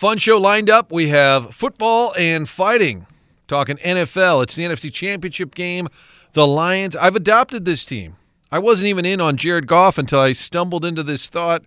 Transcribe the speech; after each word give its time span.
Fun 0.00 0.16
show 0.16 0.38
lined 0.38 0.70
up. 0.70 0.90
We 0.90 1.08
have 1.08 1.54
football 1.54 2.14
and 2.16 2.48
fighting. 2.48 3.06
Talking 3.46 3.76
NFL. 3.76 4.42
It's 4.42 4.54
the 4.54 4.64
NFC 4.64 4.90
Championship 4.90 5.54
game. 5.54 5.88
The 6.32 6.46
Lions. 6.46 6.96
I've 6.96 7.16
adopted 7.16 7.66
this 7.66 7.84
team. 7.84 8.16
I 8.50 8.60
wasn't 8.60 8.86
even 8.86 9.04
in 9.04 9.20
on 9.20 9.36
Jared 9.36 9.66
Goff 9.66 9.98
until 9.98 10.20
I 10.20 10.32
stumbled 10.32 10.86
into 10.86 11.02
this 11.02 11.28
thought. 11.28 11.64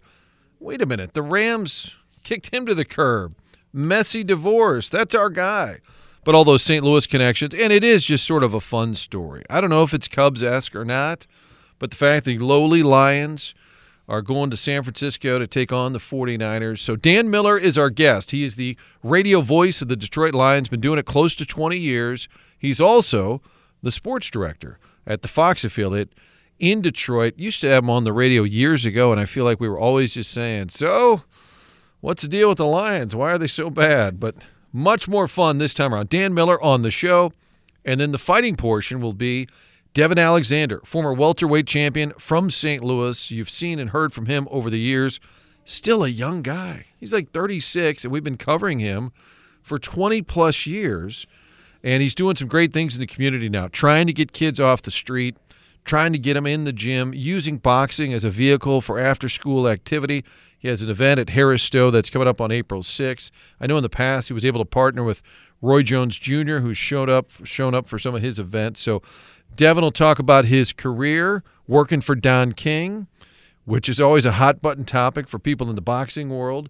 Wait 0.59 0.81
a 0.81 0.87
minute. 0.87 1.13
The 1.13 1.21
Rams 1.21 1.91
kicked 2.23 2.51
him 2.51 2.65
to 2.65 2.73
the 2.73 2.85
curb. 2.85 3.35
Messy 3.71 4.23
divorce. 4.23 4.89
That's 4.89 5.13
our 5.13 5.29
guy. 5.29 5.81
But 6.23 6.33
all 6.33 6.43
those 6.43 6.63
St. 6.63 6.83
Louis 6.83 7.05
connections, 7.05 7.53
and 7.53 7.71
it 7.71 7.83
is 7.83 8.03
just 8.03 8.25
sort 8.25 8.43
of 8.43 8.55
a 8.55 8.59
fun 8.59 8.95
story. 8.95 9.43
I 9.47 9.61
don't 9.61 9.69
know 9.69 9.83
if 9.83 9.93
it's 9.93 10.07
Cubs 10.07 10.41
esque 10.41 10.75
or 10.75 10.85
not, 10.85 11.27
but 11.77 11.91
the 11.91 11.97
fact 11.97 12.25
the 12.25 12.39
lowly 12.39 12.81
Lions 12.81 13.53
are 14.07 14.21
going 14.21 14.49
to 14.49 14.57
San 14.57 14.83
Francisco 14.83 15.39
to 15.39 15.47
take 15.47 15.71
on 15.71 15.93
the 15.93 15.99
49ers. 15.99 16.79
So 16.79 16.95
Dan 16.95 17.29
Miller 17.29 17.57
is 17.57 17.77
our 17.77 17.89
guest. 17.89 18.31
He 18.31 18.43
is 18.43 18.55
the 18.55 18.75
radio 19.01 19.41
voice 19.41 19.81
of 19.81 19.87
the 19.87 19.95
Detroit 19.95 20.33
Lions, 20.33 20.69
been 20.69 20.81
doing 20.81 20.99
it 20.99 21.05
close 21.05 21.35
to 21.35 21.45
20 21.45 21.77
years. 21.77 22.27
He's 22.57 22.81
also 22.81 23.41
the 23.81 23.91
sports 23.91 24.29
director 24.29 24.79
at 25.07 25.21
the 25.21 25.27
Fox 25.27 25.63
affiliate 25.63 26.13
in 26.59 26.81
Detroit. 26.81 27.33
Used 27.37 27.61
to 27.61 27.67
have 27.69 27.83
him 27.83 27.89
on 27.89 28.03
the 28.03 28.13
radio 28.13 28.43
years 28.43 28.85
ago, 28.85 29.11
and 29.11 29.19
I 29.19 29.25
feel 29.25 29.45
like 29.45 29.59
we 29.59 29.69
were 29.69 29.79
always 29.79 30.13
just 30.15 30.31
saying, 30.31 30.69
So, 30.69 31.23
what's 32.01 32.23
the 32.23 32.27
deal 32.27 32.49
with 32.49 32.57
the 32.57 32.65
Lions? 32.65 33.15
Why 33.15 33.31
are 33.31 33.37
they 33.37 33.47
so 33.47 33.69
bad? 33.69 34.19
But 34.19 34.35
much 34.73 35.07
more 35.07 35.27
fun 35.27 35.59
this 35.59 35.73
time 35.73 35.93
around. 35.93 36.09
Dan 36.09 36.33
Miller 36.33 36.61
on 36.61 36.81
the 36.81 36.91
show. 36.91 37.31
And 37.85 37.99
then 37.99 38.11
the 38.11 38.17
fighting 38.17 38.55
portion 38.55 39.01
will 39.01 39.13
be 39.13 39.47
Devon 39.93 40.17
Alexander, 40.17 40.81
former 40.83 41.13
welterweight 41.13 41.67
champion 41.67 42.13
from 42.17 42.49
St. 42.49 42.83
Louis. 42.83 43.29
You've 43.29 43.49
seen 43.49 43.77
and 43.77 43.91
heard 43.91 44.11
from 44.11 44.25
him 44.25 44.47
over 44.49 44.71
the 44.71 44.79
years. 44.79 45.19
Still 45.65 46.03
a 46.03 46.07
young 46.07 46.41
guy. 46.41 46.87
He's 46.99 47.13
like 47.13 47.31
36, 47.31 48.03
and 48.03 48.11
we've 48.11 48.23
been 48.23 48.37
covering 48.37 48.79
him 48.79 49.11
for 49.61 49.77
20 49.77 50.23
plus 50.23 50.65
years. 50.65 51.27
And 51.83 52.01
he's 52.01 52.15
doing 52.15 52.35
some 52.35 52.47
great 52.47 52.73
things 52.73 52.95
in 52.95 53.01
the 53.01 53.07
community 53.07 53.49
now, 53.49 53.67
trying 53.67 54.07
to 54.07 54.13
get 54.13 54.33
kids 54.33 54.59
off 54.59 54.81
the 54.81 54.89
street, 54.89 55.37
trying 55.85 56.11
to 56.13 56.19
get 56.19 56.33
them 56.33 56.47
in 56.47 56.63
the 56.63 56.73
gym, 56.73 57.13
using 57.13 57.57
boxing 57.57 58.13
as 58.13 58.23
a 58.23 58.31
vehicle 58.31 58.81
for 58.81 58.97
after 58.97 59.29
school 59.29 59.67
activity. 59.67 60.25
He 60.57 60.69
has 60.69 60.81
an 60.81 60.89
event 60.89 61.19
at 61.19 61.31
Harris 61.31 61.61
Stowe 61.61 61.91
that's 61.91 62.09
coming 62.09 62.27
up 62.27 62.41
on 62.41 62.51
April 62.51 62.81
6th. 62.81 63.29
I 63.59 63.67
know 63.67 63.77
in 63.77 63.83
the 63.83 63.89
past 63.89 64.29
he 64.29 64.33
was 64.33 64.45
able 64.45 64.61
to 64.61 64.65
partner 64.65 65.03
with 65.03 65.21
Roy 65.61 65.83
Jones 65.83 66.17
Jr., 66.17 66.57
who's 66.57 66.77
showed 66.77 67.09
up 67.09 67.31
shown 67.45 67.73
up 67.75 67.87
for 67.87 67.97
some 67.97 68.15
of 68.15 68.21
his 68.21 68.39
events. 68.39 68.81
So 68.81 69.01
Devon 69.55 69.83
will 69.83 69.91
talk 69.91 70.19
about 70.19 70.45
his 70.45 70.73
career 70.73 71.43
working 71.67 72.01
for 72.01 72.15
Don 72.15 72.53
King, 72.53 73.07
which 73.65 73.87
is 73.87 74.01
always 74.01 74.25
a 74.25 74.33
hot 74.33 74.61
button 74.61 74.85
topic 74.85 75.27
for 75.27 75.39
people 75.39 75.69
in 75.69 75.75
the 75.75 75.81
boxing 75.81 76.29
world, 76.29 76.69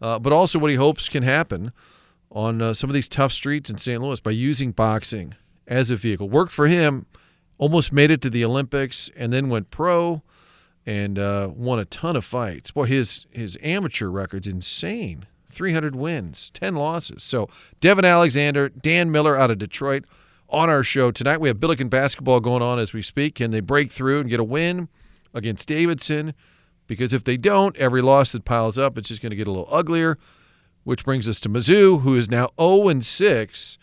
uh, 0.00 0.18
but 0.18 0.32
also 0.32 0.58
what 0.58 0.70
he 0.70 0.76
hopes 0.76 1.08
can 1.08 1.22
happen 1.22 1.72
on 2.30 2.62
uh, 2.62 2.72
some 2.72 2.88
of 2.88 2.94
these 2.94 3.08
tough 3.08 3.32
streets 3.32 3.68
in 3.68 3.78
St. 3.78 4.00
Louis 4.00 4.20
by 4.20 4.30
using 4.30 4.70
boxing 4.72 5.34
as 5.66 5.90
a 5.90 5.96
vehicle. 5.96 6.28
Worked 6.28 6.52
for 6.52 6.68
him, 6.68 7.06
almost 7.58 7.92
made 7.92 8.10
it 8.10 8.20
to 8.22 8.30
the 8.30 8.44
Olympics, 8.44 9.10
and 9.16 9.32
then 9.32 9.48
went 9.48 9.70
pro 9.70 10.22
and 10.86 11.18
uh, 11.18 11.50
won 11.54 11.78
a 11.78 11.84
ton 11.84 12.16
of 12.16 12.24
fights. 12.24 12.70
Boy, 12.70 12.86
his 12.86 13.26
his 13.30 13.58
amateur 13.62 14.08
record's 14.08 14.46
insane. 14.46 15.26
300 15.52 15.96
wins, 15.96 16.50
10 16.54 16.76
losses. 16.76 17.24
So 17.24 17.48
Devon 17.80 18.04
Alexander, 18.04 18.68
Dan 18.68 19.10
Miller 19.10 19.36
out 19.36 19.50
of 19.50 19.58
Detroit 19.58 20.04
on 20.50 20.68
our 20.68 20.82
show 20.82 21.10
tonight. 21.10 21.40
We 21.40 21.48
have 21.48 21.60
Billiken 21.60 21.88
basketball 21.88 22.40
going 22.40 22.62
on 22.62 22.78
as 22.78 22.92
we 22.92 23.02
speak. 23.02 23.36
Can 23.36 23.50
they 23.50 23.60
break 23.60 23.90
through 23.90 24.20
and 24.20 24.28
get 24.30 24.40
a 24.40 24.44
win 24.44 24.88
against 25.32 25.68
Davidson? 25.68 26.34
Because 26.86 27.12
if 27.12 27.24
they 27.24 27.36
don't, 27.36 27.76
every 27.76 28.02
loss 28.02 28.32
that 28.32 28.44
piles 28.44 28.76
up, 28.76 28.98
it's 28.98 29.08
just 29.08 29.22
going 29.22 29.30
to 29.30 29.36
get 29.36 29.46
a 29.46 29.52
little 29.52 29.68
uglier. 29.70 30.18
Which 30.82 31.04
brings 31.04 31.28
us 31.28 31.40
to 31.40 31.48
Mizzou, 31.48 32.00
who 32.00 32.16
is 32.16 32.30
now 32.30 32.48
0 32.58 32.88
and 32.88 33.04
6 33.04 33.78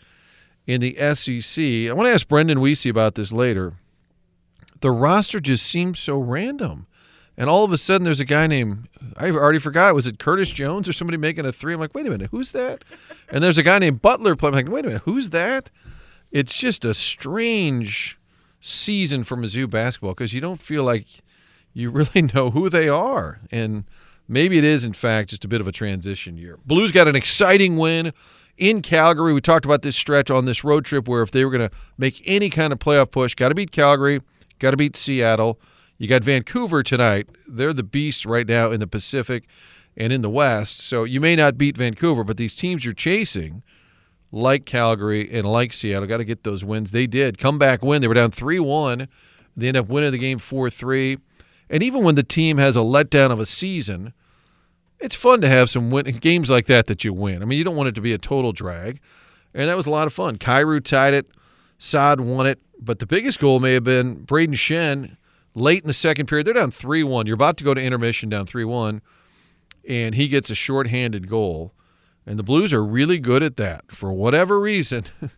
in 0.66 0.80
the 0.80 0.94
SEC. 1.14 1.64
I 1.88 1.92
want 1.92 2.06
to 2.06 2.12
ask 2.12 2.28
Brendan 2.28 2.58
Weesey 2.58 2.90
about 2.90 3.14
this 3.14 3.32
later. 3.32 3.72
The 4.80 4.90
roster 4.90 5.40
just 5.40 5.64
seems 5.64 5.98
so 5.98 6.18
random. 6.18 6.86
And 7.36 7.48
all 7.48 7.62
of 7.62 7.72
a 7.72 7.78
sudden, 7.78 8.04
there's 8.04 8.18
a 8.18 8.24
guy 8.24 8.48
named, 8.48 8.88
I 9.16 9.30
already 9.30 9.60
forgot, 9.60 9.94
was 9.94 10.08
it 10.08 10.18
Curtis 10.18 10.50
Jones 10.50 10.88
or 10.88 10.92
somebody 10.92 11.16
making 11.16 11.46
a 11.46 11.52
three? 11.52 11.72
I'm 11.72 11.78
like, 11.78 11.94
wait 11.94 12.06
a 12.06 12.10
minute, 12.10 12.30
who's 12.32 12.50
that? 12.50 12.84
And 13.28 13.44
there's 13.44 13.58
a 13.58 13.62
guy 13.62 13.78
named 13.78 14.02
Butler 14.02 14.34
playing. 14.34 14.56
I'm 14.56 14.64
like, 14.64 14.74
wait 14.74 14.84
a 14.84 14.88
minute, 14.88 15.02
who's 15.04 15.30
that? 15.30 15.70
It's 16.30 16.54
just 16.54 16.84
a 16.84 16.94
strange 16.94 18.18
season 18.60 19.24
for 19.24 19.36
Mizzou 19.36 19.68
basketball 19.68 20.12
because 20.12 20.32
you 20.32 20.40
don't 20.40 20.60
feel 20.60 20.84
like 20.84 21.06
you 21.72 21.90
really 21.90 22.22
know 22.22 22.50
who 22.50 22.68
they 22.68 22.88
are. 22.88 23.40
And 23.50 23.84
maybe 24.26 24.58
it 24.58 24.64
is, 24.64 24.84
in 24.84 24.92
fact, 24.92 25.30
just 25.30 25.44
a 25.44 25.48
bit 25.48 25.60
of 25.60 25.68
a 25.68 25.72
transition 25.72 26.36
year. 26.36 26.58
Blues 26.64 26.92
got 26.92 27.08
an 27.08 27.16
exciting 27.16 27.76
win 27.76 28.12
in 28.56 28.82
Calgary. 28.82 29.32
We 29.32 29.40
talked 29.40 29.64
about 29.64 29.82
this 29.82 29.96
stretch 29.96 30.30
on 30.30 30.44
this 30.44 30.64
road 30.64 30.84
trip 30.84 31.08
where 31.08 31.22
if 31.22 31.30
they 31.30 31.44
were 31.44 31.50
going 31.50 31.68
to 31.68 31.76
make 31.96 32.22
any 32.26 32.50
kind 32.50 32.72
of 32.72 32.78
playoff 32.78 33.10
push, 33.10 33.34
got 33.34 33.50
to 33.50 33.54
beat 33.54 33.70
Calgary, 33.70 34.20
got 34.58 34.72
to 34.72 34.76
beat 34.76 34.96
Seattle. 34.96 35.60
You 35.96 36.06
got 36.06 36.22
Vancouver 36.22 36.82
tonight. 36.82 37.28
They're 37.46 37.72
the 37.72 37.82
beast 37.82 38.24
right 38.24 38.46
now 38.46 38.70
in 38.70 38.80
the 38.80 38.86
Pacific 38.86 39.48
and 39.96 40.12
in 40.12 40.22
the 40.22 40.30
West. 40.30 40.80
So 40.80 41.02
you 41.02 41.20
may 41.20 41.34
not 41.34 41.58
beat 41.58 41.76
Vancouver, 41.76 42.22
but 42.22 42.36
these 42.36 42.54
teams 42.54 42.84
you're 42.84 42.94
chasing– 42.94 43.62
like 44.30 44.64
Calgary 44.64 45.28
and 45.32 45.46
like 45.46 45.72
Seattle. 45.72 46.06
Got 46.06 46.18
to 46.18 46.24
get 46.24 46.44
those 46.44 46.64
wins. 46.64 46.90
They 46.90 47.06
did. 47.06 47.38
come 47.38 47.58
back 47.58 47.82
win. 47.82 48.02
They 48.02 48.08
were 48.08 48.14
down 48.14 48.30
3 48.30 48.60
1. 48.60 49.08
They 49.56 49.68
end 49.68 49.76
up 49.76 49.88
winning 49.88 50.12
the 50.12 50.18
game 50.18 50.38
4 50.38 50.70
3. 50.70 51.18
And 51.70 51.82
even 51.82 52.02
when 52.02 52.14
the 52.14 52.22
team 52.22 52.58
has 52.58 52.76
a 52.76 52.80
letdown 52.80 53.30
of 53.30 53.40
a 53.40 53.46
season, 53.46 54.12
it's 54.98 55.14
fun 55.14 55.40
to 55.40 55.48
have 55.48 55.70
some 55.70 55.90
win- 55.90 56.06
games 56.18 56.50
like 56.50 56.66
that 56.66 56.86
that 56.86 57.04
you 57.04 57.12
win. 57.12 57.42
I 57.42 57.44
mean, 57.44 57.58
you 57.58 57.64
don't 57.64 57.76
want 57.76 57.88
it 57.88 57.94
to 57.94 58.00
be 58.00 58.12
a 58.12 58.18
total 58.18 58.52
drag. 58.52 59.00
And 59.54 59.68
that 59.68 59.76
was 59.76 59.86
a 59.86 59.90
lot 59.90 60.06
of 60.06 60.12
fun. 60.12 60.38
Kyrou 60.38 60.82
tied 60.82 61.14
it. 61.14 61.26
Saad 61.78 62.20
won 62.20 62.46
it. 62.46 62.60
But 62.80 62.98
the 62.98 63.06
biggest 63.06 63.38
goal 63.38 63.60
may 63.60 63.74
have 63.74 63.84
been 63.84 64.24
Brayden 64.24 64.54
Schenn 64.54 65.16
late 65.54 65.82
in 65.82 65.88
the 65.88 65.94
second 65.94 66.26
period. 66.26 66.46
They're 66.46 66.54
down 66.54 66.70
3 66.70 67.02
1. 67.02 67.26
You're 67.26 67.34
about 67.34 67.56
to 67.58 67.64
go 67.64 67.74
to 67.74 67.80
intermission 67.80 68.28
down 68.28 68.46
3 68.46 68.64
1. 68.64 69.02
And 69.88 70.14
he 70.14 70.28
gets 70.28 70.50
a 70.50 70.54
shorthanded 70.54 71.28
goal 71.28 71.72
and 72.28 72.38
the 72.38 72.42
Blues 72.42 72.72
are 72.72 72.84
really 72.84 73.18
good 73.18 73.42
at 73.42 73.56
that. 73.56 73.90
For 73.90 74.12
whatever 74.12 74.60
reason, 74.60 75.04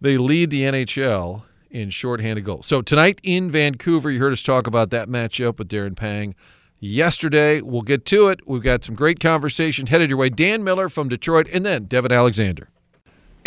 they 0.00 0.16
lead 0.16 0.50
the 0.50 0.62
NHL 0.62 1.42
in 1.70 1.90
shorthanded 1.90 2.44
goals. 2.44 2.66
So 2.66 2.80
tonight 2.80 3.20
in 3.22 3.50
Vancouver, 3.50 4.10
you 4.10 4.20
heard 4.20 4.32
us 4.32 4.42
talk 4.42 4.66
about 4.66 4.90
that 4.90 5.08
matchup 5.08 5.58
with 5.58 5.68
Darren 5.68 5.96
Pang 5.96 6.34
yesterday. 6.80 7.60
We'll 7.60 7.82
get 7.82 8.06
to 8.06 8.28
it. 8.28 8.40
We've 8.46 8.62
got 8.62 8.84
some 8.84 8.94
great 8.94 9.20
conversation 9.20 9.88
headed 9.88 10.08
your 10.08 10.18
way. 10.18 10.30
Dan 10.30 10.64
Miller 10.64 10.88
from 10.88 11.08
Detroit, 11.08 11.48
and 11.52 11.66
then 11.66 11.84
Devon 11.84 12.12
Alexander. 12.12 12.70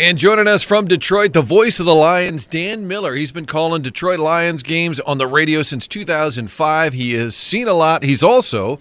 And 0.00 0.16
joining 0.16 0.46
us 0.46 0.62
from 0.62 0.86
Detroit, 0.86 1.32
the 1.32 1.42
voice 1.42 1.80
of 1.80 1.86
the 1.86 1.94
Lions, 1.94 2.46
Dan 2.46 2.86
Miller. 2.86 3.16
He's 3.16 3.32
been 3.32 3.46
calling 3.46 3.82
Detroit 3.82 4.20
Lions 4.20 4.62
games 4.62 5.00
on 5.00 5.18
the 5.18 5.26
radio 5.26 5.62
since 5.62 5.88
2005. 5.88 6.92
He 6.92 7.14
has 7.14 7.34
seen 7.34 7.66
a 7.66 7.72
lot. 7.72 8.04
He's 8.04 8.22
also 8.22 8.78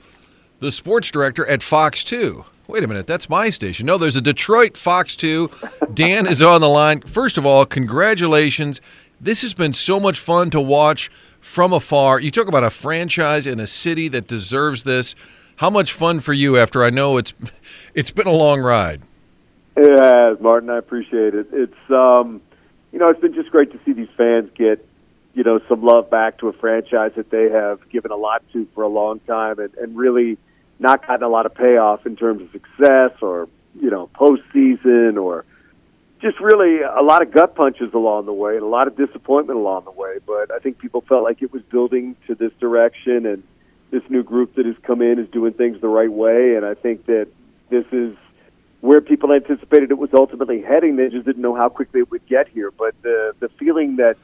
the 0.59 0.71
sports 0.71 1.09
director 1.09 1.43
at 1.47 1.63
Fox 1.63 2.03
2. 2.03 2.45
Wait 2.67 2.83
a 2.83 2.87
minute, 2.87 3.07
that's 3.07 3.29
my 3.29 3.49
station. 3.49 3.85
No, 3.85 3.97
there's 3.97 4.17
a 4.17 4.21
Detroit 4.21 4.75
Fox 4.75 5.15
2. 5.15 5.49
Dan 5.93 6.27
is 6.27 6.41
on 6.41 6.59
the 6.59 6.67
line. 6.67 6.99
First 6.99 7.37
of 7.37 7.45
all, 7.45 7.65
congratulations. 7.65 8.81
This 9.21 9.41
has 9.41 9.53
been 9.53 9.73
so 9.73 10.01
much 10.01 10.19
fun 10.19 10.49
to 10.49 10.59
watch 10.59 11.09
from 11.39 11.71
afar. 11.71 12.19
You 12.19 12.29
talk 12.29 12.49
about 12.49 12.65
a 12.65 12.69
franchise 12.69 13.47
in 13.47 13.61
a 13.61 13.67
city 13.67 14.09
that 14.09 14.27
deserves 14.27 14.83
this. 14.83 15.15
How 15.57 15.69
much 15.69 15.93
fun 15.93 16.19
for 16.19 16.33
you 16.33 16.57
after 16.57 16.83
I 16.83 16.89
know 16.89 17.15
it's 17.15 17.33
it's 17.93 18.11
been 18.11 18.27
a 18.27 18.31
long 18.31 18.59
ride. 18.59 19.01
Has, 19.77 20.39
Martin. 20.41 20.69
I 20.69 20.77
appreciate 20.77 21.35
it. 21.35 21.47
It's 21.53 21.89
um, 21.89 22.41
you 22.91 22.99
know, 22.99 23.07
it's 23.07 23.21
been 23.21 23.33
just 23.33 23.49
great 23.49 23.71
to 23.71 23.79
see 23.85 23.93
these 23.93 24.09
fans 24.17 24.49
get 24.55 24.85
you 25.35 25.43
know 25.43 25.61
some 25.69 25.83
love 25.83 26.09
back 26.09 26.39
to 26.39 26.49
a 26.49 26.53
franchise 26.53 27.13
that 27.15 27.29
they 27.29 27.49
have 27.49 27.87
given 27.89 28.11
a 28.11 28.17
lot 28.17 28.43
to 28.51 28.67
for 28.75 28.83
a 28.83 28.87
long 28.89 29.19
time, 29.21 29.57
and, 29.59 29.73
and 29.75 29.95
really 29.95 30.37
not 30.79 31.05
gotten 31.05 31.23
a 31.23 31.29
lot 31.29 31.45
of 31.45 31.55
payoff 31.55 32.05
in 32.05 32.15
terms 32.15 32.41
of 32.41 32.51
success 32.51 33.11
or 33.21 33.47
you 33.79 33.89
know 33.89 34.09
postseason 34.15 35.21
or 35.21 35.45
just 36.21 36.39
really 36.39 36.81
a 36.81 37.01
lot 37.01 37.21
of 37.21 37.31
gut 37.31 37.55
punches 37.55 37.93
along 37.93 38.25
the 38.25 38.33
way 38.33 38.55
and 38.55 38.63
a 38.63 38.67
lot 38.67 38.87
of 38.87 38.95
disappointment 38.97 39.57
along 39.57 39.85
the 39.85 39.91
way. 39.91 40.17
But 40.25 40.51
I 40.51 40.59
think 40.59 40.79
people 40.79 41.01
felt 41.01 41.23
like 41.23 41.41
it 41.41 41.53
was 41.53 41.61
building 41.63 42.15
to 42.27 42.35
this 42.35 42.51
direction, 42.59 43.25
and 43.25 43.43
this 43.91 44.03
new 44.09 44.23
group 44.23 44.55
that 44.55 44.65
has 44.65 44.75
come 44.83 45.01
in 45.01 45.19
is 45.19 45.29
doing 45.29 45.53
things 45.53 45.79
the 45.79 45.87
right 45.87 46.11
way. 46.11 46.55
And 46.55 46.65
I 46.65 46.73
think 46.73 47.05
that 47.05 47.27
this 47.69 47.85
is 47.91 48.15
where 48.81 49.01
people 49.01 49.31
anticipated 49.31 49.91
it 49.91 49.97
was 49.97 50.09
ultimately 50.13 50.61
heading. 50.61 50.95
They 50.95 51.09
just 51.09 51.25
didn't 51.25 51.41
know 51.41 51.55
how 51.55 51.69
quickly 51.69 52.01
it 52.01 52.11
would 52.11 52.25
get 52.25 52.47
here. 52.49 52.71
But 52.71 52.95
the 53.03 53.35
the 53.39 53.49
feeling 53.49 53.97
that 53.97 54.17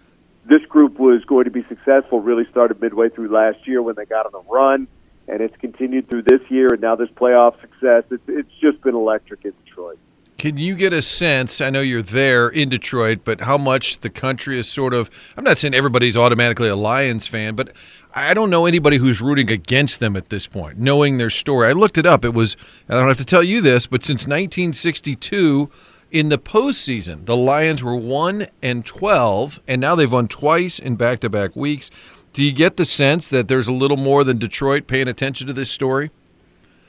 this 0.45 0.63
group 0.65 0.99
was 0.99 1.23
going 1.25 1.45
to 1.45 1.51
be 1.51 1.63
successful 1.69 2.19
really 2.19 2.45
started 2.49 2.81
midway 2.81 3.09
through 3.09 3.29
last 3.29 3.67
year 3.67 3.81
when 3.81 3.95
they 3.95 4.05
got 4.05 4.25
on 4.25 4.33
a 4.33 4.51
run 4.51 4.87
and 5.27 5.41
it's 5.41 5.55
continued 5.57 6.09
through 6.09 6.23
this 6.23 6.41
year 6.49 6.67
and 6.73 6.81
now 6.81 6.95
this 6.95 7.09
playoff 7.09 7.59
success. 7.61 8.03
It's 8.11 8.23
it's 8.27 8.51
just 8.61 8.81
been 8.81 8.95
electric 8.95 9.45
in 9.45 9.53
Detroit. 9.65 9.99
Can 10.37 10.57
you 10.57 10.75
get 10.75 10.91
a 10.91 11.01
sense? 11.01 11.61
I 11.61 11.69
know 11.69 11.81
you're 11.81 12.01
there 12.01 12.49
in 12.49 12.67
Detroit, 12.67 13.19
but 13.23 13.41
how 13.41 13.57
much 13.57 13.99
the 13.99 14.09
country 14.09 14.59
is 14.59 14.67
sort 14.67 14.93
of. 14.93 15.09
I'm 15.37 15.43
not 15.43 15.57
saying 15.57 15.73
everybody's 15.73 16.17
automatically 16.17 16.67
a 16.67 16.75
Lions 16.75 17.27
fan, 17.27 17.55
but 17.55 17.71
I 18.13 18.33
don't 18.33 18.49
know 18.49 18.65
anybody 18.65 18.97
who's 18.97 19.21
rooting 19.21 19.49
against 19.49 19.99
them 19.99 20.15
at 20.15 20.29
this 20.29 20.45
point, 20.45 20.79
knowing 20.79 21.17
their 21.17 21.29
story. 21.29 21.69
I 21.69 21.71
looked 21.71 21.97
it 21.97 22.05
up. 22.05 22.25
It 22.25 22.33
was, 22.33 22.57
I 22.89 22.95
don't 22.95 23.07
have 23.07 23.17
to 23.17 23.25
tell 23.25 23.43
you 23.43 23.61
this, 23.61 23.87
but 23.87 24.03
since 24.03 24.23
1962, 24.23 25.71
in 26.11 26.29
the 26.29 26.37
postseason, 26.37 27.25
the 27.25 27.35
Lions 27.35 27.83
were 27.83 27.95
1 27.95 28.47
and 28.61 28.85
12, 28.85 29.59
and 29.67 29.81
now 29.81 29.95
they've 29.95 30.11
won 30.11 30.27
twice 30.27 30.77
in 30.77 30.95
back 30.95 31.21
to 31.21 31.29
back 31.29 31.55
weeks. 31.55 31.89
Do 32.33 32.41
you 32.41 32.51
get 32.51 32.77
the 32.77 32.85
sense 32.85 33.29
that 33.29 33.47
there's 33.47 33.67
a 33.67 33.71
little 33.71 33.97
more 33.97 34.23
than 34.23 34.39
Detroit 34.39 34.87
paying 34.87 35.07
attention 35.07 35.45
to 35.47 35.53
this 35.53 35.69
story? 35.69 36.09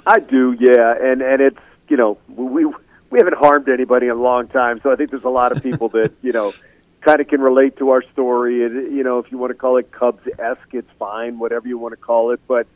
I 0.07 0.19
do, 0.19 0.57
yeah, 0.59 0.95
and 1.01 1.21
and 1.23 1.41
it's 1.41 1.61
you 1.89 1.97
know 1.97 2.19
we 2.29 2.65
we 2.65 3.19
haven't 3.19 3.37
harmed 3.37 3.69
anybody 3.69 4.07
in 4.07 4.13
a 4.13 4.21
long 4.21 4.49
time, 4.49 4.81
so 4.83 4.91
I 4.91 4.97
think 4.97 5.11
there's 5.11 5.25
a 5.25 5.31
lot 5.31 5.53
of 5.53 5.63
people 5.63 5.89
that 5.91 6.13
you 6.23 6.33
know 6.33 6.55
kind 7.03 7.21
of 7.21 7.29
can 7.29 7.43
relate 7.43 7.77
to 7.77 7.91
our 7.91 8.03
story. 8.13 8.65
And 8.65 8.97
you 8.97 9.05
know, 9.05 9.19
if 9.19 9.31
you 9.31 9.37
want 9.37 9.51
to 9.51 9.55
call 9.55 9.77
it 9.77 9.93
Cubs 9.93 10.27
esque, 10.39 10.73
it's 10.73 10.91
fine, 10.99 11.39
whatever 11.39 11.69
you 11.69 11.79
want 11.79 11.93
to 11.93 11.99
call 12.01 12.31
it. 12.31 12.41
But 12.49 12.67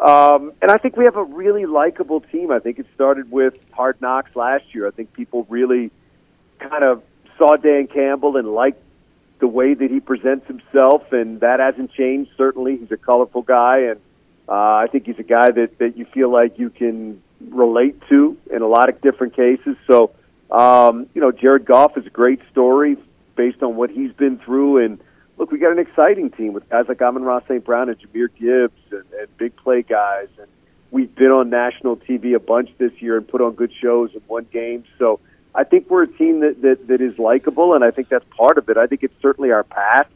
um, 0.00 0.52
and 0.60 0.70
I 0.70 0.76
think 0.76 0.96
we 0.96 1.04
have 1.04 1.16
a 1.16 1.24
really 1.24 1.64
likable 1.64 2.20
team. 2.20 2.50
I 2.50 2.58
think 2.58 2.78
it 2.78 2.86
started 2.94 3.30
with 3.30 3.58
Hard 3.72 4.00
Knocks 4.02 4.36
last 4.36 4.74
year. 4.74 4.86
I 4.86 4.90
think 4.90 5.12
people 5.14 5.46
really 5.48 5.90
kind 6.58 6.84
of 6.84 7.02
saw 7.38 7.56
Dan 7.56 7.86
Campbell 7.86 8.36
and 8.36 8.48
liked 8.48 8.82
the 9.40 9.48
way 9.48 9.74
that 9.74 9.90
he 9.90 10.00
presents 10.00 10.46
himself, 10.46 11.12
and 11.12 11.40
that 11.40 11.60
hasn't 11.60 11.92
changed. 11.92 12.30
Certainly, 12.36 12.78
he's 12.78 12.92
a 12.92 12.96
colorful 12.96 13.42
guy, 13.42 13.78
and 13.90 14.00
uh, 14.48 14.52
I 14.52 14.86
think 14.90 15.06
he's 15.06 15.18
a 15.18 15.24
guy 15.24 15.50
that 15.50 15.78
that 15.78 15.96
you 15.96 16.04
feel 16.04 16.30
like 16.30 16.58
you 16.58 16.70
can 16.70 17.22
relate 17.48 18.00
to 18.08 18.36
in 18.50 18.62
a 18.62 18.66
lot 18.66 18.88
of 18.88 19.00
different 19.00 19.34
cases. 19.34 19.76
So, 19.86 20.12
um, 20.50 21.06
you 21.14 21.20
know, 21.20 21.32
Jared 21.32 21.64
Goff 21.64 21.96
is 21.96 22.06
a 22.06 22.10
great 22.10 22.40
story 22.50 22.96
based 23.34 23.62
on 23.62 23.76
what 23.76 23.90
he's 23.90 24.12
been 24.12 24.38
through, 24.38 24.84
and 24.84 25.00
look, 25.38 25.50
we 25.50 25.58
got 25.58 25.72
an 25.72 25.78
exciting 25.78 26.30
team 26.30 26.52
with 26.52 26.68
guys 26.68 26.84
like 26.88 27.00
Amon-Ra 27.00 27.40
St. 27.48 27.64
Brown 27.64 27.88
and 27.88 27.98
Jahmyr 27.98 28.28
Gibbs 28.38 28.92
and, 28.92 29.04
and 29.18 29.36
big 29.38 29.56
play 29.56 29.82
guys, 29.82 30.28
and 30.38 30.48
we've 30.90 31.14
been 31.14 31.30
on 31.30 31.48
national 31.48 31.96
TV 31.96 32.34
a 32.34 32.40
bunch 32.40 32.70
this 32.78 32.92
year 33.00 33.16
and 33.16 33.26
put 33.26 33.40
on 33.40 33.54
good 33.54 33.72
shows 33.80 34.10
and 34.12 34.22
won 34.28 34.46
games. 34.52 34.86
So 34.98 35.20
I 35.54 35.64
think 35.64 35.90
we're 35.90 36.04
a 36.04 36.08
team 36.08 36.40
that, 36.40 36.62
that, 36.62 36.86
that 36.88 37.00
is 37.00 37.18
likable, 37.18 37.74
and 37.74 37.84
I 37.84 37.90
think 37.90 38.08
that's 38.08 38.24
part 38.36 38.58
of 38.58 38.68
it. 38.68 38.76
I 38.76 38.86
think 38.86 39.02
it's 39.02 39.20
certainly 39.20 39.50
our 39.50 39.64
path, 39.64 40.06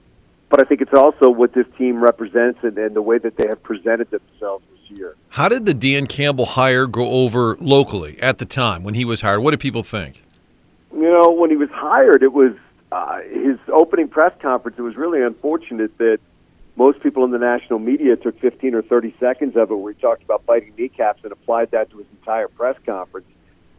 but 0.48 0.60
I 0.60 0.64
think 0.64 0.80
it's 0.80 0.94
also 0.94 1.28
what 1.28 1.52
this 1.52 1.66
team 1.76 2.00
represents 2.00 2.60
and, 2.62 2.78
and 2.78 2.94
the 2.94 3.02
way 3.02 3.18
that 3.18 3.36
they 3.36 3.46
have 3.48 3.62
presented 3.62 4.10
themselves 4.10 4.64
this 4.70 4.98
year. 4.98 5.16
How 5.30 5.48
did 5.48 5.66
the 5.66 5.74
Dan 5.74 6.06
Campbell 6.06 6.46
hire 6.46 6.86
go 6.86 7.08
over 7.08 7.56
locally 7.60 8.20
at 8.20 8.38
the 8.38 8.44
time 8.44 8.84
when 8.84 8.94
he 8.94 9.04
was 9.04 9.22
hired? 9.22 9.42
What 9.42 9.50
did 9.50 9.60
people 9.60 9.82
think? 9.82 10.22
You 10.92 11.10
know, 11.10 11.32
when 11.32 11.50
he 11.50 11.56
was 11.56 11.70
hired, 11.70 12.22
it 12.22 12.32
was 12.32 12.52
uh, 12.92 13.20
his 13.22 13.58
opening 13.72 14.06
press 14.06 14.32
conference. 14.40 14.78
It 14.78 14.82
was 14.82 14.96
really 14.96 15.20
unfortunate 15.20 15.98
that 15.98 16.20
most 16.76 17.00
people 17.00 17.24
in 17.24 17.32
the 17.32 17.38
national 17.38 17.80
media 17.80 18.14
took 18.16 18.38
15 18.40 18.74
or 18.74 18.82
30 18.82 19.14
seconds 19.18 19.56
of 19.56 19.72
it 19.72 19.74
where 19.74 19.92
he 19.92 20.00
talked 20.00 20.22
about 20.22 20.46
biting 20.46 20.72
kneecaps 20.76 21.24
and 21.24 21.32
applied 21.32 21.72
that 21.72 21.90
to 21.90 21.98
his 21.98 22.06
entire 22.20 22.48
press 22.48 22.76
conference 22.86 23.26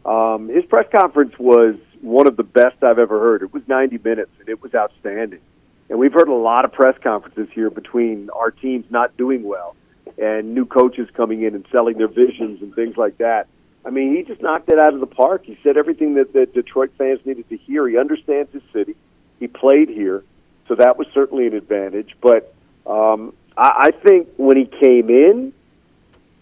um, 0.06 0.48
his 0.48 0.64
press 0.64 0.86
conference 0.90 1.34
was 1.38 1.74
one 2.00 2.26
of 2.26 2.36
the 2.36 2.44
best 2.44 2.82
I've 2.82 2.98
ever 2.98 3.18
heard. 3.18 3.42
It 3.42 3.52
was 3.52 3.62
90 3.66 3.98
minutes, 4.04 4.30
and 4.38 4.48
it 4.48 4.62
was 4.62 4.74
outstanding. 4.74 5.40
And 5.88 5.98
we've 5.98 6.12
heard 6.12 6.28
a 6.28 6.34
lot 6.34 6.64
of 6.64 6.72
press 6.72 6.96
conferences 7.02 7.48
here 7.52 7.70
between 7.70 8.30
our 8.30 8.50
teams 8.50 8.84
not 8.90 9.16
doing 9.16 9.42
well 9.42 9.76
and 10.18 10.54
new 10.54 10.64
coaches 10.64 11.08
coming 11.14 11.42
in 11.42 11.54
and 11.54 11.66
selling 11.70 11.98
their 11.98 12.08
visions 12.08 12.62
and 12.62 12.74
things 12.74 12.96
like 12.96 13.18
that. 13.18 13.48
I 13.84 13.90
mean, 13.90 14.16
he 14.16 14.22
just 14.22 14.40
knocked 14.40 14.70
it 14.70 14.78
out 14.78 14.94
of 14.94 15.00
the 15.00 15.06
park. 15.06 15.44
He 15.44 15.58
said 15.62 15.76
everything 15.76 16.14
that, 16.14 16.32
that 16.32 16.54
Detroit 16.54 16.92
fans 16.98 17.20
needed 17.24 17.48
to 17.50 17.56
hear. 17.56 17.86
He 17.88 17.98
understands 17.98 18.52
his 18.52 18.62
city. 18.72 18.96
He 19.38 19.46
played 19.46 19.88
here, 19.88 20.24
so 20.66 20.74
that 20.76 20.98
was 20.98 21.06
certainly 21.14 21.46
an 21.46 21.54
advantage. 21.54 22.16
But 22.20 22.52
um, 22.86 23.32
I, 23.56 23.88
I 23.88 23.90
think 23.90 24.28
when 24.36 24.56
he 24.56 24.64
came 24.64 25.08
in, 25.10 25.52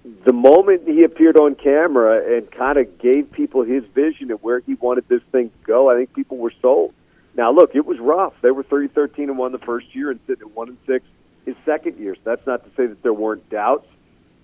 the 0.04 0.32
moment 0.32 0.86
he 0.86 1.02
appeared 1.02 1.38
on 1.38 1.54
camera 1.54 2.36
and 2.36 2.50
kind 2.50 2.78
of 2.78 2.98
gave 2.98 3.32
people 3.32 3.62
his 3.62 3.84
vision 3.94 4.30
of 4.30 4.42
where 4.42 4.60
he 4.60 4.74
wanted 4.74 5.04
this 5.06 5.22
thing 5.32 5.48
to 5.48 5.66
go, 5.66 5.90
I 5.90 5.96
think 5.96 6.12
people 6.14 6.36
were 6.36 6.52
sold. 6.60 6.92
Now, 7.36 7.52
look, 7.52 7.74
it 7.74 7.86
was 7.86 7.98
rough. 7.98 8.34
They 8.42 8.50
were 8.50 8.62
30 8.62 8.88
13 8.88 9.30
and 9.30 9.38
1 9.38 9.52
the 9.52 9.58
first 9.58 9.94
year 9.94 10.10
and 10.10 10.20
sitting 10.26 10.42
at 10.42 10.54
1 10.54 10.68
and 10.68 10.78
6 10.86 11.04
his 11.46 11.56
second 11.64 11.98
year. 11.98 12.14
So 12.14 12.20
that's 12.24 12.46
not 12.46 12.64
to 12.64 12.70
say 12.76 12.86
that 12.86 13.02
there 13.02 13.12
weren't 13.12 13.48
doubts. 13.48 13.86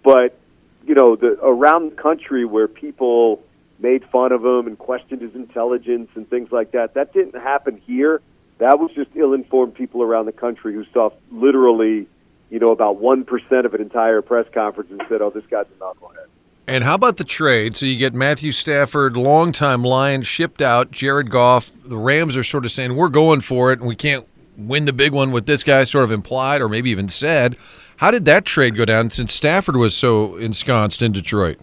But, 0.03 0.39
you 0.87 0.95
know, 0.95 1.15
the, 1.15 1.39
around 1.43 1.93
the 1.93 2.03
country 2.03 2.45
where 2.45 2.67
people 2.67 3.43
made 3.79 4.05
fun 4.11 4.33
of 4.33 4.45
him 4.45 4.67
and 4.67 4.79
questioned 4.79 5.21
his 5.21 5.35
intelligence 5.35 6.11
and 6.15 6.29
things 6.29 6.51
like 6.51 6.73
that, 6.73 6.95
that 6.95 7.12
didn't 7.12 7.41
happen 7.41 7.81
here. 7.87 8.21
That 8.59 8.79
was 8.79 8.91
just 8.95 9.11
ill 9.15 9.35
informed 9.35 9.75
people 9.75 10.03
around 10.03 10.27
the 10.27 10.33
country 10.33 10.75
who 10.75 10.85
saw 10.93 11.11
literally 11.31 12.07
you 12.50 12.58
know, 12.58 12.70
about 12.70 13.00
1% 13.00 13.64
of 13.64 13.75
an 13.75 13.81
entire 13.81 14.23
press 14.23 14.47
conference 14.52 14.91
and 14.91 15.02
said, 15.08 15.23
oh, 15.23 15.31
this 15.31 15.47
guy's 15.47 15.67
a 15.67 15.82
knucklehead. 15.82 16.26
And 16.67 16.85
how 16.85 16.94
about 16.94 17.17
the 17.17 17.25
trade? 17.25 17.76
So 17.76 17.87
you 17.87 17.97
get 17.97 18.14
Matthew 18.14 18.52
Stafford, 18.52 19.17
longtime 19.17 19.82
Lion, 19.82 20.23
shipped 20.23 20.61
out. 20.62 20.91
Jared 20.91 21.31
Goff. 21.31 21.70
The 21.85 21.97
Rams 21.97 22.37
are 22.37 22.44
sort 22.44 22.64
of 22.64 22.73
saying 22.73 22.94
we're 22.94 23.08
going 23.08 23.41
for 23.41 23.73
it, 23.73 23.81
and 23.81 23.88
we 23.88 23.97
can't 23.97 24.26
win 24.56 24.85
the 24.85 24.93
big 24.93 25.12
one 25.12 25.32
with 25.32 25.47
this 25.47 25.64
guy. 25.64 25.82
Sort 25.85 26.05
of 26.05 26.12
implied, 26.12 26.61
or 26.61 26.69
maybe 26.69 26.91
even 26.91 27.08
said. 27.08 27.56
How 27.97 28.11
did 28.11 28.25
that 28.26 28.44
trade 28.44 28.76
go 28.76 28.85
down? 28.85 29.11
Since 29.11 29.35
Stafford 29.35 29.76
was 29.76 29.97
so 29.97 30.37
ensconced 30.37 31.02
in 31.02 31.12
Detroit. 31.12 31.58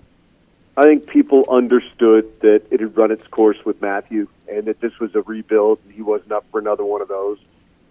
I 0.75 0.83
think 0.83 1.07
people 1.07 1.45
understood 1.49 2.29
that 2.41 2.63
it 2.69 2.79
had 2.81 2.95
run 2.97 3.11
its 3.11 3.25
course 3.27 3.63
with 3.65 3.81
Matthew, 3.81 4.27
and 4.47 4.65
that 4.65 4.81
this 4.81 4.99
was 4.99 5.15
a 5.15 5.21
rebuild, 5.21 5.79
and 5.85 5.93
he 5.93 6.01
wasn't 6.01 6.33
up 6.33 6.45
for 6.51 6.59
another 6.59 6.83
one 6.83 7.01
of 7.01 7.07
those. 7.07 7.39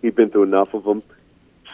He'd 0.02 0.14
been 0.14 0.30
through 0.30 0.44
enough 0.44 0.74
of 0.74 0.84
them. 0.84 1.02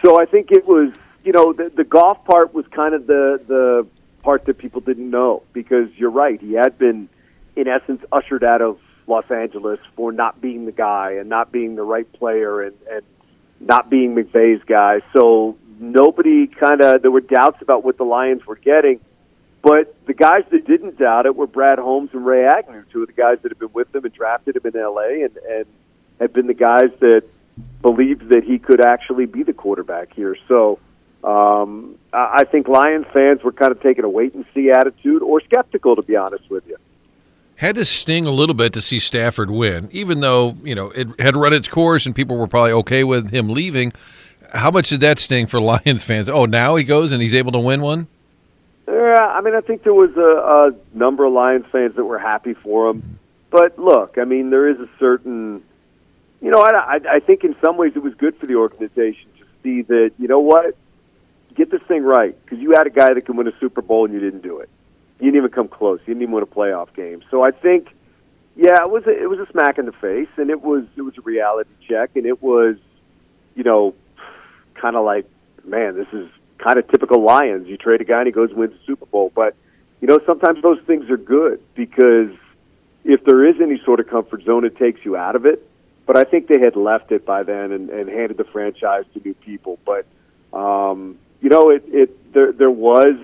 So 0.02 0.20
I 0.20 0.24
think 0.24 0.52
it 0.52 0.66
was 0.66 0.92
you 1.24 1.32
know, 1.32 1.52
the, 1.52 1.70
the 1.74 1.84
Goff 1.84 2.24
part 2.24 2.54
was 2.54 2.66
kind 2.68 2.94
of 2.94 3.06
the 3.06 3.40
the 3.46 3.86
part 4.22 4.46
that 4.46 4.58
people 4.58 4.80
didn't 4.80 5.10
know 5.10 5.42
because 5.52 5.88
you're 5.96 6.10
right. 6.10 6.40
He 6.40 6.52
had 6.52 6.78
been, 6.78 7.08
in 7.56 7.68
essence, 7.68 8.02
ushered 8.12 8.44
out 8.44 8.62
of 8.62 8.78
Los 9.06 9.28
Angeles 9.30 9.80
for 9.96 10.12
not 10.12 10.40
being 10.40 10.64
the 10.64 10.72
guy 10.72 11.12
and 11.12 11.28
not 11.28 11.50
being 11.52 11.76
the 11.76 11.82
right 11.82 12.10
player 12.12 12.62
and 12.62 12.76
and 12.90 13.02
not 13.60 13.90
being 13.90 14.14
McVay's 14.14 14.62
guy. 14.64 15.00
So 15.12 15.56
nobody 15.78 16.46
kind 16.46 16.80
of 16.80 17.02
there 17.02 17.10
were 17.10 17.20
doubts 17.20 17.62
about 17.62 17.84
what 17.84 17.98
the 17.98 18.04
Lions 18.04 18.46
were 18.46 18.56
getting. 18.56 19.00
But 19.62 19.94
the 20.06 20.14
guys 20.14 20.42
that 20.50 20.66
didn't 20.66 20.98
doubt 20.98 21.26
it 21.26 21.36
were 21.36 21.46
Brad 21.46 21.78
Holmes 21.78 22.10
and 22.12 22.26
Ray 22.26 22.46
Agnew, 22.46 22.82
two 22.92 23.02
of 23.02 23.06
the 23.06 23.12
guys 23.12 23.38
that 23.42 23.52
had 23.52 23.60
been 23.60 23.72
with 23.72 23.92
them 23.92 24.04
and 24.04 24.12
drafted 24.12 24.56
him 24.56 24.62
in 24.64 24.76
L.A. 24.76 25.22
and 25.22 25.36
and 25.36 25.66
had 26.18 26.32
been 26.32 26.46
the 26.46 26.54
guys 26.54 26.90
that 27.00 27.22
believed 27.80 28.28
that 28.30 28.44
he 28.44 28.58
could 28.58 28.84
actually 28.84 29.26
be 29.26 29.42
the 29.42 29.52
quarterback 29.52 30.12
here. 30.14 30.36
So 30.48 30.78
um, 31.24 31.96
I 32.12 32.44
think 32.44 32.68
Lions 32.68 33.06
fans 33.12 33.42
were 33.42 33.52
kind 33.52 33.72
of 33.72 33.80
taking 33.80 34.04
a 34.04 34.08
wait 34.08 34.34
and 34.34 34.44
see 34.54 34.70
attitude 34.70 35.22
or 35.22 35.40
skeptical, 35.40 35.96
to 35.96 36.02
be 36.02 36.16
honest 36.16 36.48
with 36.50 36.66
you. 36.66 36.76
Had 37.56 37.76
to 37.76 37.84
sting 37.84 38.26
a 38.26 38.30
little 38.30 38.54
bit 38.54 38.72
to 38.72 38.80
see 38.80 38.98
Stafford 38.98 39.50
win, 39.50 39.88
even 39.92 40.20
though 40.20 40.56
you 40.64 40.74
know 40.74 40.90
it 40.90 41.08
had 41.20 41.36
run 41.36 41.52
its 41.52 41.68
course 41.68 42.06
and 42.06 42.14
people 42.14 42.36
were 42.36 42.48
probably 42.48 42.72
okay 42.72 43.04
with 43.04 43.30
him 43.30 43.48
leaving. 43.48 43.92
How 44.52 44.70
much 44.70 44.88
did 44.88 45.00
that 45.00 45.18
sting 45.18 45.46
for 45.46 45.60
Lions 45.86 46.02
fans? 46.02 46.28
Oh, 46.28 46.44
now 46.44 46.76
he 46.76 46.84
goes 46.84 47.12
and 47.12 47.22
he's 47.22 47.34
able 47.34 47.52
to 47.52 47.60
win 47.60 47.80
one. 47.80 48.08
Yeah, 48.88 49.26
I 49.26 49.40
mean, 49.40 49.54
I 49.54 49.60
think 49.60 49.84
there 49.84 49.94
was 49.94 50.10
a, 50.16 50.20
a 50.20 50.98
number 50.98 51.24
of 51.24 51.32
Lions 51.32 51.64
fans 51.70 51.94
that 51.94 52.04
were 52.04 52.18
happy 52.18 52.54
for 52.54 52.90
him. 52.90 53.18
But 53.50 53.78
look, 53.78 54.18
I 54.18 54.24
mean, 54.24 54.50
there 54.50 54.68
is 54.68 54.80
a 54.80 54.88
certain, 54.98 55.62
you 56.40 56.50
know, 56.50 56.60
I, 56.60 56.96
I, 56.96 57.00
I 57.14 57.20
think 57.20 57.44
in 57.44 57.54
some 57.62 57.76
ways 57.76 57.92
it 57.94 58.02
was 58.02 58.14
good 58.14 58.36
for 58.38 58.46
the 58.46 58.56
organization 58.56 59.28
to 59.38 59.44
see 59.62 59.82
that, 59.82 60.12
you 60.18 60.26
know 60.26 60.40
what, 60.40 60.76
get 61.54 61.70
this 61.70 61.82
thing 61.82 62.02
right 62.02 62.36
because 62.44 62.58
you 62.58 62.72
had 62.72 62.86
a 62.86 62.90
guy 62.90 63.14
that 63.14 63.26
can 63.26 63.36
win 63.36 63.48
a 63.48 63.58
Super 63.60 63.82
Bowl 63.82 64.04
and 64.04 64.14
you 64.14 64.20
didn't 64.20 64.42
do 64.42 64.58
it. 64.58 64.68
You 65.18 65.26
didn't 65.26 65.36
even 65.36 65.50
come 65.50 65.68
close. 65.68 66.00
You 66.00 66.14
didn't 66.14 66.22
even 66.22 66.34
win 66.34 66.42
a 66.42 66.46
playoff 66.46 66.94
game. 66.94 67.22
So 67.30 67.42
I 67.42 67.50
think, 67.50 67.88
yeah, 68.56 68.82
it 68.82 68.90
was 68.90 69.04
a, 69.06 69.10
it 69.10 69.30
was 69.30 69.38
a 69.38 69.46
smack 69.52 69.78
in 69.78 69.86
the 69.86 69.92
face, 69.92 70.28
and 70.36 70.50
it 70.50 70.62
was 70.62 70.84
it 70.96 71.02
was 71.02 71.16
a 71.16 71.20
reality 71.20 71.70
check, 71.88 72.10
and 72.16 72.26
it 72.26 72.42
was, 72.42 72.76
you 73.54 73.62
know, 73.62 73.94
kind 74.74 74.96
of 74.96 75.04
like, 75.04 75.26
man, 75.64 75.96
this 75.96 76.08
is 76.12 76.28
kind 76.58 76.78
of 76.78 76.88
typical 76.88 77.22
Lions. 77.22 77.68
You 77.68 77.76
trade 77.76 78.00
a 78.00 78.04
guy 78.04 78.18
and 78.18 78.26
he 78.26 78.32
goes 78.32 78.50
and 78.50 78.58
wins 78.58 78.74
a 78.74 78.86
Super 78.86 79.06
Bowl, 79.06 79.32
but 79.34 79.54
you 80.00 80.08
know 80.08 80.18
sometimes 80.26 80.62
those 80.62 80.80
things 80.86 81.08
are 81.10 81.16
good 81.16 81.62
because 81.74 82.30
if 83.04 83.24
there 83.24 83.44
is 83.44 83.60
any 83.60 83.80
sort 83.84 84.00
of 84.00 84.08
comfort 84.08 84.42
zone, 84.44 84.64
it 84.64 84.76
takes 84.76 85.04
you 85.04 85.16
out 85.16 85.36
of 85.36 85.46
it. 85.46 85.68
But 86.06 86.16
I 86.16 86.24
think 86.24 86.48
they 86.48 86.58
had 86.58 86.76
left 86.76 87.12
it 87.12 87.24
by 87.24 87.42
then 87.44 87.70
and, 87.72 87.90
and 87.90 88.08
handed 88.08 88.36
the 88.36 88.44
franchise 88.44 89.04
to 89.14 89.20
new 89.24 89.34
people. 89.34 89.78
But 89.84 90.04
um, 90.52 91.18
you 91.42 91.50
know, 91.50 91.70
it, 91.70 91.84
it 91.88 92.32
there 92.32 92.52
there 92.52 92.70
was, 92.70 93.16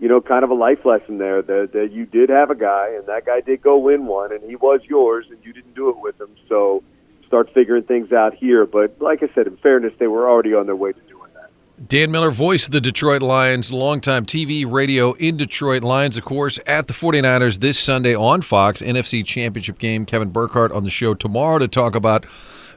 you 0.00 0.08
know, 0.08 0.20
kind 0.20 0.44
of 0.44 0.50
a 0.50 0.54
life 0.54 0.84
lesson 0.84 1.18
there 1.18 1.42
that, 1.42 1.72
that 1.72 1.92
you 1.92 2.06
did 2.06 2.30
have 2.30 2.50
a 2.50 2.54
guy, 2.54 2.94
and 2.96 3.06
that 3.06 3.26
guy 3.26 3.40
did 3.40 3.60
go 3.60 3.76
win 3.76 4.06
one, 4.06 4.32
and 4.32 4.42
he 4.44 4.56
was 4.56 4.80
yours, 4.84 5.26
and 5.28 5.38
you 5.42 5.52
didn't 5.52 5.74
do 5.74 5.90
it 5.90 5.98
with 5.98 6.18
him. 6.20 6.30
So 6.48 6.82
start 7.26 7.52
figuring 7.52 7.82
things 7.82 8.12
out 8.12 8.34
here. 8.34 8.64
But 8.64 9.00
like 9.00 9.22
I 9.22 9.28
said, 9.34 9.48
in 9.48 9.56
fairness, 9.56 9.92
they 9.98 10.06
were 10.06 10.28
already 10.28 10.54
on 10.54 10.66
their 10.66 10.76
way 10.76 10.92
to 10.92 11.00
doing 11.00 11.30
that. 11.34 11.50
Dan 11.88 12.12
Miller, 12.12 12.30
voice 12.30 12.66
of 12.66 12.72
the 12.72 12.80
Detroit 12.80 13.22
Lions, 13.22 13.72
longtime 13.72 14.24
TV, 14.24 14.64
radio 14.70 15.12
in 15.14 15.36
Detroit 15.36 15.82
Lions, 15.82 16.16
of 16.16 16.24
course, 16.24 16.60
at 16.64 16.86
the 16.86 16.94
49ers 16.94 17.58
this 17.58 17.78
Sunday 17.78 18.14
on 18.14 18.40
Fox, 18.40 18.80
NFC 18.80 19.24
Championship 19.24 19.78
game. 19.78 20.06
Kevin 20.06 20.30
Burkhardt 20.30 20.70
on 20.70 20.84
the 20.84 20.90
show 20.90 21.12
tomorrow 21.12 21.58
to 21.58 21.66
talk 21.66 21.96
about 21.96 22.24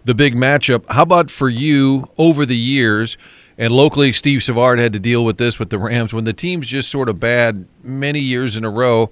the 0.04 0.16
big 0.16 0.34
matchup. 0.34 0.84
How 0.90 1.04
about 1.04 1.30
for 1.30 1.50
you 1.50 2.10
over 2.18 2.46
the 2.46 2.58
years? 2.58 3.16
And 3.60 3.74
locally, 3.74 4.14
Steve 4.14 4.42
Savard 4.42 4.80
had 4.80 4.94
to 4.94 5.00
deal 5.00 5.26
with 5.26 5.38
this 5.38 5.60
with 5.60 5.70
the 5.70 5.78
Rams 5.78 6.14
when 6.14 6.24
the 6.24 6.32
team's 6.32 6.66
just 6.66 6.90
sort 6.90 7.10
of 7.10 7.20
bad 7.20 7.68
many 7.84 8.22
years 8.22 8.56
in 8.56 8.64
a 8.64 8.70
row. 8.70 9.12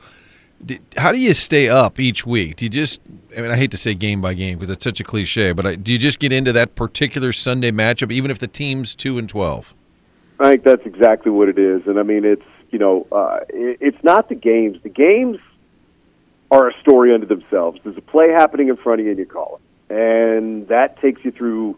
How 0.96 1.12
do 1.12 1.20
you 1.20 1.34
stay 1.34 1.68
up 1.68 2.00
each 2.00 2.26
week? 2.26 2.56
Do 2.56 2.66
you 2.66 2.70
just, 2.70 3.02
I 3.38 3.42
mean, 3.42 3.52
I 3.52 3.58
hate 3.58 3.72
to 3.72 3.78
say 3.78 3.94
game 3.94 4.22
by 4.22 4.34
game 4.34 4.58
because 4.58 4.72
it's 4.72 4.86
such 4.86 5.02
a 5.02 5.04
cliche, 5.04 5.52
but 5.52 5.84
do 5.84 5.92
you 5.92 6.00
just 6.00 6.18
get 6.18 6.32
into 6.32 6.54
that 6.54 6.76
particular 6.76 7.34
Sunday 7.34 7.72
matchup, 7.72 8.10
even 8.10 8.32
if 8.32 8.40
the 8.40 8.48
team's 8.48 8.96
2 8.96 9.18
and 9.18 9.28
12? 9.28 9.76
I 10.40 10.52
think 10.52 10.64
that's 10.64 10.86
exactly 10.86 11.30
what 11.30 11.50
it 11.50 11.60
is. 11.60 11.86
And 11.86 12.00
I 12.00 12.04
mean, 12.04 12.24
it's, 12.24 12.46
you 12.72 12.80
know, 12.80 13.06
uh, 13.12 13.40
it's 13.50 14.02
not 14.02 14.30
the 14.30 14.36
games. 14.36 14.78
The 14.82 14.90
games 14.90 15.40
are 16.52 16.70
a 16.70 16.74
story 16.80 17.14
unto 17.14 17.28
themselves. 17.28 17.82
There's 17.84 17.98
a 17.98 18.02
play 18.02 18.30
happening 18.30 18.70
in 18.70 18.78
front 18.78 19.02
of 19.02 19.06
you 19.06 19.12
and 19.12 19.20
you 19.20 19.26
call 19.26 19.60
it. 19.90 19.94
And 19.94 20.70
that 20.70 21.02
takes 21.02 21.26
you 21.26 21.32
through 21.32 21.78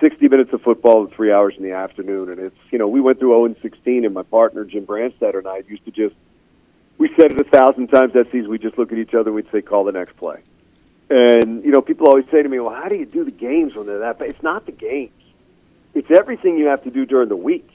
60 0.00 0.28
minutes 0.28 0.52
of 0.52 0.62
football 0.62 1.04
in 1.04 1.10
three 1.10 1.32
hours 1.32 1.54
in 1.56 1.62
the 1.62 1.72
afternoon. 1.72 2.30
And 2.30 2.38
it's, 2.38 2.56
you 2.70 2.78
know, 2.78 2.88
we 2.88 3.00
went 3.00 3.18
through 3.18 3.30
0 3.30 3.44
and 3.46 3.56
16, 3.62 4.04
and 4.04 4.14
my 4.14 4.22
partner, 4.22 4.64
Jim 4.64 4.86
Brandstatter, 4.86 5.38
and 5.38 5.48
I 5.48 5.62
used 5.68 5.84
to 5.86 5.90
just, 5.90 6.14
we 6.98 7.10
said 7.16 7.32
it 7.32 7.40
a 7.40 7.44
thousand 7.44 7.88
times 7.88 8.12
that 8.14 8.26
season, 8.30 8.48
we 8.48 8.58
just 8.58 8.78
look 8.78 8.92
at 8.92 8.98
each 8.98 9.14
other 9.14 9.30
and 9.30 9.34
we'd 9.34 9.50
say, 9.50 9.62
call 9.62 9.84
the 9.84 9.92
next 9.92 10.16
play. 10.16 10.40
And, 11.10 11.64
you 11.64 11.70
know, 11.70 11.80
people 11.80 12.06
always 12.06 12.26
say 12.30 12.42
to 12.42 12.48
me, 12.48 12.60
well, 12.60 12.74
how 12.74 12.88
do 12.88 12.98
you 12.98 13.06
do 13.06 13.24
the 13.24 13.30
games 13.30 13.74
when 13.74 13.86
they're 13.86 14.00
that? 14.00 14.18
But 14.18 14.28
it's 14.28 14.42
not 14.42 14.66
the 14.66 14.72
games, 14.72 15.12
it's 15.94 16.10
everything 16.10 16.58
you 16.58 16.66
have 16.66 16.84
to 16.84 16.90
do 16.90 17.06
during 17.06 17.28
the 17.28 17.36
week. 17.36 17.68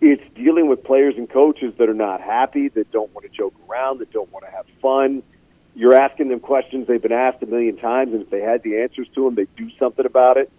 It's 0.00 0.22
dealing 0.34 0.68
with 0.68 0.84
players 0.84 1.14
and 1.16 1.30
coaches 1.30 1.72
that 1.78 1.88
are 1.88 1.94
not 1.94 2.20
happy, 2.20 2.68
that 2.68 2.90
don't 2.90 3.14
want 3.14 3.24
to 3.24 3.34
joke 3.34 3.54
around, 3.70 4.00
that 4.00 4.12
don't 4.12 4.30
want 4.30 4.44
to 4.44 4.50
have 4.50 4.66
fun. 4.82 5.22
You're 5.74 5.98
asking 5.98 6.28
them 6.28 6.40
questions 6.40 6.86
they've 6.86 7.00
been 7.00 7.12
asked 7.12 7.42
a 7.42 7.46
million 7.46 7.76
times, 7.76 8.12
and 8.12 8.22
if 8.22 8.28
they 8.28 8.40
had 8.40 8.62
the 8.62 8.82
answers 8.82 9.08
to 9.14 9.24
them, 9.24 9.34
they 9.34 9.46
do 9.56 9.70
something 9.78 10.04
about 10.04 10.36
it 10.36 10.50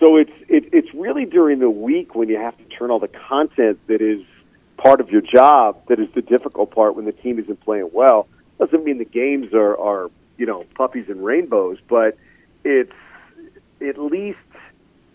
so 0.00 0.16
it's 0.16 0.32
it, 0.48 0.68
it's 0.72 0.92
really 0.94 1.24
during 1.24 1.58
the 1.58 1.70
week 1.70 2.14
when 2.14 2.28
you 2.28 2.36
have 2.36 2.56
to 2.58 2.64
turn 2.64 2.90
all 2.90 2.98
the 2.98 3.08
content 3.08 3.78
that 3.86 4.02
is 4.02 4.22
part 4.76 5.00
of 5.00 5.10
your 5.10 5.22
job 5.22 5.80
that 5.88 5.98
is 5.98 6.08
the 6.12 6.22
difficult 6.22 6.70
part 6.70 6.94
when 6.94 7.06
the 7.06 7.12
team 7.12 7.38
isn't 7.38 7.60
playing 7.60 7.90
well. 7.92 8.28
Doesn't 8.58 8.84
mean 8.84 8.98
the 8.98 9.04
games 9.04 9.54
are 9.54 9.78
are 9.78 10.10
you 10.36 10.46
know 10.46 10.64
puppies 10.74 11.08
and 11.08 11.24
rainbows, 11.24 11.78
but 11.88 12.18
it's 12.64 12.92
at 13.80 13.98
least 13.98 14.38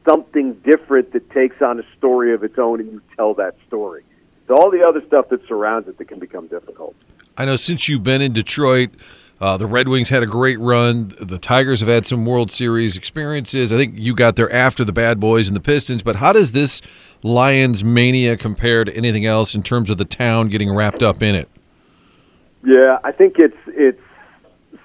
something 0.06 0.54
different 0.54 1.12
that 1.14 1.30
takes 1.32 1.62
on 1.62 1.80
a 1.80 1.84
story 1.98 2.34
of 2.34 2.44
its 2.44 2.58
own, 2.58 2.80
and 2.80 2.92
you 2.92 3.02
tell 3.16 3.34
that 3.36 3.56
story. 3.68 4.04
So 4.48 4.56
all 4.56 4.72
the 4.72 4.84
other 4.84 5.06
stuff 5.06 5.30
that 5.30 5.48
surrounds 5.48 5.88
it 5.88 5.98
that 5.98 6.06
can 6.06 6.20
become 6.20 6.48
difficult. 6.48 6.96
I 7.38 7.46
know 7.46 7.56
since 7.56 7.88
you've 7.88 8.04
been 8.04 8.22
in 8.22 8.34
Detroit 8.34 8.90
uh, 9.42 9.58
the 9.58 9.66
Red 9.66 9.88
Wings 9.88 10.10
had 10.10 10.22
a 10.22 10.28
great 10.28 10.60
run. 10.60 11.14
The 11.20 11.40
Tigers 11.40 11.80
have 11.80 11.90
had 11.90 12.06
some 12.06 12.28
World 12.28 12.52
Series 12.52 12.96
experiences. 12.96 13.74
I 13.74 13.78
think 13.78 13.98
you 13.98 14.14
got 14.14 14.36
there 14.36 14.52
after 14.54 14.86
the 14.86 14.92
Bad 14.94 15.20
Boys 15.20 15.48
and 15.48 15.56
the 15.56 15.62
Pistons. 15.62 16.04
But 16.04 16.18
how 16.18 16.32
does 16.32 16.52
this 16.52 16.80
Lions 17.24 17.84
mania 17.84 18.38
compare 18.38 18.84
to 18.84 18.96
anything 18.96 19.26
else 19.26 19.56
in 19.56 19.64
terms 19.64 19.90
of 19.90 19.98
the 19.98 20.06
town 20.06 20.50
getting 20.50 20.72
wrapped 20.72 21.02
up 21.02 21.24
in 21.24 21.34
it? 21.34 21.50
Yeah, 22.64 23.00
I 23.04 23.12
think 23.12 23.38
it's 23.40 23.58
it's 23.66 24.00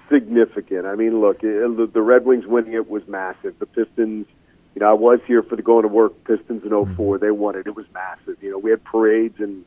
significant. 0.09 0.87
I 0.87 0.95
mean, 0.95 1.21
look, 1.21 1.43
it, 1.43 1.93
the 1.93 2.01
Red 2.01 2.25
Wings 2.25 2.47
winning 2.47 2.73
it 2.73 2.89
was 2.89 3.07
massive. 3.07 3.59
The 3.59 3.67
Pistons, 3.67 4.25
you 4.73 4.79
know, 4.79 4.89
I 4.89 4.93
was 4.93 5.19
here 5.27 5.43
for 5.43 5.55
the 5.55 5.61
going 5.61 5.83
to 5.83 5.87
work 5.87 6.23
Pistons 6.23 6.63
in 6.63 6.69
4 6.71 6.83
mm-hmm. 6.87 7.23
They 7.23 7.29
won 7.29 7.55
it. 7.55 7.67
It 7.67 7.75
was 7.75 7.85
massive. 7.93 8.41
You 8.41 8.51
know, 8.51 8.57
we 8.57 8.71
had 8.71 8.83
parades 8.83 9.39
and 9.39 9.63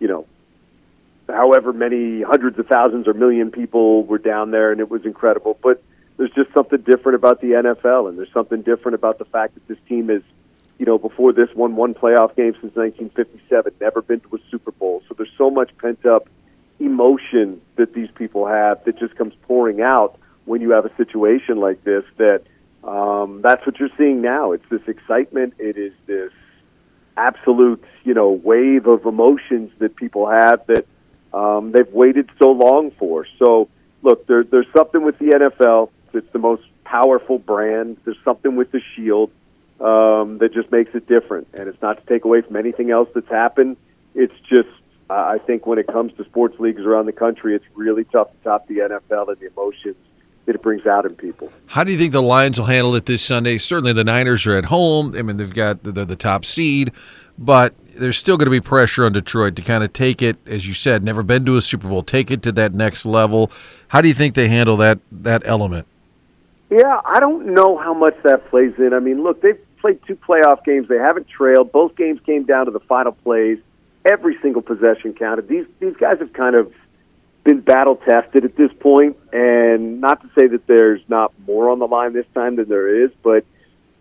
you 0.00 0.06
know 0.06 0.26
however 1.28 1.72
many 1.72 2.22
hundreds 2.22 2.58
of 2.58 2.66
thousands 2.66 3.06
or 3.06 3.14
million 3.14 3.50
people 3.50 4.04
were 4.04 4.18
down 4.18 4.50
there, 4.50 4.72
and 4.72 4.80
it 4.80 4.90
was 4.90 5.04
incredible. 5.04 5.58
But 5.62 5.82
there's 6.16 6.32
just 6.32 6.52
something 6.52 6.80
different 6.80 7.16
about 7.16 7.40
the 7.40 7.48
NFL, 7.48 8.08
and 8.08 8.18
there's 8.18 8.32
something 8.32 8.62
different 8.62 8.94
about 8.94 9.18
the 9.18 9.24
fact 9.24 9.54
that 9.54 9.66
this 9.68 9.78
team 9.88 10.10
is, 10.10 10.22
you 10.78 10.86
know, 10.86 10.98
before 10.98 11.32
this 11.32 11.48
won 11.54 11.76
one 11.76 11.94
playoff 11.94 12.34
game 12.34 12.52
since 12.60 12.74
1957, 12.74 13.74
never 13.80 14.02
been 14.02 14.20
to 14.20 14.36
a 14.36 14.38
Super 14.50 14.72
Bowl. 14.72 15.02
So 15.08 15.14
there's 15.14 15.32
so 15.36 15.50
much 15.50 15.70
pent 15.78 16.04
up 16.06 16.28
emotion 16.80 17.60
that 17.76 17.94
these 17.94 18.10
people 18.14 18.46
have 18.46 18.84
that 18.84 18.98
just 18.98 19.16
comes 19.16 19.34
pouring 19.42 19.80
out 19.80 20.18
when 20.44 20.60
you 20.60 20.70
have 20.70 20.86
a 20.86 20.94
situation 20.96 21.58
like 21.58 21.84
this. 21.84 22.04
That 22.16 22.42
um, 22.84 23.42
that's 23.42 23.64
what 23.66 23.78
you're 23.78 23.90
seeing 23.98 24.22
now. 24.22 24.52
It's 24.52 24.68
this 24.70 24.82
excitement. 24.86 25.54
It 25.58 25.76
is 25.76 25.92
this 26.06 26.32
absolute, 27.16 27.84
you 28.04 28.14
know, 28.14 28.30
wave 28.30 28.86
of 28.86 29.04
emotions 29.04 29.72
that 29.78 29.96
people 29.96 30.28
have 30.28 30.66
that 30.68 30.86
um, 31.32 31.72
they've 31.72 31.92
waited 31.92 32.30
so 32.38 32.50
long 32.50 32.90
for. 32.92 33.26
So, 33.38 33.68
look, 34.02 34.26
there, 34.26 34.44
there's 34.44 34.66
something 34.76 35.04
with 35.04 35.18
the 35.18 35.26
NFL. 35.26 35.90
It's 36.12 36.32
the 36.32 36.38
most 36.38 36.62
powerful 36.84 37.38
brand. 37.38 37.98
There's 38.04 38.18
something 38.24 38.56
with 38.56 38.72
the 38.72 38.80
Shield 38.94 39.30
um, 39.80 40.38
that 40.38 40.50
just 40.52 40.72
makes 40.72 40.94
it 40.94 41.06
different. 41.06 41.48
And 41.54 41.68
it's 41.68 41.80
not 41.82 42.00
to 42.00 42.12
take 42.12 42.24
away 42.24 42.40
from 42.42 42.56
anything 42.56 42.90
else 42.90 43.08
that's 43.14 43.28
happened. 43.28 43.76
It's 44.14 44.34
just, 44.48 44.68
uh, 45.10 45.14
I 45.14 45.38
think, 45.38 45.66
when 45.66 45.78
it 45.78 45.86
comes 45.86 46.12
to 46.16 46.24
sports 46.24 46.58
leagues 46.58 46.82
around 46.82 47.06
the 47.06 47.12
country, 47.12 47.54
it's 47.54 47.64
really 47.74 48.04
tough 48.04 48.30
to 48.30 48.36
top 48.44 48.66
the 48.68 48.78
NFL 48.78 49.28
and 49.28 49.38
the 49.38 49.46
emotions 49.46 49.96
that 50.46 50.54
it 50.54 50.62
brings 50.62 50.86
out 50.86 51.04
in 51.04 51.14
people. 51.14 51.52
How 51.66 51.84
do 51.84 51.92
you 51.92 51.98
think 51.98 52.14
the 52.14 52.22
Lions 52.22 52.58
will 52.58 52.66
handle 52.66 52.94
it 52.94 53.04
this 53.04 53.22
Sunday? 53.22 53.58
Certainly, 53.58 53.92
the 53.92 54.04
Niners 54.04 54.46
are 54.46 54.56
at 54.56 54.64
home. 54.64 55.14
I 55.14 55.20
mean, 55.20 55.36
they've 55.36 55.52
got 55.52 55.82
the, 55.82 55.92
the, 55.92 56.04
the 56.06 56.16
top 56.16 56.46
seed, 56.46 56.90
but 57.36 57.74
there's 57.98 58.16
still 58.16 58.36
going 58.36 58.46
to 58.46 58.50
be 58.50 58.60
pressure 58.60 59.04
on 59.04 59.12
Detroit 59.12 59.56
to 59.56 59.62
kind 59.62 59.84
of 59.84 59.92
take 59.92 60.22
it, 60.22 60.36
as 60.46 60.66
you 60.66 60.74
said, 60.74 61.04
never 61.04 61.22
been 61.22 61.44
to 61.44 61.56
a 61.56 61.62
Super 61.62 61.88
Bowl, 61.88 62.02
take 62.02 62.30
it 62.30 62.42
to 62.42 62.52
that 62.52 62.74
next 62.74 63.04
level. 63.04 63.50
How 63.88 64.00
do 64.00 64.08
you 64.08 64.14
think 64.14 64.34
they 64.34 64.48
handle 64.48 64.76
that 64.78 64.98
that 65.12 65.42
element? 65.44 65.86
Yeah, 66.70 67.00
I 67.04 67.18
don't 67.20 67.54
know 67.54 67.78
how 67.78 67.94
much 67.94 68.14
that 68.24 68.48
plays 68.50 68.74
in. 68.78 68.92
I 68.92 69.00
mean, 69.00 69.22
look, 69.22 69.40
they've 69.40 69.58
played 69.80 70.00
two 70.06 70.16
playoff 70.16 70.64
games. 70.64 70.88
They 70.88 70.98
haven't 70.98 71.28
trailed. 71.28 71.72
Both 71.72 71.96
games 71.96 72.20
came 72.26 72.44
down 72.44 72.66
to 72.66 72.70
the 72.70 72.80
final 72.80 73.12
plays. 73.12 73.58
Every 74.04 74.38
single 74.42 74.62
possession 74.62 75.14
counted. 75.14 75.48
These 75.48 75.66
these 75.80 75.96
guys 75.96 76.18
have 76.18 76.32
kind 76.32 76.56
of 76.56 76.72
been 77.44 77.60
battle 77.60 77.96
tested 77.96 78.44
at 78.44 78.56
this 78.56 78.70
point, 78.80 79.16
and 79.32 80.00
not 80.00 80.20
to 80.22 80.28
say 80.38 80.46
that 80.48 80.66
there's 80.66 81.00
not 81.08 81.32
more 81.46 81.70
on 81.70 81.78
the 81.78 81.86
line 81.86 82.12
this 82.12 82.26
time 82.34 82.56
than 82.56 82.68
there 82.68 83.04
is, 83.04 83.10
but 83.22 83.44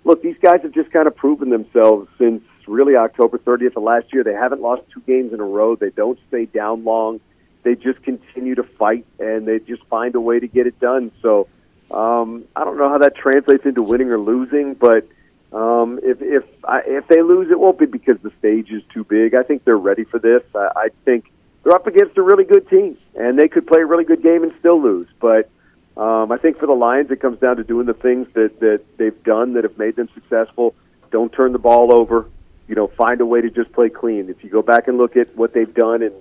look, 0.03 0.21
these 0.21 0.37
guys 0.41 0.61
have 0.63 0.73
just 0.73 0.91
kind 0.91 1.07
of 1.07 1.15
proven 1.15 1.49
themselves 1.49 2.09
since 2.17 2.43
really 2.67 2.95
October 2.95 3.37
30th 3.37 3.75
of 3.75 3.83
last 3.83 4.13
year. 4.13 4.23
They 4.23 4.33
haven't 4.33 4.61
lost 4.61 4.83
two 4.93 5.01
games 5.01 5.33
in 5.33 5.39
a 5.39 5.45
row. 5.45 5.75
They 5.75 5.89
don't 5.89 6.19
stay 6.27 6.45
down 6.45 6.83
long. 6.83 7.19
They 7.63 7.75
just 7.75 8.01
continue 8.03 8.55
to 8.55 8.63
fight, 8.63 9.05
and 9.19 9.47
they 9.47 9.59
just 9.59 9.83
find 9.85 10.15
a 10.15 10.21
way 10.21 10.39
to 10.39 10.47
get 10.47 10.67
it 10.67 10.79
done. 10.79 11.11
So 11.21 11.47
um, 11.91 12.45
I 12.55 12.63
don't 12.63 12.77
know 12.77 12.89
how 12.89 12.99
that 12.99 13.15
translates 13.15 13.65
into 13.65 13.81
winning 13.81 14.09
or 14.09 14.19
losing, 14.19 14.73
but 14.73 15.07
um, 15.51 15.99
if 16.03 16.21
if 16.21 16.43
I, 16.63 16.81
if 16.85 17.07
they 17.07 17.21
lose, 17.21 17.49
it 17.51 17.59
won't 17.59 17.79
be 17.79 17.85
because 17.85 18.17
the 18.21 18.31
stage 18.39 18.71
is 18.71 18.83
too 18.93 19.03
big. 19.03 19.33
I 19.33 19.43
think 19.43 19.63
they're 19.63 19.77
ready 19.77 20.03
for 20.03 20.19
this. 20.19 20.43
I, 20.55 20.67
I 20.75 20.87
think 21.05 21.31
they're 21.63 21.75
up 21.75 21.87
against 21.87 22.17
a 22.17 22.21
really 22.21 22.43
good 22.43 22.69
team, 22.69 22.97
and 23.15 23.39
they 23.39 23.47
could 23.47 23.65
play 23.67 23.81
a 23.81 23.85
really 23.85 24.05
good 24.05 24.21
game 24.21 24.43
and 24.43 24.53
still 24.59 24.81
lose. 24.81 25.07
But 25.19 25.49
um, 25.95 26.31
I 26.31 26.37
think 26.37 26.59
for 26.59 26.67
the 26.67 26.73
Lions, 26.73 27.11
it 27.11 27.19
comes 27.19 27.39
down 27.39 27.57
to 27.57 27.63
doing 27.63 27.85
the 27.85 27.93
things 27.93 28.27
that 28.33 28.59
that 28.59 28.81
they've 28.97 29.23
done 29.23 29.53
that 29.53 29.63
have 29.63 29.77
made 29.77 29.95
them 29.95 30.09
successful. 30.13 30.75
Don't 31.11 31.31
turn 31.31 31.53
the 31.53 31.59
ball 31.59 31.93
over 31.97 32.27
you 32.67 32.75
know, 32.75 32.87
find 32.87 33.21
a 33.21 33.25
way 33.25 33.41
to 33.41 33.49
just 33.49 33.71
play 33.71 33.89
clean. 33.89 34.29
If 34.29 34.43
you 34.43 34.49
go 34.49 34.61
back 34.61 34.87
and 34.87 34.97
look 34.97 35.15
at 35.15 35.35
what 35.35 35.53
they've 35.53 35.73
done 35.73 36.01
and, 36.03 36.13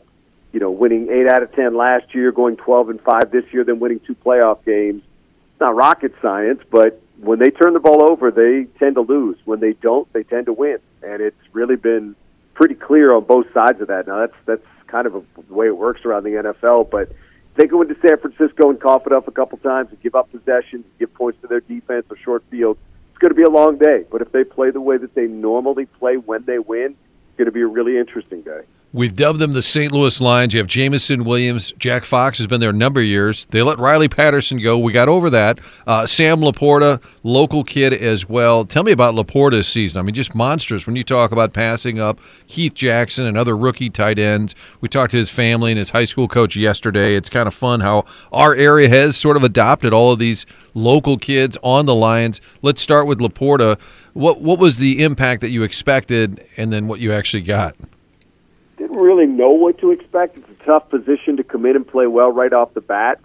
you 0.53 0.61
know, 0.61 0.71
winning 0.71 1.09
eight 1.11 1.27
out 1.27 1.43
of 1.43 1.53
ten 1.53 1.77
last 1.77 2.15
year, 2.15 2.33
going 2.33 2.57
twelve 2.57 2.89
and 2.89 3.01
five 3.01 3.31
this 3.31 3.45
year, 3.53 3.65
then 3.65 3.81
winning 3.81 4.01
two 4.07 4.15
playoff 4.15 4.65
games. 4.65 5.03
It's 5.53 5.61
not 5.61 5.75
rocket 5.75 6.15
science, 6.23 6.61
but 6.71 7.01
when 7.21 7.39
they 7.39 7.51
turn 7.51 7.73
the 7.73 7.81
ball 7.81 8.11
over, 8.11 8.31
they 8.31 8.67
tend 8.79 8.95
to 8.97 9.01
lose. 9.01 9.37
When 9.45 9.61
they 9.61 9.73
don't, 9.73 10.11
they 10.13 10.23
tend 10.23 10.47
to 10.47 10.53
win, 10.53 10.79
and 11.03 11.21
it's 11.21 11.37
really 11.53 11.77
been 11.77 12.15
pretty 12.55 12.75
clear 12.75 13.13
on 13.13 13.25
both 13.25 13.47
sides 13.53 13.81
of 13.81 13.89
that. 13.89 14.07
Now 14.07 14.21
that's 14.21 14.37
that's 14.45 14.67
kind 14.87 15.07
of 15.07 15.17
a, 15.17 15.23
the 15.49 15.55
way 15.55 15.67
it 15.67 15.77
works 15.77 16.05
around 16.05 16.25
the 16.25 16.31
NFL, 16.31 16.91
but 16.91 17.11
they 17.57 17.67
go 17.67 17.83
into 17.83 17.97
San 18.07 18.19
Francisco 18.19 18.71
and 18.71 18.81
cough 18.81 19.07
it 19.07 19.13
up 19.13 19.29
a 19.29 19.33
couple 19.33 19.59
times 19.59 19.89
and 19.91 20.01
give 20.03 20.15
up 20.15 20.31
possession, 20.31 20.85
give 20.99 21.13
points 21.15 21.41
to 21.41 21.49
their 21.49 21.61
defense 21.61 22.07
or 22.11 22.17
short 22.19 22.45
field 22.51 22.79
it's 23.17 23.23
going 23.23 23.31
to 23.31 23.35
be 23.35 23.45
a 23.45 23.51
long 23.51 23.79
day. 23.79 24.05
But 24.11 24.21
if 24.21 24.31
they 24.31 24.45
play 24.45 24.71
the 24.71 24.81
way 24.83 24.99
that 24.99 25.15
they 25.15 25.27
normally 25.27 25.87
play 25.87 26.19
when 26.19 26.45
they 26.45 26.59
win, 26.59 26.95
it's 27.29 27.39
going 27.39 27.47
to 27.47 27.53
be 27.53 27.63
a 27.63 27.67
really 27.67 27.97
interesting 27.97 28.43
day. 28.43 28.61
We've 28.93 29.15
dubbed 29.15 29.41
them 29.41 29.53
the 29.53 29.63
St. 29.63 29.93
Louis 29.93 30.21
Lions. 30.23 30.55
You 30.55 30.59
have 30.59 30.69
Jameson 30.69 31.25
Williams. 31.25 31.73
Jack 31.77 32.05
Fox 32.05 32.39
has 32.39 32.47
been 32.47 32.61
there 32.61 32.71
a 32.71 32.73
number 32.73 33.01
of 33.01 33.07
years. 33.07 33.45
They 33.51 33.61
let 33.61 33.79
Riley 33.79 34.09
Patterson 34.09 34.59
go. 34.59 34.79
We 34.79 34.93
got 34.93 35.09
over 35.09 35.29
that. 35.29 35.59
Uh, 35.87 36.07
Sam 36.07 36.39
LaPorta, 36.39 37.03
local 37.23 37.63
kid 37.63 37.93
as 37.93 38.29
well. 38.29 38.65
Tell 38.65 38.85
me 38.85 38.93
about 38.93 39.15
LaPorta's 39.15 39.69
season. 39.69 39.99
I 39.99 40.03
mean, 40.03 40.15
just 40.15 40.35
monstrous 40.35 40.87
when 40.87 40.97
you 40.97 41.05
talk 41.05 41.31
about 41.31 41.53
passing 41.53 41.99
up 41.99 42.21
Keith 42.47 42.73
Jackson 42.73 43.27
and 43.27 43.37
other 43.37 43.55
rookie 43.57 43.91
tight 43.91 44.19
ends. 44.19 44.55
We 44.81 44.89
talked 44.89 45.11
to 45.11 45.19
his 45.19 45.31
family 45.31 45.73
and 45.73 45.79
his 45.79 45.91
high 45.91 46.07
school 46.07 46.29
coach 46.29 46.57
yesterday. 46.57 47.17
It's 47.17 47.29
kind 47.29 47.49
of 47.49 47.53
fun 47.53 47.81
how 47.81 48.07
our 48.33 48.55
area 48.55 48.89
has 48.89 49.17
sort 49.17 49.37
of 49.37 49.43
adopted 49.43 49.93
all 49.93 50.13
of 50.13 50.21
these 50.21 50.47
local 50.73 51.19
kids 51.19 51.59
on 51.63 51.85
the 51.87 51.95
Lions. 51.95 52.41
Let's 52.63 52.81
start 52.81 53.07
with 53.07 53.19
LaPorta. 53.19 53.79
What, 54.15 54.41
what 54.41 54.59
was 54.59 54.79
the 54.79 55.03
impact 55.03 55.43
that 55.43 55.51
you 55.51 55.65
expected 55.65 56.47
and 56.57 56.73
then 56.73 56.87
what 56.87 57.01
you 57.01 57.13
actually 57.13 57.43
got? 57.43 57.77
Didn't 58.87 59.03
really 59.03 59.27
know 59.27 59.51
what 59.51 59.79
to 59.79 59.91
expect. 59.91 60.39
It's 60.39 60.49
a 60.49 60.65
tough 60.65 60.89
position 60.91 61.39
to 61.39 61.45
come 61.45 61.67
in 61.67 61.77
and 61.77 61.87
play 61.87 62.07
well 62.07 62.31
right 62.31 62.53
off 62.53 62.75
the 62.75 62.81
bat, 62.81 63.21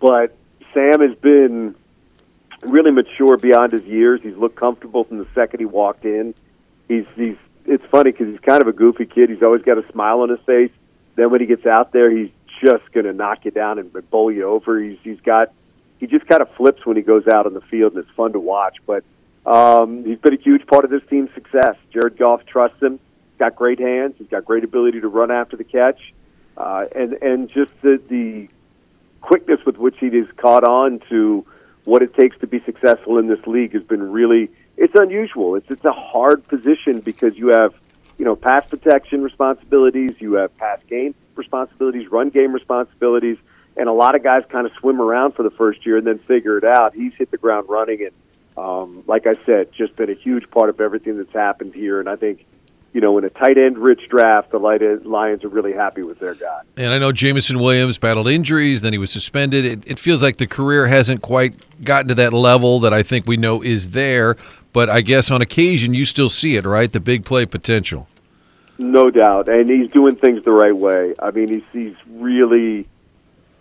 but 0.00 0.36
Sam 0.74 1.00
has 1.00 1.16
been 1.18 1.74
really 2.62 2.90
mature 2.90 3.36
beyond 3.36 3.72
his 3.72 3.84
years. 3.84 4.20
He's 4.22 4.36
looked 4.36 4.56
comfortable 4.56 5.04
from 5.04 5.18
the 5.18 5.26
second 5.34 5.60
he 5.60 5.66
walked 5.66 6.04
in. 6.04 6.34
He's 6.88 7.04
he's 7.14 7.36
it's 7.66 7.84
funny 7.90 8.12
because 8.12 8.28
he's 8.28 8.40
kind 8.40 8.62
of 8.62 8.68
a 8.68 8.72
goofy 8.72 9.06
kid. 9.06 9.30
He's 9.30 9.42
always 9.42 9.62
got 9.62 9.78
a 9.78 9.92
smile 9.92 10.20
on 10.20 10.28
his 10.28 10.40
face. 10.40 10.70
Then 11.14 11.30
when 11.30 11.40
he 11.40 11.46
gets 11.46 11.66
out 11.66 11.92
there, 11.92 12.10
he's 12.10 12.30
just 12.60 12.90
going 12.92 13.06
to 13.06 13.12
knock 13.12 13.44
you 13.44 13.50
down 13.50 13.78
and 13.78 13.92
bowl 14.10 14.30
you 14.32 14.44
over. 14.44 14.80
He's 14.80 14.98
he's 15.02 15.20
got 15.20 15.52
he 15.98 16.06
just 16.06 16.26
kind 16.26 16.42
of 16.42 16.50
flips 16.56 16.84
when 16.84 16.96
he 16.96 17.02
goes 17.02 17.26
out 17.28 17.46
on 17.46 17.54
the 17.54 17.60
field, 17.62 17.94
and 17.94 18.04
it's 18.04 18.14
fun 18.16 18.32
to 18.32 18.40
watch. 18.40 18.76
But 18.86 19.04
um, 19.44 20.04
he's 20.04 20.18
been 20.18 20.34
a 20.34 20.42
huge 20.42 20.66
part 20.66 20.84
of 20.84 20.90
this 20.90 21.02
team's 21.08 21.30
success. 21.34 21.76
Jared 21.92 22.18
Goff 22.18 22.44
trusts 22.46 22.82
him. 22.82 22.98
Got 23.38 23.56
great 23.56 23.78
hands. 23.78 24.14
He's 24.18 24.28
got 24.28 24.44
great 24.44 24.64
ability 24.64 25.00
to 25.00 25.08
run 25.08 25.30
after 25.30 25.56
the 25.56 25.64
catch, 25.64 26.14
uh, 26.56 26.86
and 26.94 27.12
and 27.14 27.48
just 27.50 27.72
the 27.82 28.00
the 28.08 28.48
quickness 29.20 29.60
with 29.66 29.76
which 29.76 29.96
he 29.98 30.06
has 30.16 30.26
caught 30.36 30.64
on 30.64 31.00
to 31.10 31.44
what 31.84 32.02
it 32.02 32.14
takes 32.14 32.38
to 32.38 32.46
be 32.46 32.60
successful 32.60 33.18
in 33.18 33.26
this 33.26 33.44
league 33.46 33.72
has 33.72 33.82
been 33.82 34.10
really 34.10 34.50
it's 34.76 34.94
unusual. 34.94 35.54
It's 35.56 35.70
it's 35.70 35.84
a 35.84 35.92
hard 35.92 36.46
position 36.48 37.00
because 37.00 37.36
you 37.36 37.48
have 37.48 37.74
you 38.18 38.24
know 38.24 38.36
pass 38.36 38.66
protection 38.68 39.22
responsibilities, 39.22 40.12
you 40.18 40.34
have 40.34 40.56
pass 40.56 40.80
game 40.88 41.14
responsibilities, 41.34 42.10
run 42.10 42.30
game 42.30 42.52
responsibilities, 42.52 43.38
and 43.76 43.88
a 43.88 43.92
lot 43.92 44.14
of 44.14 44.22
guys 44.22 44.42
kind 44.48 44.66
of 44.66 44.72
swim 44.78 45.00
around 45.00 45.32
for 45.32 45.42
the 45.42 45.50
first 45.50 45.84
year 45.84 45.96
and 45.98 46.06
then 46.06 46.18
figure 46.20 46.56
it 46.58 46.64
out. 46.64 46.94
He's 46.94 47.12
hit 47.14 47.30
the 47.30 47.38
ground 47.38 47.68
running, 47.68 48.02
and 48.02 48.12
um, 48.56 49.04
like 49.06 49.26
I 49.26 49.34
said, 49.44 49.72
just 49.72 49.96
been 49.96 50.10
a 50.10 50.14
huge 50.14 50.50
part 50.50 50.70
of 50.70 50.80
everything 50.80 51.18
that's 51.18 51.32
happened 51.32 51.74
here. 51.74 52.00
And 52.00 52.08
I 52.08 52.16
think 52.16 52.46
you 52.96 53.02
know, 53.02 53.18
in 53.18 53.24
a 53.26 53.28
tight 53.28 53.58
end 53.58 53.76
rich 53.76 54.08
draft, 54.08 54.52
the 54.52 54.58
Lions 54.58 55.44
are 55.44 55.48
really 55.48 55.74
happy 55.74 56.02
with 56.02 56.18
their 56.18 56.34
guy. 56.34 56.62
And 56.78 56.94
I 56.94 56.98
know 56.98 57.12
Jameson 57.12 57.58
Williams 57.58 57.98
battled 57.98 58.26
injuries, 58.26 58.80
then 58.80 58.94
he 58.94 58.98
was 58.98 59.10
suspended. 59.10 59.66
It, 59.66 59.86
it, 59.86 59.98
feels 59.98 60.22
like 60.22 60.38
the 60.38 60.46
career 60.46 60.86
hasn't 60.86 61.20
quite 61.20 61.84
gotten 61.84 62.08
to 62.08 62.14
that 62.14 62.32
level 62.32 62.80
that 62.80 62.94
I 62.94 63.02
think 63.02 63.26
we 63.26 63.36
know 63.36 63.60
is 63.60 63.90
there. 63.90 64.34
But 64.72 64.88
I 64.88 65.02
guess 65.02 65.30
on 65.30 65.42
occasion 65.42 65.92
you 65.92 66.06
still 66.06 66.30
see 66.30 66.56
it, 66.56 66.64
right? 66.64 66.90
The 66.90 66.98
big 66.98 67.26
play 67.26 67.44
potential. 67.44 68.08
No 68.78 69.10
doubt. 69.10 69.50
And 69.50 69.68
he's 69.68 69.92
doing 69.92 70.16
things 70.16 70.42
the 70.42 70.52
right 70.52 70.74
way. 70.74 71.14
I 71.18 71.32
mean, 71.32 71.48
he's, 71.48 71.64
he's 71.74 71.96
really. 72.08 72.88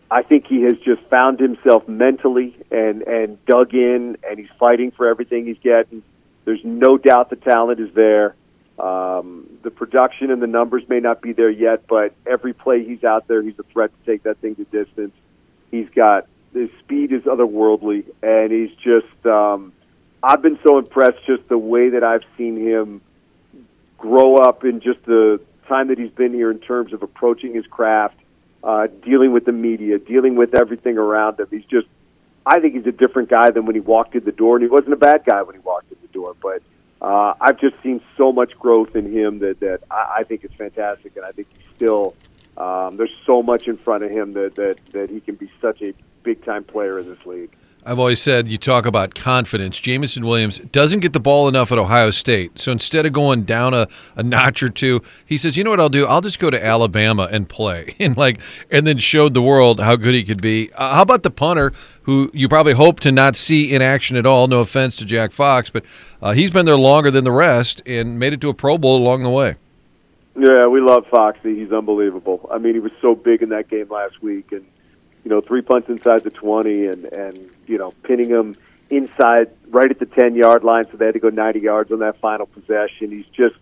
I 0.09 0.23
think 0.23 0.47
he 0.47 0.61
has 0.61 0.77
just 0.77 1.01
found 1.09 1.41
himself 1.41 1.89
mentally 1.89 2.55
and 2.71 3.01
and 3.01 3.45
dug 3.45 3.73
in, 3.73 4.15
and 4.25 4.39
he's 4.39 4.51
fighting 4.57 4.91
for 4.91 5.07
everything 5.09 5.45
he's 5.45 5.59
getting. 5.59 6.03
There's 6.45 6.63
no 6.63 6.97
doubt 6.97 7.29
the 7.29 7.35
talent 7.35 7.81
is 7.81 7.93
there. 7.93 8.35
Um, 8.77 9.47
the 9.63 9.71
production 9.71 10.31
and 10.31 10.41
the 10.41 10.47
numbers 10.47 10.83
may 10.89 10.99
not 10.99 11.21
be 11.21 11.31
there 11.31 11.49
yet, 11.49 11.87
but 11.87 12.13
every 12.25 12.53
play 12.53 12.83
he's 12.83 13.03
out 13.03 13.27
there, 13.27 13.41
he's 13.41 13.57
a 13.57 13.63
threat 13.63 13.91
to 13.91 14.11
take 14.11 14.23
that 14.23 14.37
thing 14.39 14.55
to 14.55 14.65
distance. 14.65 15.13
He's 15.71 15.89
got 15.95 16.27
his 16.55 16.69
speed 16.79 17.11
is 17.11 17.23
otherworldly, 17.23 18.05
and 18.23 18.51
he's 18.51 18.75
just. 18.77 19.25
Um, 19.25 19.73
I've 20.23 20.41
been 20.41 20.57
so 20.63 20.79
impressed 20.79 21.23
just 21.27 21.47
the 21.49 21.57
way 21.57 21.89
that 21.89 22.03
I've 22.03 22.23
seen 22.37 22.57
him 22.57 23.01
grow 23.97 24.37
up 24.37 24.63
in 24.63 24.79
just 24.79 25.03
the 25.05 25.39
time 25.67 25.89
that 25.89 25.99
he's 25.99 26.11
been 26.11 26.33
here 26.33 26.49
in 26.49 26.59
terms 26.59 26.93
of 26.93 27.03
approaching 27.03 27.53
his 27.53 27.67
craft, 27.67 28.15
uh, 28.63 28.87
dealing 29.03 29.33
with 29.33 29.45
the 29.45 29.51
media, 29.51 29.99
dealing 29.99 30.35
with 30.35 30.55
everything 30.55 30.97
around 30.97 31.39
him. 31.39 31.47
He's 31.51 31.65
just. 31.65 31.87
I 32.47 32.59
think 32.59 32.75
he's 32.75 32.85
a 32.85 32.91
different 32.91 33.29
guy 33.29 33.49
than 33.49 33.65
when 33.65 33.75
he 33.75 33.81
walked 33.81 34.15
in 34.15 34.23
the 34.23 34.31
door, 34.31 34.55
and 34.55 34.63
he 34.63 34.69
wasn't 34.69 34.93
a 34.93 34.97
bad 34.97 35.25
guy 35.25 35.41
when 35.41 35.55
he 35.55 35.61
walked 35.61 35.91
in 35.91 35.97
the 36.01 36.07
door, 36.09 36.35
but 36.41 36.61
uh, 37.05 37.35
I've 37.39 37.59
just 37.59 37.75
seen 37.83 38.01
so 38.17 38.31
much 38.31 38.57
growth 38.57 38.95
in 38.95 39.11
him 39.11 39.37
that 39.39 39.59
that 39.59 39.81
I, 39.91 40.15
I 40.17 40.23
think 40.23 40.43
is 40.43 40.51
fantastic, 40.57 41.15
and 41.15 41.23
I 41.23 41.31
think 41.31 41.47
he's 41.55 41.75
still 41.75 42.15
um, 42.57 42.97
there's 42.97 43.15
so 43.27 43.43
much 43.43 43.67
in 43.67 43.77
front 43.77 44.03
of 44.03 44.09
him 44.09 44.33
that 44.33 44.55
that 44.55 44.79
that 44.91 45.11
he 45.11 45.19
can 45.19 45.35
be 45.35 45.51
such 45.61 45.83
a 45.83 45.93
big 46.23 46.43
time 46.43 46.63
player 46.63 46.97
in 46.97 47.07
this 47.07 47.23
league. 47.23 47.55
I've 47.87 47.99
always 47.99 48.19
said 48.19 48.47
you 48.47 48.57
talk 48.57 48.87
about 48.87 49.13
confidence. 49.13 49.79
Jameson 49.79 50.25
Williams 50.25 50.57
doesn't 50.57 51.01
get 51.01 51.13
the 51.13 51.19
ball 51.19 51.47
enough 51.47 51.71
at 51.71 51.77
Ohio 51.77 52.09
State. 52.09 52.57
So 52.57 52.71
instead 52.71 53.05
of 53.05 53.13
going 53.13 53.43
down 53.43 53.75
a, 53.75 53.87
a 54.15 54.23
notch 54.23 54.63
or 54.63 54.69
two, 54.69 55.03
he 55.23 55.37
says, 55.37 55.55
you 55.55 55.63
know 55.63 55.69
what 55.69 55.79
I'll 55.79 55.89
do? 55.89 56.07
I'll 56.07 56.21
just 56.21 56.39
go 56.39 56.49
to 56.49 56.65
Alabama 56.65 57.29
and 57.31 57.47
play. 57.47 57.93
And 58.05 58.17
like 58.17 58.39
and 58.71 58.85
then 58.87 58.97
showed 58.97 59.33
the 59.33 59.41
world 59.41 59.79
how 59.79 59.95
good 59.95 60.15
he 60.15 60.23
could 60.23 60.41
be. 60.41 60.71
Uh, 60.73 60.95
how 60.95 61.01
about 61.03 61.23
the 61.23 61.31
punter 61.31 61.73
who 62.05 62.31
you 62.33 62.47
probably 62.47 62.73
hope 62.73 62.99
to 63.01 63.11
not 63.11 63.35
see 63.35 63.73
in 63.73 63.81
action 63.81 64.15
at 64.17 64.25
all? 64.25 64.47
No 64.47 64.59
offense 64.59 64.95
to 64.97 65.05
Jack 65.05 65.33
Fox, 65.33 65.69
but 65.69 65.83
uh, 66.21 66.33
he's 66.33 66.51
been 66.51 66.65
there 66.65 66.77
longer 66.77 67.11
than 67.11 67.23
the 67.23 67.31
rest 67.31 67.81
and 67.85 68.17
made 68.17 68.33
it 68.33 68.41
to 68.41 68.49
a 68.49 68.53
Pro 68.53 68.77
Bowl 68.77 68.97
along 68.97 69.23
the 69.23 69.29
way. 69.29 69.55
Yeah, 70.37 70.65
we 70.67 70.81
love 70.81 71.05
Foxy. 71.09 71.55
He's 71.55 71.71
unbelievable. 71.71 72.49
I 72.51 72.57
mean, 72.57 72.73
he 72.73 72.79
was 72.79 72.91
so 73.01 73.15
big 73.15 73.41
in 73.41 73.49
that 73.49 73.69
game 73.69 73.89
last 73.89 74.21
week 74.21 74.51
and 74.51 74.65
you 75.25 75.31
know, 75.31 75.41
three 75.41 75.61
punts 75.61 75.89
inside 75.89 76.21
the 76.21 76.29
20 76.29 76.85
and, 76.85 77.05
and 77.13 77.49
you 77.65 77.77
know, 77.77 77.91
pinning 78.03 78.29
him 78.29 78.55
inside 78.91 79.49
right 79.69 79.89
at 79.89 79.97
the 79.97 80.05
10 80.05 80.35
yard 80.35 80.63
line, 80.63 80.85
so 80.91 80.97
they 80.97 81.05
had 81.05 81.15
to 81.15 81.19
go 81.19 81.29
90 81.29 81.59
yards 81.59 81.91
on 81.91 81.99
that 81.99 82.19
final 82.19 82.45
possession. 82.45 83.09
He's 83.09 83.25
just, 83.35 83.55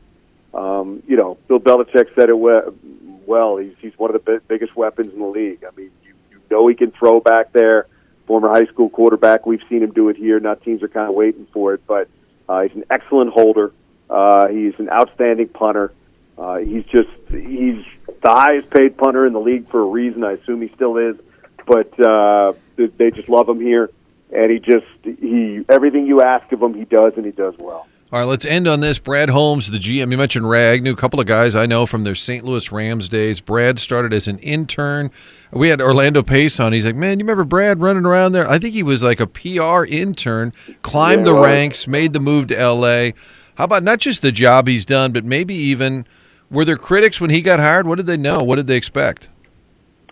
um, 0.53 1.01
you 1.07 1.15
know, 1.15 1.37
Bill 1.47 1.59
Belichick 1.59 2.13
said 2.15 2.29
it 2.29 2.37
well. 2.37 3.57
He's, 3.57 3.73
he's 3.79 3.97
one 3.97 4.13
of 4.13 4.23
the 4.23 4.41
biggest 4.47 4.75
weapons 4.75 5.13
in 5.13 5.19
the 5.19 5.25
league. 5.25 5.63
I 5.63 5.73
mean, 5.75 5.89
you, 6.03 6.13
you 6.31 6.41
know 6.51 6.67
he 6.67 6.75
can 6.75 6.91
throw 6.91 7.21
back 7.21 7.53
there. 7.53 7.87
Former 8.27 8.49
high 8.49 8.65
school 8.65 8.89
quarterback. 8.89 9.45
We've 9.45 9.61
seen 9.69 9.83
him 9.83 9.91
do 9.91 10.09
it 10.09 10.17
here. 10.17 10.39
Now 10.39 10.55
teams 10.55 10.81
are 10.83 10.87
kind 10.87 11.09
of 11.09 11.15
waiting 11.15 11.47
for 11.53 11.73
it, 11.73 11.85
but 11.87 12.07
uh, 12.47 12.61
he's 12.61 12.75
an 12.75 12.85
excellent 12.89 13.31
holder. 13.31 13.73
Uh, 14.09 14.47
he's 14.47 14.73
an 14.79 14.89
outstanding 14.89 15.49
punter. 15.49 15.93
Uh, 16.37 16.57
he's 16.57 16.85
just 16.85 17.09
he's 17.29 17.83
the 18.21 18.29
highest 18.29 18.69
paid 18.71 18.97
punter 18.97 19.27
in 19.27 19.33
the 19.33 19.39
league 19.39 19.69
for 19.69 19.81
a 19.81 19.85
reason. 19.85 20.23
I 20.23 20.33
assume 20.33 20.61
he 20.61 20.71
still 20.75 20.97
is 20.97 21.17
but 21.65 21.99
uh, 21.99 22.53
they 22.75 23.11
just 23.11 23.29
love 23.29 23.47
him 23.47 23.59
here, 23.59 23.89
and 24.31 24.51
he 24.51 24.59
just 24.59 24.85
he 25.03 25.63
everything 25.69 26.05
you 26.05 26.21
ask 26.21 26.51
of 26.51 26.61
him, 26.61 26.73
he 26.73 26.85
does, 26.85 27.13
and 27.15 27.25
he 27.25 27.31
does 27.31 27.55
well. 27.57 27.87
All 28.13 28.19
right, 28.19 28.27
let's 28.27 28.45
end 28.45 28.67
on 28.67 28.79
this. 28.79 28.99
Brad 28.99 29.31
Holmes, 29.31 29.71
the 29.71 29.79
GM. 29.79 30.11
You 30.11 30.17
mentioned 30.19 30.47
Ray 30.47 30.65
Agnew 30.71 30.91
a 30.91 30.95
couple 30.95 31.19
of 31.19 31.25
guys 31.25 31.55
I 31.55 31.65
know 31.65 31.87
from 31.87 32.03
their 32.03 32.13
St. 32.13 32.45
Louis 32.45 32.71
Rams 32.71 33.09
days. 33.09 33.39
Brad 33.39 33.79
started 33.79 34.13
as 34.13 34.27
an 34.27 34.37
intern. 34.37 35.09
We 35.51 35.69
had 35.69 35.81
Orlando 35.81 36.21
Pace 36.21 36.59
on. 36.59 36.73
He's 36.73 36.85
like, 36.85 36.95
man, 36.95 37.17
you 37.17 37.25
remember 37.25 37.43
Brad 37.43 37.81
running 37.81 38.05
around 38.05 38.33
there? 38.33 38.47
I 38.47 38.59
think 38.59 38.75
he 38.75 38.83
was 38.83 39.01
like 39.01 39.19
a 39.19 39.25
PR 39.25 39.85
intern, 39.85 40.53
climbed 40.83 41.21
yeah, 41.21 41.33
the 41.33 41.33
right. 41.33 41.53
ranks, 41.53 41.87
made 41.87 42.13
the 42.13 42.19
move 42.19 42.45
to 42.49 42.59
L.A. 42.59 43.15
How 43.55 43.63
about 43.63 43.81
not 43.81 43.97
just 43.97 44.21
the 44.21 44.31
job 44.31 44.67
he's 44.67 44.85
done, 44.85 45.11
but 45.11 45.25
maybe 45.25 45.55
even 45.55 46.05
were 46.51 46.65
there 46.65 46.77
critics 46.77 47.19
when 47.19 47.31
he 47.31 47.41
got 47.41 47.59
hired? 47.59 47.87
What 47.87 47.95
did 47.95 48.05
they 48.05 48.17
know? 48.17 48.43
What 48.43 48.57
did 48.57 48.67
they 48.67 48.77
expect? 48.77 49.27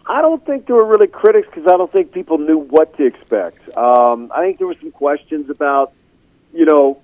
I 0.08 0.24
don't 0.24 0.44
think 0.44 0.66
there 0.66 0.76
were 0.76 0.88
really 0.88 1.06
critics 1.06 1.50
because 1.54 1.72
I 1.72 1.78
don't 1.78 1.92
think 1.92 2.14
people 2.14 2.40
knew 2.40 2.58
what 2.58 2.98
to 2.98 3.06
expect. 3.06 3.60
Um, 3.78 4.32
I 4.34 4.42
think 4.42 4.58
there 4.58 4.66
were 4.66 4.76
some 4.82 4.92
questions 4.92 5.52
about, 5.52 5.94
you 6.52 6.66
know, 6.66 7.00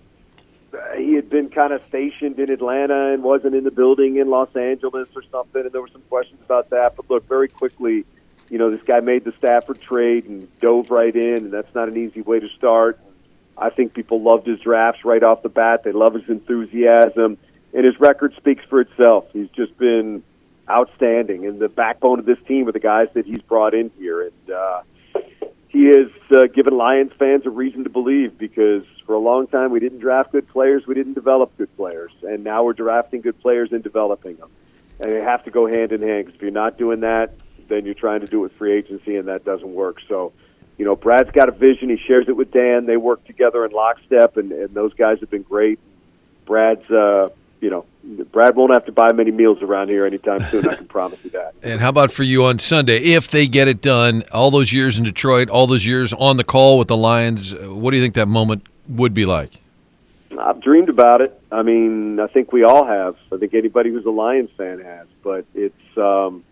he 0.98 1.14
had 1.14 1.30
been 1.30 1.50
kind 1.50 1.74
of 1.74 1.82
stationed 1.88 2.40
in 2.40 2.52
Atlanta 2.52 3.14
and 3.14 3.24
wasn't 3.24 3.56
in 3.56 3.64
the 3.64 3.72
building 3.72 4.18
in 4.18 4.30
Los 4.30 4.54
Angeles 4.56 5.08
or 5.16 5.24
something, 5.32 5.62
and 5.62 5.72
there 5.72 5.82
were 5.82 5.90
some 5.90 6.04
questions 6.10 6.42
about 6.44 6.70
that. 6.72 6.96
But 6.96 7.10
look, 7.10 7.28
very 7.28 7.48
quickly, 7.48 8.06
you 8.50 8.58
know, 8.58 8.70
this 8.70 8.82
guy 8.84 9.00
made 9.00 9.24
the 9.24 9.34
Stafford 9.38 9.82
trade 9.82 10.26
and 10.26 10.48
dove 10.60 10.90
right 10.90 11.16
in, 11.16 11.38
and 11.38 11.52
that's 11.52 11.74
not 11.74 11.88
an 11.88 11.98
easy 11.98 12.22
way 12.22 12.40
to 12.40 12.50
start. 12.50 13.00
I 13.58 13.70
think 13.70 13.94
people 13.94 14.22
loved 14.22 14.46
his 14.46 14.60
drafts 14.60 15.04
right 15.04 15.24
off 15.24 15.42
the 15.42 15.50
bat. 15.50 15.84
They 15.84 15.92
love 15.92 16.14
his 16.14 16.30
enthusiasm, 16.30 17.38
and 17.74 17.86
his 17.86 18.00
record 18.00 18.34
speaks 18.38 18.64
for 18.66 18.82
itself. 18.82 19.26
He's 19.34 19.50
just 19.50 19.78
been 19.78 20.24
outstanding, 20.70 21.46
and 21.46 21.60
the 21.60 21.70
backbone 21.70 22.20
of 22.20 22.26
this 22.26 22.40
team 22.48 22.68
are 22.68 22.72
the 22.72 22.80
guys 22.80 23.08
that 23.14 23.26
he's 23.26 23.40
brought 23.40 23.74
in 23.74 23.90
here, 23.98 24.22
and 24.22 24.52
uh, 24.52 24.82
he 25.78 25.86
has 25.86 26.10
uh, 26.36 26.48
given 26.48 26.76
Lions 26.76 27.12
fans 27.20 27.46
a 27.46 27.52
reason 27.52 27.84
to 27.84 27.90
believe 27.90 28.36
because 28.36 28.84
for 29.06 29.14
a 29.14 29.20
long 29.20 29.46
time 29.46 29.70
we 29.70 29.80
didn't 29.80 30.00
draft 30.00 30.32
good 30.32 30.48
players, 30.48 30.88
we 30.88 30.96
didn't 30.96 31.14
develop 31.14 31.56
good 31.56 31.76
players, 31.78 32.12
and 32.24 32.44
now 32.44 32.64
we're 32.64 32.74
drafting 32.74 33.22
good 33.22 33.40
players 33.42 33.72
and 33.72 33.84
developing 33.84 34.38
them, 34.38 34.50
and 35.00 35.12
they 35.12 35.22
have 35.22 35.44
to 35.44 35.52
go 35.52 35.68
hand 35.68 35.92
in 35.92 36.02
hand. 36.02 36.26
Because 36.26 36.36
if 36.36 36.42
you're 36.42 36.50
not 36.50 36.80
doing 36.80 37.02
that, 37.02 37.36
then 37.70 37.86
you're 37.86 37.94
trying 37.94 38.22
to 38.22 38.28
do 38.28 38.40
it 38.40 38.42
with 38.42 38.54
free 38.54 38.74
agency, 38.74 39.18
and 39.18 39.28
that 39.28 39.46
doesn't 39.46 39.74
work. 39.74 39.98
So. 40.08 40.34
You 40.80 40.86
know, 40.86 40.96
Brad's 40.96 41.32
got 41.32 41.50
a 41.50 41.52
vision. 41.52 41.90
He 41.90 41.98
shares 41.98 42.26
it 42.28 42.36
with 42.38 42.52
Dan. 42.52 42.86
They 42.86 42.98
work 42.98 43.26
together 43.26 43.66
in 43.66 43.72
lockstep, 43.72 44.38
and, 44.38 44.52
and 44.52 44.76
those 44.76 44.94
guys 44.94 45.20
have 45.22 45.30
been 45.32 45.42
great. 45.42 45.80
Brad's 46.46 46.88
uh, 46.92 47.30
you 47.62 47.70
know, 47.70 47.86
Brad 48.32 48.56
won't 48.56 48.74
have 48.74 48.86
to 48.86 48.92
buy 48.92 49.12
many 49.12 49.32
meals 49.32 49.62
around 49.62 49.90
here 49.90 50.06
anytime 50.06 50.44
soon. 50.50 50.68
I 50.68 50.76
can 50.76 50.86
promise 50.88 51.20
you 51.24 51.32
that. 51.32 51.56
And 51.64 51.82
how 51.82 51.90
about 51.90 52.12
for 52.12 52.24
you 52.24 52.46
on 52.46 52.60
Sunday? 52.60 52.98
If 52.98 53.30
they 53.30 53.48
get 53.48 53.68
it 53.68 53.82
done, 53.82 54.24
all 54.32 54.52
those 54.52 54.72
years 54.72 54.98
in 54.98 55.04
Detroit, 55.04 55.50
all 55.50 55.68
those 55.68 55.86
years 55.86 56.14
on 56.14 56.38
the 56.38 56.44
call 56.44 56.78
with 56.78 56.88
the 56.88 56.98
Lions, 56.98 57.54
what 57.56 57.92
do 57.92 57.98
you 57.98 58.04
think 58.04 58.16
that 58.16 58.28
moment 58.28 58.66
would 58.88 59.14
be 59.14 59.26
like? 59.26 59.60
I've 60.40 60.62
dreamed 60.62 60.90
about 60.90 61.22
it. 61.22 61.40
I 61.52 61.64
mean, 61.64 62.20
I 62.20 62.28
think 62.28 62.52
we 62.52 62.64
all 62.64 62.86
have. 62.86 63.16
I 63.32 63.38
think 63.38 63.54
anybody 63.54 63.90
who's 63.90 64.06
a 64.06 64.12
Lions 64.12 64.50
fan 64.58 64.80
has. 64.82 65.08
But 65.24 65.46
it's, 65.56 65.98
um, 65.98 66.44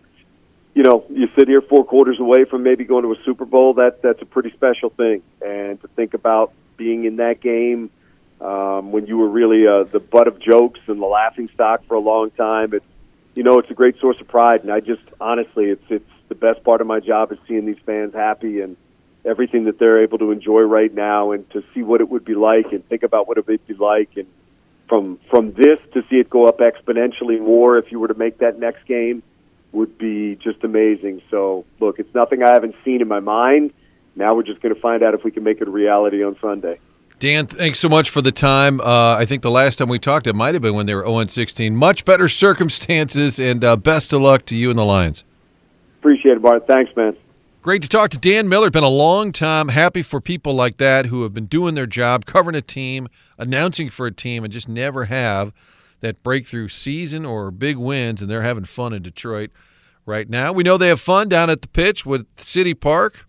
you 0.74 0.82
know, 0.82 1.04
you 1.08 1.28
sit 1.38 1.48
here 1.48 1.62
four 1.62 1.84
quarters 1.84 2.18
away 2.18 2.44
from 2.44 2.62
maybe 2.62 2.84
going 2.84 3.04
to 3.04 3.12
a 3.12 3.24
Super 3.24 3.44
Bowl. 3.44 3.74
That 3.74 4.02
that's 4.02 4.20
a 4.22 4.26
pretty 4.26 4.50
special 4.52 4.90
thing. 4.90 5.22
And 5.44 5.80
to 5.82 5.88
think 5.88 6.14
about 6.14 6.52
being 6.76 7.04
in 7.04 7.16
that 7.16 7.40
game 7.40 7.90
um, 8.40 8.92
when 8.92 9.06
you 9.06 9.18
were 9.18 9.28
really 9.28 9.66
uh, 9.66 9.84
the 9.84 10.00
butt 10.00 10.28
of 10.28 10.38
jokes 10.38 10.80
and 10.86 11.00
the 11.00 11.06
laughing 11.06 11.48
stock 11.54 11.84
for 11.86 11.94
a 11.94 12.00
long 12.00 12.30
time. 12.30 12.74
It's 12.74 12.84
you 13.34 13.42
know 13.42 13.58
it's 13.58 13.70
a 13.70 13.74
great 13.74 13.98
source 14.00 14.20
of 14.20 14.28
pride, 14.28 14.62
and 14.62 14.72
I 14.72 14.80
just 14.80 15.02
honestly 15.20 15.66
it's 15.66 15.84
it's 15.88 16.10
the 16.28 16.34
best 16.34 16.64
part 16.64 16.80
of 16.80 16.86
my 16.86 17.00
job 17.00 17.32
is 17.32 17.38
seeing 17.46 17.66
these 17.66 17.78
fans 17.86 18.14
happy 18.14 18.60
and 18.60 18.76
everything 19.24 19.64
that 19.64 19.78
they're 19.78 20.02
able 20.02 20.18
to 20.18 20.30
enjoy 20.30 20.60
right 20.62 20.92
now, 20.92 21.32
and 21.32 21.48
to 21.50 21.64
see 21.74 21.82
what 21.82 22.00
it 22.00 22.08
would 22.08 22.24
be 22.24 22.34
like 22.34 22.72
and 22.72 22.86
think 22.88 23.02
about 23.02 23.26
what 23.28 23.38
it 23.38 23.46
would 23.46 23.66
be 23.66 23.74
like 23.74 24.10
and 24.16 24.26
from 24.88 25.18
from 25.30 25.52
this 25.52 25.78
to 25.94 26.02
see 26.08 26.16
it 26.16 26.30
go 26.30 26.46
up 26.46 26.58
exponentially 26.58 27.40
more 27.40 27.78
if 27.78 27.90
you 27.90 27.98
were 27.98 28.08
to 28.08 28.14
make 28.14 28.38
that 28.38 28.58
next 28.58 28.86
game 28.86 29.22
would 29.72 29.98
be 29.98 30.36
just 30.36 30.62
amazing. 30.64 31.22
So 31.30 31.64
look, 31.80 31.98
it's 31.98 32.14
nothing 32.14 32.42
I 32.42 32.52
haven't 32.52 32.74
seen 32.84 33.00
in 33.00 33.08
my 33.08 33.20
mind. 33.20 33.72
Now 34.14 34.34
we're 34.34 34.44
just 34.44 34.62
going 34.62 34.74
to 34.74 34.80
find 34.80 35.02
out 35.02 35.14
if 35.14 35.24
we 35.24 35.30
can 35.30 35.42
make 35.42 35.60
it 35.60 35.68
a 35.68 35.70
reality 35.70 36.24
on 36.24 36.36
Sunday. 36.40 36.78
Dan, 37.18 37.46
thanks 37.46 37.78
so 37.78 37.88
much 37.88 38.10
for 38.10 38.20
the 38.20 38.30
time. 38.30 38.78
Uh, 38.80 39.16
I 39.16 39.24
think 39.24 39.42
the 39.42 39.50
last 39.50 39.76
time 39.76 39.88
we 39.88 39.98
talked, 39.98 40.26
it 40.26 40.34
might 40.34 40.54
have 40.54 40.60
been 40.60 40.74
when 40.74 40.84
they 40.84 40.94
were 40.94 41.04
0 41.06 41.26
16. 41.26 41.74
Much 41.74 42.04
better 42.04 42.28
circumstances, 42.28 43.38
and 43.38 43.64
uh, 43.64 43.76
best 43.76 44.12
of 44.12 44.20
luck 44.20 44.44
to 44.46 44.56
you 44.56 44.68
and 44.68 44.78
the 44.78 44.84
Lions. 44.84 45.24
Appreciate 45.98 46.32
it, 46.32 46.42
Bart. 46.42 46.66
Thanks, 46.66 46.94
man. 46.94 47.16
Great 47.62 47.82
to 47.82 47.88
talk 47.88 48.10
to 48.10 48.18
Dan 48.18 48.48
Miller. 48.48 48.70
Been 48.70 48.84
a 48.84 48.88
long 48.88 49.32
time. 49.32 49.68
Happy 49.68 50.02
for 50.02 50.20
people 50.20 50.54
like 50.54 50.76
that 50.76 51.06
who 51.06 51.22
have 51.22 51.32
been 51.32 51.46
doing 51.46 51.74
their 51.74 51.86
job, 51.86 52.26
covering 52.26 52.54
a 52.54 52.62
team, 52.62 53.08
announcing 53.38 53.90
for 53.90 54.06
a 54.06 54.12
team, 54.12 54.44
and 54.44 54.52
just 54.52 54.68
never 54.68 55.06
have 55.06 55.52
that 56.00 56.22
breakthrough 56.22 56.68
season 56.68 57.24
or 57.24 57.50
big 57.50 57.78
wins, 57.78 58.20
and 58.20 58.30
they're 58.30 58.42
having 58.42 58.64
fun 58.64 58.92
in 58.92 59.02
Detroit 59.02 59.50
right 60.04 60.28
now. 60.28 60.52
We 60.52 60.62
know 60.62 60.76
they 60.76 60.88
have 60.88 61.00
fun 61.00 61.28
down 61.28 61.48
at 61.48 61.62
the 61.62 61.68
pitch 61.68 62.04
with 62.04 62.26
City 62.36 62.74
Park. 62.74 63.26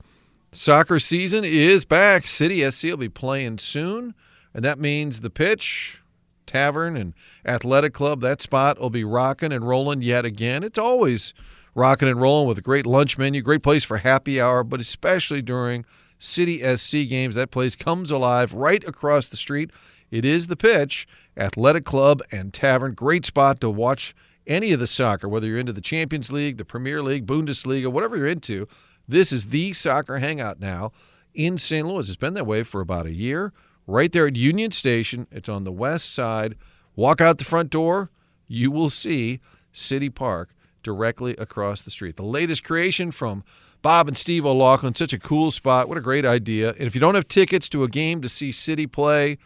Soccer 0.57 0.97
season 0.97 1.45
is 1.45 1.85
back. 1.85 2.25
City 2.25 2.67
SC 2.71 2.85
will 2.85 2.97
be 2.97 3.09
playing 3.09 3.59
soon, 3.59 4.15
and 4.55 4.65
that 4.65 4.79
means 4.79 5.19
the 5.19 5.29
pitch, 5.29 6.01
tavern, 6.47 6.97
and 6.97 7.13
athletic 7.45 7.93
club, 7.93 8.21
that 8.21 8.41
spot 8.41 8.79
will 8.79 8.89
be 8.89 9.03
rocking 9.03 9.51
and 9.51 9.67
rolling 9.67 10.01
yet 10.01 10.25
again. 10.25 10.63
It's 10.63 10.79
always 10.79 11.35
rocking 11.75 12.07
and 12.07 12.19
rolling 12.19 12.47
with 12.47 12.57
a 12.57 12.63
great 12.63 12.87
lunch 12.87 13.19
menu, 13.19 13.43
great 13.43 13.61
place 13.61 13.83
for 13.83 13.99
happy 13.99 14.41
hour, 14.41 14.63
but 14.63 14.81
especially 14.81 15.43
during 15.43 15.85
City 16.17 16.57
SC 16.75 17.07
games. 17.07 17.35
That 17.35 17.51
place 17.51 17.75
comes 17.75 18.09
alive 18.09 18.51
right 18.51 18.83
across 18.83 19.27
the 19.27 19.37
street. 19.37 19.69
It 20.09 20.25
is 20.25 20.47
the 20.47 20.57
pitch, 20.57 21.07
athletic 21.37 21.85
club, 21.85 22.23
and 22.31 22.51
tavern. 22.51 22.95
Great 22.95 23.27
spot 23.27 23.59
to 23.59 23.69
watch 23.69 24.15
any 24.47 24.73
of 24.73 24.79
the 24.79 24.87
soccer, 24.87 25.29
whether 25.29 25.45
you're 25.45 25.59
into 25.59 25.71
the 25.71 25.81
Champions 25.81 26.31
League, 26.31 26.57
the 26.57 26.65
Premier 26.65 27.03
League, 27.03 27.27
Bundesliga, 27.27 27.91
whatever 27.91 28.17
you're 28.17 28.25
into. 28.25 28.67
This 29.07 29.31
is 29.31 29.45
the 29.45 29.73
soccer 29.73 30.19
hangout 30.19 30.59
now 30.59 30.91
in 31.33 31.57
St. 31.57 31.87
Louis. 31.87 32.09
It's 32.09 32.17
been 32.17 32.33
that 32.33 32.45
way 32.45 32.63
for 32.63 32.81
about 32.81 33.05
a 33.05 33.13
year. 33.13 33.53
Right 33.85 34.11
there 34.11 34.27
at 34.27 34.35
Union 34.35 34.71
Station, 34.71 35.27
it's 35.31 35.47
on 35.47 35.63
the 35.63 35.71
west 35.71 36.13
side. 36.13 36.55
Walk 36.95 37.21
out 37.21 37.37
the 37.37 37.45
front 37.45 37.69
door, 37.69 38.09
you 38.47 38.69
will 38.69 38.89
see 38.89 39.39
City 39.71 40.09
Park 40.09 40.49
directly 40.83 41.35
across 41.37 41.83
the 41.83 41.91
street. 41.91 42.17
The 42.17 42.23
latest 42.23 42.63
creation 42.63 43.11
from 43.11 43.43
Bob 43.81 44.07
and 44.07 44.17
Steve 44.17 44.45
O'Loughlin. 44.45 44.95
Such 44.95 45.13
a 45.13 45.19
cool 45.19 45.51
spot. 45.51 45.87
What 45.87 45.97
a 45.97 46.01
great 46.01 46.25
idea. 46.25 46.69
And 46.71 46.83
if 46.83 46.95
you 46.95 47.01
don't 47.01 47.15
have 47.15 47.27
tickets 47.27 47.69
to 47.69 47.83
a 47.83 47.87
game 47.87 48.21
to 48.21 48.29
see 48.29 48.51
City 48.51 48.87
play, 48.87 49.37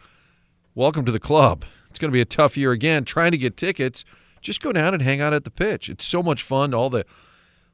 welcome 0.74 1.04
to 1.04 1.12
the 1.12 1.20
club. 1.20 1.64
It's 1.90 1.98
going 1.98 2.10
to 2.10 2.16
be 2.16 2.20
a 2.20 2.24
tough 2.24 2.56
year 2.56 2.72
again 2.72 3.04
trying 3.04 3.32
to 3.32 3.38
get 3.38 3.56
tickets. 3.56 4.04
Just 4.40 4.60
go 4.60 4.72
down 4.72 4.94
and 4.94 5.02
hang 5.02 5.20
out 5.20 5.32
at 5.32 5.44
the 5.44 5.50
pitch. 5.50 5.88
It's 5.88 6.06
so 6.06 6.22
much 6.22 6.42
fun. 6.42 6.74
All 6.74 6.90
the 6.90 7.04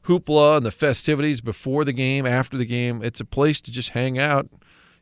hoopla 0.09 0.57
and 0.57 0.67
the 0.67 0.71
festivities 0.71 1.41
before 1.41 1.85
the 1.85 1.93
game, 1.93 2.27
after 2.27 2.57
the 2.57 2.65
game. 2.65 3.03
It's 3.03 3.21
a 3.21 3.25
place 3.25 3.61
to 3.61 3.71
just 3.71 3.91
hang 3.91 4.19
out. 4.19 4.49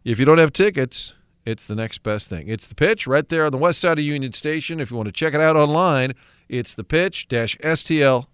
If 0.05 0.19
you 0.19 0.25
don't 0.25 0.39
have 0.39 0.53
tickets, 0.53 1.15
it's 1.47 1.65
the 1.65 1.75
next 1.75 2.03
best 2.03 2.29
thing. 2.29 2.49
It's 2.49 2.67
the 2.67 2.75
pitch 2.75 3.07
right 3.07 3.29
there 3.29 3.47
on 3.47 3.53
the 3.53 3.59
west 3.59 3.81
side 3.81 3.99
of 3.99 4.05
Union 4.05 4.33
Station. 4.33 4.81
If 4.81 4.91
you 4.91 4.97
want 4.97 5.07
to 5.07 5.13
check 5.13 5.33
it 5.33 5.41
out 5.41 5.57
online, 5.57 6.15
it's 6.49 6.75
the 6.75 6.85
pitch-stl.com. 6.85 8.27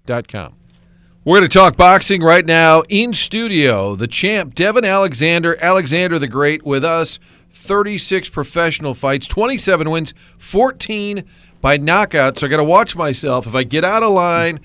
We're 1.24 1.38
going 1.38 1.48
to 1.48 1.58
talk 1.58 1.76
boxing 1.76 2.20
right 2.20 2.44
now 2.44 2.82
in 2.88 3.14
studio. 3.14 3.94
The 3.94 4.08
champ, 4.08 4.56
Devon 4.56 4.84
Alexander, 4.84 5.56
Alexander 5.62 6.18
the 6.18 6.26
Great, 6.26 6.64
with 6.64 6.84
us. 6.84 7.20
36 7.52 8.28
professional 8.30 8.94
fights, 8.94 9.28
27 9.28 9.88
wins, 9.88 10.14
14 10.38 11.22
by 11.60 11.76
knockout. 11.76 12.38
So 12.38 12.46
I 12.46 12.50
got 12.50 12.56
to 12.56 12.64
watch 12.64 12.96
myself. 12.96 13.46
If 13.46 13.54
I 13.54 13.62
get 13.62 13.84
out 13.84 14.02
of 14.02 14.10
line, 14.10 14.58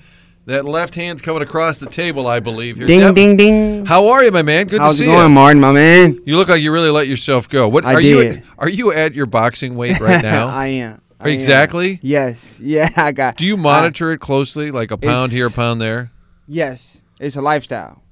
that 0.48 0.64
left 0.64 0.94
hand's 0.94 1.20
coming 1.20 1.42
across 1.42 1.78
the 1.78 1.86
table, 1.86 2.26
I 2.26 2.40
believe. 2.40 2.78
Here. 2.78 2.86
Ding, 2.86 3.00
Devon, 3.00 3.14
ding, 3.14 3.36
ding. 3.36 3.86
How 3.86 4.08
are 4.08 4.24
you, 4.24 4.30
my 4.30 4.40
man? 4.40 4.66
Good 4.66 4.80
How's 4.80 4.96
to 4.96 5.04
it 5.04 5.06
see 5.06 5.12
going, 5.12 5.24
you. 5.24 5.34
Martin, 5.34 5.60
my 5.60 5.72
man? 5.72 6.22
You 6.24 6.38
look 6.38 6.48
like 6.48 6.62
you 6.62 6.72
really 6.72 6.88
let 6.88 7.06
yourself 7.06 7.50
go. 7.50 7.68
What 7.68 7.84
I 7.84 7.94
are 7.94 8.00
you? 8.00 8.42
Are 8.58 8.68
you 8.68 8.90
at 8.90 9.14
your 9.14 9.26
boxing 9.26 9.76
weight 9.76 10.00
right 10.00 10.22
now? 10.22 10.48
I 10.48 10.66
am. 10.68 11.02
I 11.20 11.28
am. 11.28 11.34
Exactly? 11.34 12.00
Yes. 12.00 12.58
Yeah, 12.60 12.88
I 12.96 13.12
got. 13.12 13.36
Do 13.36 13.44
you 13.44 13.58
monitor 13.58 14.10
it 14.12 14.20
closely, 14.20 14.70
like 14.70 14.90
a 14.90 14.96
pound 14.96 15.32
here, 15.32 15.48
a 15.48 15.50
pound 15.50 15.82
there? 15.82 16.12
Yes, 16.46 17.02
it's 17.20 17.36
a 17.36 17.42
lifestyle. 17.42 18.02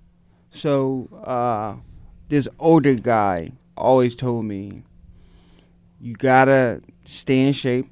So 0.51 1.09
uh, 1.25 1.77
this 2.29 2.49
older 2.59 2.96
guy 2.96 3.53
always 3.79 4.14
told 4.14 4.44
me, 4.44 4.83
you 5.99 6.12
gotta 6.12 6.83
stay 7.07 7.40
in 7.40 7.55
shape. 7.55 7.87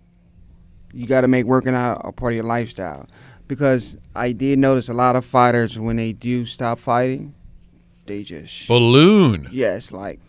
You 0.93 1.07
gotta 1.07 1.29
make 1.29 1.47
working 1.47 1.75
out 1.75 2.03
a 2.05 2.13
part 2.13 2.35
of 2.35 2.37
your 2.37 2.45
lifestyle, 2.45 3.09
because 3.49 3.97
I 4.15 4.33
did 4.33 4.59
notice 4.59 4.89
a 4.89 4.95
lot 4.95 5.17
of 5.17 5.25
fighters 5.25 5.79
when 5.79 5.97
they 5.97 6.13
do 6.13 6.47
stop 6.47 6.79
fighting, 6.79 7.35
they 8.07 8.23
just 8.23 8.69
Balloon. 8.69 9.49
Yes, 9.53 9.93
like, 9.93 10.21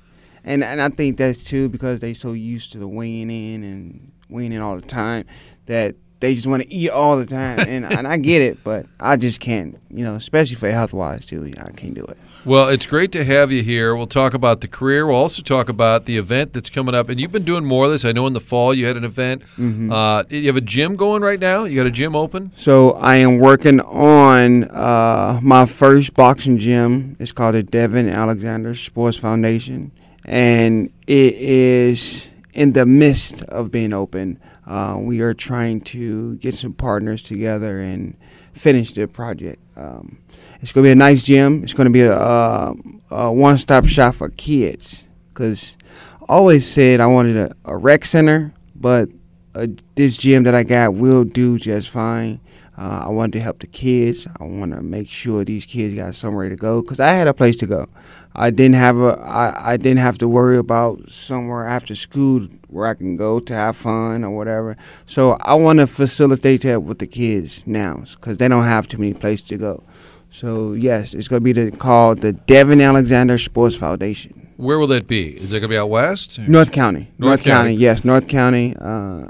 and 0.43 0.63
and 0.63 0.82
I 0.82 0.89
think 0.89 1.17
that's 1.17 1.43
too 1.43 1.69
because 1.69 1.99
they 1.99 2.13
so 2.13 2.34
used 2.34 2.71
to 2.73 2.78
the 2.78 2.88
weighing 2.88 3.30
in 3.30 3.63
and 3.63 4.12
weighing 4.30 4.54
in 4.54 4.62
all 4.62 4.75
the 4.75 4.88
time 4.88 5.25
that 5.65 5.95
they 6.19 6.34
just 6.34 6.47
want 6.47 6.63
to 6.63 6.73
eat 6.73 6.89
all 6.89 7.17
the 7.17 7.25
time, 7.25 7.60
and 7.67 7.86
and 7.86 8.08
I 8.08 8.17
get 8.17 8.41
it, 8.41 8.63
but 8.63 8.86
I 8.99 9.17
just 9.17 9.39
can't, 9.39 9.80
you 9.89 10.04
know, 10.04 10.15
especially 10.15 10.56
for 10.56 10.69
health 10.71 10.93
wise 10.93 11.25
too. 11.25 11.51
I 11.58 11.71
can't 11.71 11.95
do 11.95 12.06
it. 12.06 12.17
Well, 12.45 12.69
it's 12.69 12.86
great 12.86 13.12
to 13.13 13.23
have 13.25 13.51
you 13.51 13.63
here. 13.63 13.95
We'll 13.95 14.05
talk 14.05 14.36
about 14.36 14.62
the 14.62 14.67
career. 14.67 15.08
We'll 15.08 15.15
also 15.15 15.41
talk 15.41 15.67
about 15.67 16.05
the 16.05 16.15
event 16.17 16.53
that's 16.53 16.69
coming 16.69 16.93
up. 16.93 17.10
And 17.10 17.19
you've 17.19 17.31
been 17.31 17.43
doing 17.43 17.65
more 17.65 17.86
of 17.86 17.91
this. 17.91 18.05
I 18.05 18.12
know 18.12 18.27
in 18.27 18.34
the 18.34 18.39
fall 18.39 18.71
you 18.71 18.86
had 18.86 18.95
an 18.97 19.03
event. 19.03 19.41
Mhm. 19.58 19.91
Uh, 19.91 20.23
you 20.29 20.45
have 20.45 20.55
a 20.55 20.62
gym 20.62 20.95
going 20.95 21.23
right 21.23 21.39
now? 21.41 21.63
You 21.63 21.75
got 21.77 21.88
a 21.88 21.91
gym 21.91 22.15
open? 22.15 22.51
So 22.55 22.91
I 22.91 23.15
am 23.15 23.39
working 23.39 23.79
on 23.81 24.65
uh, 24.65 25.39
my 25.41 25.65
first 25.65 26.13
boxing 26.13 26.60
gym. 26.60 27.15
It's 27.19 27.31
called 27.31 27.55
the 27.55 27.63
Devon 27.63 28.08
Alexander 28.10 28.75
Sports 28.75 29.17
Foundation, 29.17 29.89
and 30.23 30.91
it 31.08 31.34
is 31.34 32.29
in 32.53 32.73
the 32.73 32.86
midst 32.86 33.41
of 33.45 33.71
being 33.71 33.91
open. 33.91 34.38
Uh, 34.67 34.97
we 34.99 35.19
are 35.21 35.34
trying 35.34 35.81
to 35.81 36.36
get 36.36 36.55
some 36.55 36.73
partners 36.73 37.23
together 37.23 37.79
and 37.79 38.15
finish 38.53 38.93
the 38.93 39.08
project. 39.08 39.60
Um, 39.75 40.19
it's 40.65 40.71
to 40.71 40.82
be 40.82 40.89
a 40.89 40.95
nice 40.95 41.21
gym. 41.21 41.63
It's 41.63 41.73
to 41.73 41.89
be 41.91 42.01
a, 42.01 42.73
a, 43.12 43.32
one-stop 43.32 43.86
shop 43.86 44.15
for 44.15 44.30
kids. 44.30 45.06
Cause 45.36 45.78
I 46.21 46.34
always 46.34 46.67
said 46.67 46.99
I 47.01 47.06
wanted 47.06 47.38
a, 47.38 47.56
a 47.65 47.78
rec 47.78 48.04
center, 48.04 48.51
but 48.73 49.10
uh, 49.54 49.67
this 49.93 50.17
gym 50.17 50.41
that 50.41 50.56
I 50.56 50.63
got 50.63 50.95
will 50.95 51.23
do 51.23 51.60
just 51.60 51.89
fine. 51.89 52.39
Uh, 52.75 53.04
I 53.06 53.10
wanted 53.10 53.34
to 53.34 53.41
help 53.41 53.60
the 53.60 53.67
kids. 53.67 54.25
I 54.39 54.45
want 54.45 54.73
to 54.73 54.82
make 54.82 55.08
sure 55.08 55.45
these 55.45 55.67
kids 55.67 55.93
got 55.93 56.15
somewhere 56.15 56.49
to 56.49 56.56
go 56.56 56.82
because 56.82 56.99
I 56.99 57.10
had 57.10 57.28
a 57.28 57.34
place 57.36 57.58
to 57.58 57.67
go. 57.67 57.88
I 58.34 58.49
didn't 58.49 58.75
have 58.75 58.97
a. 58.97 59.19
I, 59.23 59.73
I 59.73 59.78
didn't 59.78 59.99
have 59.99 60.17
to 60.17 60.28
worry 60.28 60.58
about 60.58 61.12
somewhere 61.12 61.67
after 61.67 61.93
school 61.93 62.47
where 62.69 62.88
I 62.88 62.95
can 62.95 63.17
go 63.17 63.39
to 63.39 63.54
have 63.54 63.78
fun 63.78 64.23
or 64.23 64.32
whatever. 64.32 64.78
So 65.06 65.38
I 65.41 65.54
want 65.54 65.78
to 65.78 65.86
facilitate 65.86 66.63
that 66.63 66.82
with 66.82 66.97
the 66.97 67.08
kids 67.08 67.67
now 67.67 68.04
because 68.15 68.38
they 68.39 68.47
don't 68.47 68.63
have 68.63 68.88
too 68.88 68.97
many 68.97 69.13
places 69.13 69.47
to 69.49 69.58
go. 69.58 69.84
So 70.36 70.74
yes, 70.74 71.13
it's 71.13 71.28
going 71.30 71.41
to 71.41 71.43
be 71.43 71.54
the, 71.54 71.71
called 71.71 72.19
the 72.19 72.34
Devon 72.34 72.82
Alexander 72.82 73.38
Sports 73.38 73.76
Foundation. 73.76 74.50
Where 74.58 74.78
will 74.78 74.88
that 74.88 75.08
be? 75.08 75.30
Is 75.30 75.54
it 75.54 75.60
going 75.60 75.69
to 75.69 75.74
be 75.74 75.78
out 75.78 75.89
west? 75.89 76.39
North 76.39 76.71
County. 76.71 77.12
North 77.17 77.39
North, 77.39 77.43
County. 77.43 77.71
County. 77.71 77.76
Yes, 77.76 78.04
North 78.04 78.28
County. 78.28 78.76
Uh, 78.80 79.28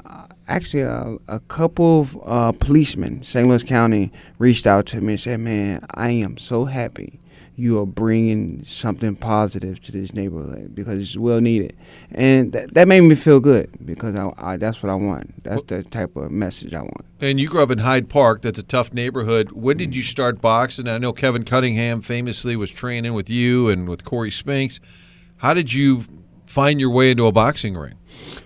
actually, 0.48 0.82
a, 0.82 1.16
a 1.28 1.40
couple 1.40 2.00
of 2.00 2.18
uh, 2.24 2.52
policemen, 2.52 3.22
St. 3.22 3.48
Louis 3.48 3.62
County, 3.62 4.12
reached 4.38 4.66
out 4.66 4.86
to 4.86 5.00
me 5.00 5.14
and 5.14 5.20
said, 5.20 5.40
"Man, 5.40 5.84
I 5.94 6.10
am 6.10 6.38
so 6.38 6.64
happy 6.64 7.20
you 7.56 7.80
are 7.80 7.86
bringing 7.86 8.62
something 8.64 9.16
positive 9.16 9.80
to 9.82 9.92
this 9.92 10.12
neighborhood 10.12 10.74
because 10.74 11.02
it's 11.02 11.16
well 11.16 11.40
needed," 11.40 11.76
and 12.10 12.52
that 12.52 12.74
that 12.74 12.86
made 12.86 13.00
me 13.00 13.14
feel 13.14 13.40
good 13.40 13.70
because 13.84 14.14
I, 14.14 14.32
I 14.36 14.56
that's 14.56 14.82
what 14.82 14.90
I 14.90 14.94
want. 14.94 15.42
That's 15.42 15.62
the 15.64 15.82
type 15.82 16.16
of 16.16 16.30
message 16.30 16.74
I 16.74 16.82
want. 16.82 17.04
And 17.20 17.40
you 17.40 17.48
grew 17.48 17.62
up 17.62 17.70
in 17.70 17.78
Hyde 17.78 18.08
Park. 18.08 18.42
That's 18.42 18.58
a 18.58 18.62
tough 18.62 18.92
neighborhood. 18.92 19.52
When 19.52 19.78
did 19.78 19.94
you 19.94 20.02
mm. 20.02 20.06
start 20.06 20.40
boxing? 20.40 20.86
I 20.86 20.98
know 20.98 21.12
Kevin 21.12 21.44
Cunningham 21.44 22.02
famously 22.02 22.56
was 22.56 22.70
training 22.70 23.14
with 23.14 23.30
you 23.30 23.68
and 23.68 23.88
with 23.88 24.04
Corey 24.04 24.30
Spinks. 24.30 24.80
How 25.38 25.54
did 25.54 25.72
you 25.72 26.04
find 26.46 26.80
your 26.80 26.90
way 26.90 27.10
into 27.10 27.26
a 27.26 27.32
boxing 27.32 27.76
ring? 27.76 27.94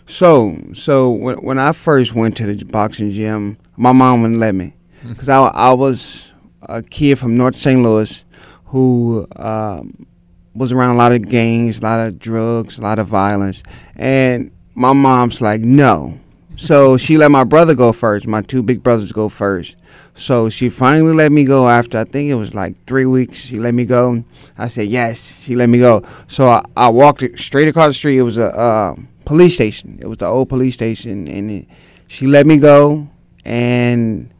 So, 0.06 0.58
so 0.74 1.10
when, 1.10 1.36
when 1.36 1.58
I 1.58 1.72
first 1.72 2.14
went 2.14 2.36
to 2.38 2.52
the 2.52 2.64
boxing 2.64 3.12
gym, 3.12 3.58
my 3.76 3.92
mom 3.92 4.22
wouldn't 4.22 4.40
let 4.40 4.54
me 4.54 4.74
because 5.08 5.28
I, 5.28 5.40
I 5.48 5.72
was 5.72 6.32
a 6.62 6.82
kid 6.82 7.18
from 7.18 7.36
North 7.36 7.56
St. 7.56 7.80
Louis 7.82 8.24
who 8.70 9.26
um, 9.36 10.06
was 10.54 10.72
around 10.72 10.94
a 10.94 10.98
lot 10.98 11.12
of 11.12 11.28
gangs, 11.28 11.78
a 11.78 11.82
lot 11.82 12.00
of 12.00 12.18
drugs, 12.18 12.78
a 12.78 12.82
lot 12.82 12.98
of 12.98 13.06
violence, 13.06 13.62
and 13.96 14.50
my 14.74 14.92
mom's 14.92 15.40
like, 15.40 15.60
no. 15.60 16.18
So 16.56 16.96
she 16.96 17.16
let 17.16 17.30
my 17.30 17.44
brother 17.44 17.74
go 17.74 17.92
first, 17.92 18.26
my 18.26 18.42
two 18.42 18.62
big 18.62 18.82
brothers 18.82 19.12
go 19.12 19.28
first. 19.28 19.76
So 20.14 20.50
she 20.50 20.68
finally 20.68 21.14
let 21.14 21.32
me 21.32 21.44
go 21.44 21.68
after 21.68 21.98
I 21.98 22.04
think 22.04 22.30
it 22.30 22.34
was 22.34 22.54
like 22.54 22.74
three 22.86 23.06
weeks. 23.06 23.38
She 23.38 23.58
let 23.58 23.72
me 23.72 23.86
go. 23.86 24.24
I 24.58 24.68
said 24.68 24.88
yes. 24.88 25.40
She 25.40 25.54
let 25.56 25.68
me 25.68 25.78
go. 25.78 26.04
So 26.28 26.48
I, 26.48 26.62
I 26.76 26.88
walked 26.90 27.24
straight 27.38 27.68
across 27.68 27.88
the 27.88 27.94
street. 27.94 28.18
It 28.18 28.22
was 28.22 28.36
a 28.36 28.48
uh, 28.48 28.96
police 29.24 29.54
station. 29.54 29.98
It 30.02 30.06
was 30.06 30.18
the 30.18 30.26
old 30.26 30.48
police 30.50 30.74
station, 30.74 31.26
and 31.28 31.50
it, 31.50 31.66
she 32.08 32.26
let 32.26 32.44
me 32.44 32.58
go, 32.58 33.08
and 33.44 34.30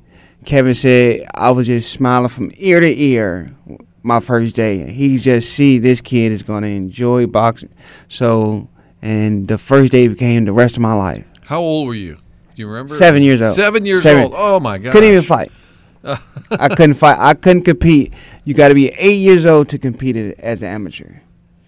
Kevin 0.45 0.75
said 0.75 1.27
I 1.35 1.53
was 1.53 1.69
just 1.69 1.91
smiling 1.91 2.29
from 2.29 2.53
ear 2.57 2.81
to 2.81 3.01
ear 3.01 3.55
my 4.03 4.21
first 4.21 4.55
day. 4.57 4.91
He 4.91 5.17
just 5.19 5.51
see 5.53 5.79
this 5.79 6.01
kid 6.01 6.33
is 6.33 6.43
going 6.43 6.63
to 6.63 6.69
enjoy 6.69 7.27
boxing. 7.27 7.71
So, 8.09 8.69
and 9.03 9.49
the 9.49 9.59
first 9.59 9.93
day 9.93 10.09
became 10.09 10.45
the 10.45 10.53
rest 10.53 10.77
of 10.77 10.83
my 10.83 10.95
life. 10.95 11.25
How 11.47 11.61
old 11.61 11.89
were 11.89 11.95
you? 11.95 12.15
Do 12.15 12.23
you 12.63 12.69
remember? 12.69 12.95
Seven 12.97 13.23
years 13.23 13.41
old. 13.43 13.57
Seven 13.57 13.85
years 13.87 14.03
Seven. 14.03 14.25
old. 14.25 14.33
Oh 14.37 14.61
my 14.61 14.79
god. 14.79 14.93
Couldn't 14.93 15.11
even 15.11 15.23
fight. 15.23 15.51
I 16.51 16.69
couldn't 16.69 16.95
fight. 16.95 17.19
I 17.19 17.35
couldn't 17.35 17.63
compete. 17.65 18.13
You 18.45 18.55
got 18.55 18.69
to 18.69 18.75
be 18.75 18.89
eight 18.91 19.17
years 19.19 19.45
old 19.45 19.69
to 19.71 19.79
compete 19.79 20.17
as 20.39 20.63
an 20.63 20.69
amateur. 20.69 21.17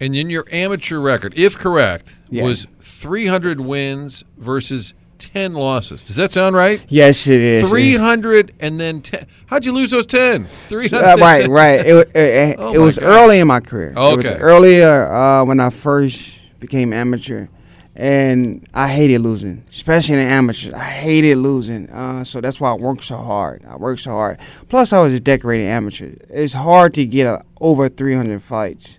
And 0.01 0.16
in 0.16 0.31
your 0.31 0.45
amateur 0.51 0.99
record, 0.99 1.35
if 1.37 1.57
correct, 1.57 2.14
Yeah. 2.31 2.42
was 2.45 2.66
300 2.81 3.61
wins 3.61 4.25
versus 4.38 4.95
10 5.23 5.55
losses. 5.55 6.03
Does 6.03 6.17
that 6.17 6.33
sound 6.33 6.57
right? 6.57 6.85
Yes, 6.89 7.27
it 7.27 7.41
is. 7.41 7.69
300 7.69 8.55
and 8.61 8.81
then 8.81 9.01
10. 9.01 9.27
How'd 9.47 9.65
you 9.65 9.73
lose 9.73 9.91
those 9.93 10.07
10? 10.07 10.47
300. 10.69 11.05
Uh, 11.05 11.17
right, 11.19 11.49
right. 11.49 11.81
It, 11.87 12.17
it, 12.17 12.57
Oh 12.59 12.73
it 12.75 12.79
was 12.79 12.99
gosh. 12.99 13.05
early 13.07 13.39
in 13.39 13.47
my 13.47 13.61
career. 13.61 13.95
Okay. 13.97 14.13
It 14.13 14.17
was 14.17 14.41
earlier 14.41 15.13
uh, 15.13 15.45
when 15.45 15.61
I 15.61 15.71
first 15.71 16.35
became 16.59 16.93
amateur, 16.93 17.47
and 17.95 18.67
I 18.75 18.89
hated 18.89 19.21
losing, 19.21 19.65
especially 19.71 20.15
in 20.15 20.21
the 20.27 20.33
amateurs. 20.33 20.75
I 20.75 20.85
hated 20.85 21.37
losing, 21.37 21.89
uh, 21.91 22.25
so 22.25 22.41
that's 22.41 22.59
why 22.59 22.71
I 22.71 22.75
worked 22.75 23.05
so 23.05 23.17
hard. 23.17 23.65
I 23.69 23.77
worked 23.77 24.01
so 24.03 24.11
hard. 24.13 24.39
Plus, 24.69 24.93
I 24.93 25.01
was 25.01 25.13
a 25.15 25.21
decorated 25.21 25.65
amateur. 25.67 26.15
It's 26.31 26.55
hard 26.55 26.95
to 26.95 27.05
get 27.05 27.27
uh 27.27 27.41
over 27.61 27.89
300 27.89 28.43
fights, 28.43 28.99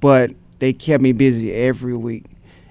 but 0.00 0.30
they 0.58 0.72
kept 0.72 1.02
me 1.02 1.12
busy 1.12 1.52
every 1.52 1.96
week. 1.96 2.24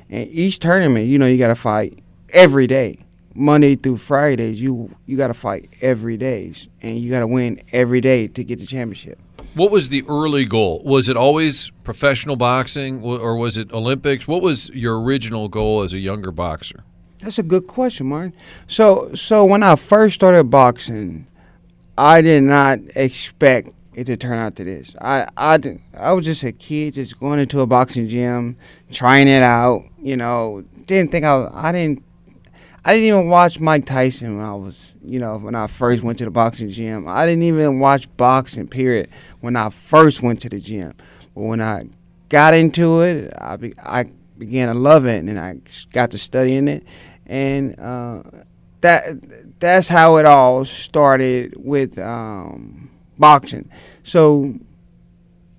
And 0.10 0.30
each 0.30 0.60
tournament, 0.60 1.08
you 1.08 1.18
know, 1.18 1.26
you 1.26 1.38
got 1.40 1.48
to 1.48 1.56
fight 1.56 2.03
every 2.34 2.68
day. 2.68 3.00
Monday 3.36 3.76
through 3.76 3.98
Fridays, 3.98 4.62
you 4.62 4.96
you 5.08 5.18
got 5.18 5.30
to 5.30 5.34
fight 5.34 5.70
every 5.82 6.18
day, 6.18 6.54
and 6.82 7.00
you 7.00 7.10
got 7.10 7.22
to 7.22 7.28
win 7.28 7.62
every 7.72 8.00
day 8.00 8.28
to 8.28 8.44
get 8.44 8.60
the 8.60 8.66
championship. 8.68 9.20
What 9.56 9.72
was 9.72 9.90
the 9.90 10.04
early 10.08 10.46
goal? 10.46 10.82
Was 10.84 11.10
it 11.10 11.16
always 11.16 11.72
professional 11.84 12.36
boxing 12.36 13.04
or 13.04 13.38
was 13.38 13.56
it 13.56 13.72
Olympics? 13.72 14.28
What 14.28 14.42
was 14.42 14.70
your 14.70 15.00
original 15.00 15.48
goal 15.48 15.84
as 15.84 15.94
a 15.94 16.00
younger 16.00 16.32
boxer? 16.32 16.84
That's 17.20 17.38
a 17.38 17.44
good 17.44 17.68
question, 17.68 18.08
Martin. 18.08 18.34
So, 18.68 19.14
so 19.14 19.46
when 19.46 19.62
I 19.62 19.76
first 19.76 20.16
started 20.16 20.46
boxing, 20.46 21.28
I 21.98 22.22
did 22.22 22.44
not 22.44 22.80
expect 22.96 23.70
it 23.94 24.06
to 24.06 24.18
turn 24.18 24.40
out 24.40 24.56
to 24.56 24.64
this. 24.64 24.96
I, 25.00 25.28
I, 25.38 25.58
did, 25.58 25.82
I 25.96 26.14
was 26.14 26.26
just 26.26 26.44
a 26.44 26.52
kid, 26.52 26.96
just 26.96 27.20
going 27.20 27.40
into 27.40 27.62
a 27.62 27.68
boxing 27.68 28.10
gym, 28.10 28.58
trying 28.92 29.28
it 29.28 29.44
out. 29.44 29.86
You 30.02 30.18
know, 30.18 30.66
didn't 30.88 31.12
think 31.12 31.26
I, 31.26 31.38
was, 31.38 31.52
I 31.54 31.72
didn't, 31.72 32.04
I 32.86 32.94
didn't 32.94 33.08
even 33.08 33.28
watch 33.30 33.60
Mike 33.60 33.86
Tyson 33.86 34.38
when 34.38 34.46
I 34.46 34.54
was, 34.54 34.96
you 35.04 35.20
know, 35.20 35.38
when 35.38 35.56
I 35.56 35.68
first 35.68 36.04
went 36.04 36.18
to 36.18 36.26
the 36.26 36.32
boxing 36.32 36.70
gym. 36.70 37.08
I 37.08 37.26
didn't 37.26 37.44
even 37.44 37.80
watch 37.80 38.10
boxing. 38.18 38.68
Period. 38.68 39.10
When 39.40 39.56
I 39.56 39.70
first 39.70 40.22
went 40.22 40.42
to 40.42 40.50
the 40.50 40.60
gym, 40.60 40.94
but 41.34 41.42
when 41.42 41.62
I 41.62 41.88
got 42.28 42.54
into 42.54 43.02
it, 43.02 43.34
I, 43.38 43.56
be, 43.56 43.74
I 43.82 44.06
began 44.38 44.68
to 44.68 44.74
love 44.74 45.06
it, 45.06 45.24
and 45.24 45.40
I 45.40 45.58
got 45.92 46.12
to 46.12 46.18
studying 46.18 46.68
it, 46.68 46.84
and 47.26 47.80
uh, 47.80 48.24
that 48.82 49.60
that's 49.60 49.88
how 49.88 50.18
it 50.18 50.26
all 50.26 50.66
started 50.66 51.54
with 51.56 51.98
um, 51.98 52.90
boxing. 53.18 53.70
So 54.04 54.56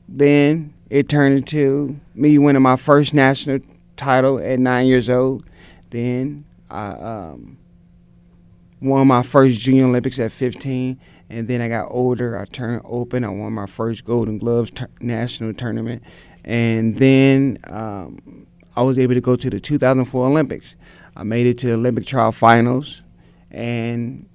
then 0.07 0.75
it 0.91 1.09
turned 1.09 1.39
into 1.39 1.99
me 2.15 2.37
winning 2.37 2.63
my 2.63 2.77
first 2.77 3.15
national 3.15 3.61
title 3.97 4.39
at 4.39 4.59
nine 4.59 4.87
years 4.87 5.09
old. 5.09 5.45
Then 5.89 6.45
I 6.75 6.91
um, 6.95 7.59
won 8.81 9.07
my 9.07 9.23
first 9.23 9.59
Junior 9.61 9.85
Olympics 9.85 10.19
at 10.19 10.33
15. 10.33 10.99
And 11.31 11.49
then 11.49 11.61
I 11.61 11.69
got 11.69 11.89
older. 11.91 12.39
I 12.39 12.45
turned 12.45 12.83
open. 12.85 13.25
I 13.25 13.29
won 13.29 13.53
my 13.53 13.67
first 13.67 14.05
Golden 14.05 14.39
Gloves 14.39 14.71
tur 14.71 14.89
national 15.01 15.55
tournament. 15.55 16.03
And 16.45 16.97
then 16.99 17.59
um, 17.65 18.47
I 18.77 18.83
was 18.83 18.99
able 18.99 19.15
to 19.15 19.21
go 19.21 19.37
to 19.37 19.49
the 19.49 19.61
2004 19.61 20.27
Olympics. 20.27 20.75
I 21.17 21.23
made 21.23 21.47
it 21.47 21.59
to 21.61 21.67
the 21.69 21.75
Olympic 21.75 22.07
trial 22.07 22.33
finals. 22.33 23.03
And 23.51 24.29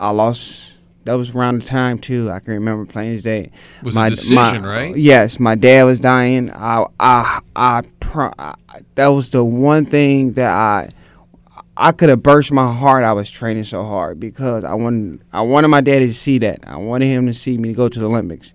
I 0.00 0.10
lost. 0.10 0.72
That 1.04 1.14
was 1.14 1.30
around 1.30 1.62
the 1.62 1.66
time, 1.66 2.00
too. 2.00 2.30
I 2.32 2.40
can 2.40 2.54
remember 2.54 2.84
playing 2.90 3.14
this 3.14 3.22
day. 3.22 3.52
Was 3.82 3.94
a 3.94 4.10
decision, 4.10 4.64
right? 4.66 4.96
Yes, 4.96 5.38
my 5.38 5.54
dad 5.54 5.84
was 5.84 6.00
dying. 6.00 6.50
I, 6.50 6.84
I, 6.98 7.40
I, 7.54 7.82
pro- 8.00 8.32
I, 8.36 8.56
that 8.96 9.06
was 9.06 9.30
the 9.30 9.44
one 9.44 9.86
thing 9.86 10.32
that 10.32 10.50
I, 10.50 10.88
I 11.76 11.92
could 11.92 12.08
have 12.08 12.22
burst 12.22 12.52
my 12.52 12.72
heart. 12.72 13.04
I 13.04 13.12
was 13.12 13.30
training 13.30 13.64
so 13.64 13.82
hard 13.82 14.18
because 14.18 14.64
I 14.64 14.74
wanted, 14.74 15.20
I 15.32 15.42
wanted 15.42 15.68
my 15.68 15.80
daddy 15.80 16.06
to 16.06 16.14
see 16.14 16.38
that. 16.38 16.60
I 16.66 16.76
wanted 16.76 17.06
him 17.06 17.26
to 17.26 17.34
see 17.34 17.58
me 17.58 17.74
go 17.74 17.88
to 17.88 17.98
the 17.98 18.06
Olympics, 18.06 18.54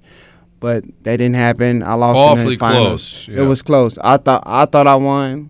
but 0.60 0.84
that 1.04 1.18
didn't 1.18 1.36
happen. 1.36 1.84
I 1.84 1.94
lost 1.94 2.16
in 2.18 2.40
Awfully 2.40 2.58
close, 2.58 3.28
yeah. 3.28 3.42
It 3.42 3.46
was 3.46 3.62
close. 3.62 3.98
I 4.00 4.18
thought, 4.18 4.44
I 4.46 4.66
thought 4.66 4.88
I 4.88 4.96
won. 4.96 5.50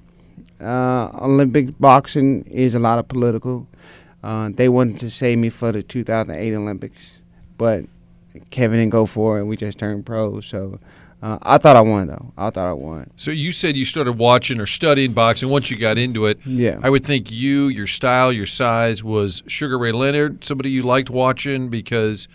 Uh, 0.60 1.10
Olympic 1.22 1.80
boxing 1.80 2.44
is 2.44 2.76
a 2.76 2.80
lot 2.80 3.00
of 3.00 3.08
political. 3.08 3.68
Uh, 4.24 4.50
they 4.54 4.70
wanted 4.70 5.00
to 5.00 5.10
save 5.10 5.38
me 5.40 5.50
for 5.50 5.72
the 5.72 5.82
2008 5.82 6.54
Olympics, 6.54 7.14
but 7.58 7.86
Kevin 8.52 8.80
didn't 8.80 8.92
go 8.92 9.06
for 9.06 9.40
it. 9.40 9.46
We 9.46 9.58
just 9.58 9.80
turned 9.80 10.06
pro. 10.06 10.42
So 10.42 10.80
uh, 11.22 11.38
I 11.42 11.58
thought 11.58 11.76
I 11.76 11.82
won, 11.82 12.08
though. 12.08 12.34
I 12.38 12.50
thought 12.50 12.68
I 12.70 12.74
won. 12.74 13.12
So 13.16 13.30
you 13.32 13.52
said 13.52 13.78
you 13.78 13.86
started 13.86 14.14
watching 14.14 14.60
or 14.60 14.66
studying 14.66 15.14
boxing 15.14 15.50
once 15.50 15.70
you 15.70 15.78
got 15.78 15.98
into 15.98 16.26
it. 16.26 16.40
Yeah. 16.46 16.80
I 16.82 16.90
would 16.90 17.06
think 17.06 17.30
you, 17.32 17.68
your 17.68 17.88
style, 17.88 18.32
your 18.34 18.46
size 18.48 19.04
was 19.04 19.44
Sugar 19.48 19.78
Ray 19.78 19.92
Leonard, 19.92 20.44
somebody 20.44 20.72
you 20.72 20.82
liked 20.82 21.10
watching 21.12 21.70
because, 21.70 22.28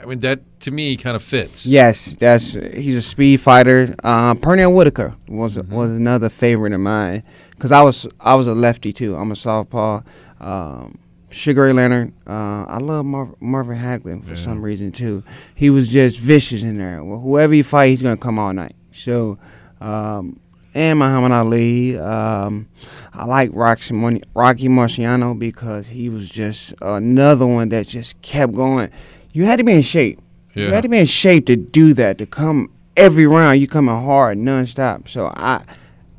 I 0.00 0.06
mean, 0.06 0.20
that 0.20 0.40
to 0.60 0.70
me 0.70 0.96
kind 0.96 1.16
of 1.16 1.22
fits. 1.22 1.66
Yes, 1.66 2.14
that's 2.18 2.52
he's 2.52 2.94
a 2.96 3.02
speed 3.02 3.40
fighter. 3.40 3.94
Uh, 4.04 4.34
Pernell 4.34 4.72
Whitaker 4.72 5.14
was 5.28 5.56
Mm-hmm. 5.56 5.74
was 5.74 5.90
another 5.90 6.28
favorite 6.28 6.72
of 6.72 6.80
mine 6.80 7.24
because 7.50 7.72
I 7.72 7.82
was 7.82 8.06
I 8.20 8.34
was 8.36 8.46
a 8.46 8.54
lefty 8.54 8.92
too. 8.92 9.16
I'm 9.16 9.32
a 9.32 9.36
southpaw. 9.36 10.02
Um, 10.40 10.98
Sugar 11.30 11.64
Ray 11.64 11.72
Leonard. 11.72 12.12
Uh, 12.26 12.64
I 12.66 12.78
love 12.78 13.04
Mar- 13.04 13.34
Marvin 13.40 13.78
Hagler 13.78 14.22
for 14.24 14.30
Yeah. 14.30 14.36
some 14.36 14.62
reason 14.62 14.92
too. 14.92 15.22
He 15.54 15.68
was 15.70 15.88
just 15.88 16.18
vicious 16.18 16.62
in 16.62 16.78
there. 16.78 17.04
Well, 17.04 17.20
whoever 17.20 17.54
you 17.54 17.64
fight, 17.64 17.90
he's 17.90 18.02
gonna 18.02 18.16
come 18.16 18.38
all 18.38 18.52
night. 18.52 18.72
So, 18.92 19.38
um, 19.80 20.40
and 20.74 20.98
Muhammad 20.98 21.32
Ali. 21.32 21.98
Um, 21.98 22.66
I 23.12 23.24
like 23.24 23.50
Rocky, 23.52 23.94
Mon- 23.94 24.20
Rocky 24.34 24.68
Marciano 24.68 25.38
because 25.38 25.88
he 25.88 26.08
was 26.08 26.28
just 26.28 26.74
another 26.80 27.46
one 27.46 27.68
that 27.70 27.88
just 27.88 28.20
kept 28.22 28.52
going. 28.54 28.88
You 29.32 29.44
had 29.44 29.56
to 29.56 29.64
be 29.64 29.72
in 29.72 29.82
shape. 29.82 30.20
You 30.54 30.72
had 30.72 30.82
to 30.82 30.88
be 30.88 30.98
in 30.98 31.06
shape 31.06 31.46
to 31.46 31.54
do 31.56 31.94
that. 31.94 32.18
To 32.18 32.26
come 32.26 32.70
every 32.96 33.26
round, 33.28 33.60
you 33.60 33.68
coming 33.68 33.94
hard 33.94 34.38
nonstop. 34.38 35.08
So 35.08 35.32
I, 35.36 35.60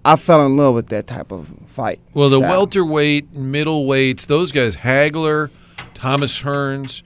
I 0.05 0.15
fell 0.15 0.45
in 0.45 0.55
love 0.57 0.75
with 0.75 0.87
that 0.87 1.07
type 1.07 1.31
of 1.31 1.49
fight. 1.67 1.99
Well, 2.13 2.29
the 2.29 2.39
style. 2.39 2.49
welterweight, 2.49 3.33
middleweights, 3.33 4.27
those 4.27 4.51
guys, 4.51 4.77
Hagler, 4.77 5.49
Thomas 5.93 6.41
Hearns, 6.41 7.01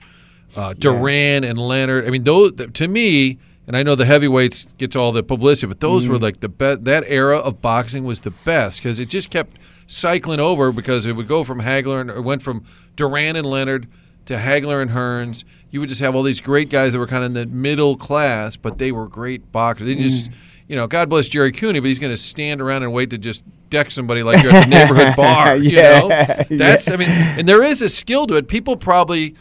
uh, 0.56 0.74
Duran, 0.74 1.42
and 1.44 1.58
Leonard. 1.58 2.06
I 2.06 2.10
mean, 2.10 2.24
those 2.24 2.52
to 2.72 2.88
me, 2.88 3.38
and 3.66 3.76
I 3.76 3.82
know 3.82 3.94
the 3.94 4.04
heavyweights 4.04 4.68
gets 4.78 4.94
all 4.94 5.10
the 5.12 5.22
publicity, 5.22 5.66
but 5.66 5.80
those 5.80 6.04
Mm-hmm. 6.04 6.12
were 6.12 6.18
like 6.18 6.40
the 6.40 6.48
best. 6.48 6.84
That 6.84 7.04
era 7.08 7.38
of 7.38 7.60
boxing 7.60 8.04
was 8.04 8.20
the 8.20 8.30
best 8.44 8.78
because 8.80 8.98
it 8.98 9.06
just 9.08 9.30
kept 9.30 9.56
cycling 9.86 10.40
over 10.40 10.70
because 10.72 11.04
it 11.04 11.12
would 11.12 11.28
go 11.28 11.44
from 11.44 11.60
Hagler 11.60 12.00
and 12.00 12.10
it 12.10 12.22
went 12.22 12.42
from 12.42 12.64
Duran 12.96 13.36
and 13.36 13.46
Leonard 13.46 13.88
to 14.26 14.36
Hagler 14.36 14.80
and 14.80 14.92
Hearns. 14.92 15.44
You 15.70 15.80
would 15.80 15.88
just 15.88 16.00
have 16.00 16.14
all 16.14 16.22
these 16.22 16.40
great 16.40 16.70
guys 16.70 16.92
that 16.92 16.98
were 16.98 17.06
kind 17.06 17.24
of 17.24 17.28
in 17.28 17.32
the 17.34 17.46
middle 17.54 17.96
class, 17.96 18.56
but 18.56 18.78
they 18.78 18.92
were 18.92 19.08
great 19.08 19.50
boxers. 19.50 19.86
They 19.88 19.94
just, 19.96 20.30
you 20.68 20.76
know, 20.76 20.86
God 20.86 21.08
bless 21.10 21.28
Gerry 21.28 21.52
Cooney, 21.52 21.80
but 21.80 21.88
he's 21.88 21.98
going 21.98 22.12
to 22.12 22.16
stand 22.20 22.60
around 22.60 22.82
and 22.82 22.92
wait 22.92 23.10
to 23.10 23.18
just 23.18 23.44
deck 23.70 23.90
somebody 23.90 24.22
like 24.22 24.42
you're 24.42 24.52
at 24.52 24.64
the 24.64 24.70
neighborhood 24.70 25.14
bar. 25.16 25.56
You 25.56 25.82
know, 25.82 26.08
that's 26.50 26.88
yeah. 26.88 26.94
I 26.94 26.96
mean, 26.96 27.08
and 27.10 27.48
there 27.48 27.62
is 27.62 27.82
a 27.82 27.88
skill 27.88 28.26
to 28.28 28.34
it. 28.36 28.48
People 28.48 28.76
probably 28.76 29.34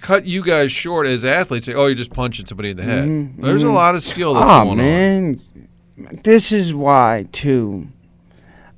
cut 0.00 0.26
you 0.26 0.42
guys 0.42 0.72
short 0.72 1.06
as 1.06 1.24
athletes. 1.24 1.66
Say, 1.66 1.74
"Oh, 1.74 1.86
you're 1.86 1.94
just 1.94 2.12
punching 2.12 2.46
somebody 2.46 2.70
in 2.70 2.76
the 2.76 2.82
head." 2.82 3.04
Mhm, 3.04 3.40
There's 3.40 3.62
a 3.62 3.66
mhm. 3.66 3.74
lot 3.74 3.94
of 3.94 4.02
skill 4.04 4.34
that's 4.34 4.44
oh 4.44 4.64
going 4.64 4.70
on. 4.70 4.76
man, 4.78 5.40
this 6.24 6.52
is 6.52 6.74
why 6.74 7.26
too. 7.32 7.88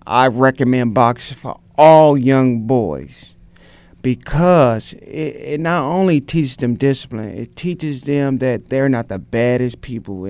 I 0.06 0.28
recommend 0.28 0.94
boxing 0.94 1.36
for 1.38 1.58
all 1.76 2.16
young 2.16 2.66
boys 2.66 3.34
because 4.02 4.92
it, 4.94 5.02
it 5.36 5.60
not 5.60 5.82
only 5.82 6.20
teaches 6.20 6.56
them 6.56 6.74
discipline, 6.76 7.30
it 7.30 7.56
teaches 7.56 8.02
them 8.02 8.38
that 8.38 8.68
they're 8.68 8.88
not 8.88 9.08
the 9.08 9.18
baddest 9.18 9.80
people. 9.80 10.24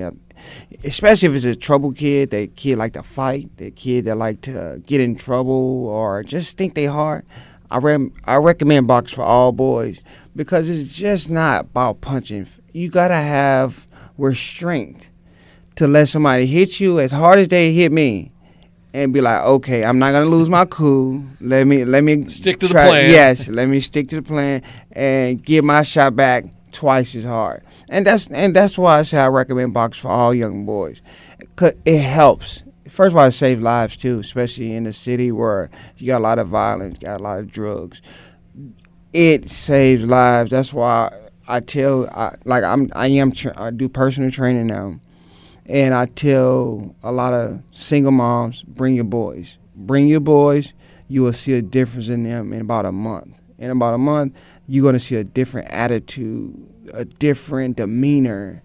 Especially 0.84 1.28
if 1.28 1.34
it's 1.34 1.44
a 1.44 1.56
trouble 1.56 1.92
kid, 1.92 2.30
that 2.30 2.56
kid 2.56 2.78
like 2.78 2.92
to 2.94 3.02
fight, 3.02 3.56
that 3.58 3.76
kid 3.76 4.04
that 4.04 4.16
like 4.16 4.40
to 4.42 4.82
get 4.86 5.00
in 5.00 5.16
trouble 5.16 5.86
or 5.86 6.22
just 6.22 6.56
think 6.56 6.74
they 6.74 6.86
hard. 6.86 7.24
I 7.70 7.78
re- 7.78 8.10
I 8.24 8.36
recommend 8.36 8.86
box 8.86 9.12
for 9.12 9.22
all 9.22 9.52
boys 9.52 10.00
because 10.34 10.70
it's 10.70 10.92
just 10.92 11.30
not 11.30 11.62
about 11.62 12.00
punching. 12.00 12.46
You 12.72 12.88
gotta 12.88 13.14
have 13.16 13.86
restraint 14.18 15.08
to 15.76 15.86
let 15.86 16.08
somebody 16.08 16.46
hit 16.46 16.80
you 16.80 17.00
as 17.00 17.12
hard 17.12 17.38
as 17.38 17.48
they 17.48 17.72
hit 17.72 17.92
me, 17.92 18.32
and 18.96 19.12
be 19.12 19.20
like, 19.20 19.42
okay, 19.42 19.84
I'm 19.84 19.98
not 19.98 20.12
gonna 20.12 20.26
lose 20.26 20.48
my 20.48 20.64
cool. 20.64 21.22
Let 21.40 21.66
me 21.66 21.84
let 21.84 22.02
me 22.02 22.28
Stick 22.28 22.60
to 22.60 22.68
the 22.68 22.72
plan. 22.72 23.10
Yes, 23.10 23.46
let 23.48 23.68
me 23.68 23.80
stick 23.80 24.08
to 24.08 24.16
the 24.16 24.22
plan 24.22 24.62
and 24.92 25.42
get 25.44 25.64
my 25.64 25.82
shot 25.82 26.16
back 26.16 26.46
twice 26.72 27.14
as 27.14 27.24
hard. 27.24 27.62
And 27.88 28.06
that's 28.06 28.26
and 28.28 28.54
that's 28.54 28.76
why 28.76 28.98
I 28.98 29.02
say 29.02 29.18
I 29.18 29.28
recommend 29.28 29.74
box 29.74 29.98
for 29.98 30.08
all 30.08 30.34
young 30.34 30.66
boys. 30.66 31.02
it 31.60 32.00
helps. 32.00 32.64
First 32.88 33.12
of 33.12 33.16
all, 33.16 33.26
it 33.26 33.32
saves 33.32 33.62
lives 33.62 33.96
too, 33.96 34.20
especially 34.20 34.72
in 34.72 34.86
a 34.86 34.92
city 34.92 35.30
where 35.30 35.70
you 35.96 36.06
got 36.06 36.18
a 36.18 36.20
lot 36.20 36.38
of 36.38 36.48
violence, 36.48 36.98
got 36.98 37.20
a 37.20 37.22
lot 37.22 37.38
of 37.38 37.50
drugs. 37.50 38.00
It 39.12 39.50
saves 39.50 40.04
lives. 40.04 40.50
That's 40.50 40.72
why 40.72 41.12
I 41.48 41.60
tell, 41.60 42.08
I, 42.08 42.36
like 42.44 42.64
I'm, 42.64 42.90
I 42.94 43.08
am, 43.08 43.32
tra- 43.32 43.54
I 43.56 43.70
do 43.70 43.88
personal 43.88 44.30
training 44.30 44.66
now, 44.66 44.98
and 45.66 45.94
I 45.94 46.06
tell 46.06 46.94
a 47.02 47.12
lot 47.12 47.34
of 47.34 47.62
single 47.70 48.12
moms, 48.12 48.62
bring 48.64 48.94
your 48.94 49.04
boys, 49.04 49.58
bring 49.74 50.08
your 50.08 50.20
boys. 50.20 50.74
You 51.08 51.22
will 51.22 51.32
see 51.32 51.52
a 51.52 51.62
difference 51.62 52.08
in 52.08 52.24
them 52.24 52.52
in 52.52 52.62
about 52.62 52.84
a 52.84 52.92
month. 52.92 53.40
In 53.58 53.70
about 53.70 53.94
a 53.94 53.98
month, 53.98 54.34
you're 54.66 54.84
gonna 54.84 54.98
see 54.98 55.14
a 55.16 55.24
different 55.24 55.70
attitude, 55.70 56.68
a 56.92 57.04
different 57.04 57.76
demeanor, 57.76 58.62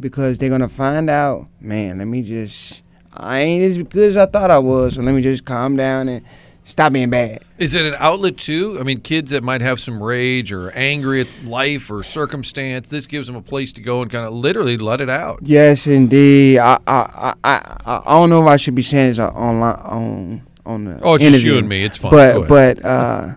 because 0.00 0.38
they're 0.38 0.50
gonna 0.50 0.68
find 0.68 1.08
out, 1.08 1.48
man. 1.60 1.98
Let 1.98 2.06
me 2.06 2.22
just, 2.22 2.82
I 3.12 3.40
ain't 3.40 3.64
as 3.64 3.88
good 3.88 4.10
as 4.10 4.16
I 4.16 4.26
thought 4.26 4.50
I 4.50 4.58
was, 4.58 4.94
so 4.94 5.02
let 5.02 5.14
me 5.14 5.22
just 5.22 5.44
calm 5.44 5.76
down 5.76 6.08
and 6.08 6.24
stop 6.64 6.92
being 6.92 7.10
bad. 7.10 7.44
Is 7.58 7.74
it 7.74 7.84
an 7.84 7.94
outlet 7.98 8.36
too? 8.36 8.78
I 8.80 8.82
mean, 8.82 9.00
kids 9.00 9.30
that 9.30 9.44
might 9.44 9.60
have 9.60 9.78
some 9.78 10.02
rage 10.02 10.50
or 10.50 10.70
angry 10.72 11.20
at 11.20 11.28
life 11.44 11.90
or 11.90 12.02
circumstance, 12.02 12.88
this 12.88 13.06
gives 13.06 13.26
them 13.26 13.36
a 13.36 13.42
place 13.42 13.72
to 13.74 13.82
go 13.82 14.02
and 14.02 14.10
kind 14.10 14.26
of 14.26 14.32
literally 14.32 14.76
let 14.76 15.00
it 15.00 15.10
out. 15.10 15.40
Yes, 15.42 15.86
indeed. 15.86 16.58
I 16.58 16.78
I 16.86 17.34
I 17.44 17.58
I, 17.84 18.02
I 18.06 18.12
don't 18.12 18.30
know 18.30 18.42
if 18.42 18.48
I 18.48 18.56
should 18.56 18.74
be 18.74 18.82
saying 18.82 19.10
this 19.10 19.18
on 19.18 19.62
on 19.62 20.42
on 20.66 20.84
the 20.84 21.00
Oh, 21.02 21.14
it's 21.14 21.24
just 21.24 21.44
you 21.44 21.58
and 21.58 21.68
me. 21.68 21.84
It's 21.84 21.96
fine. 21.96 22.10
But 22.10 22.48
but 22.48 22.84
uh, 22.84 23.34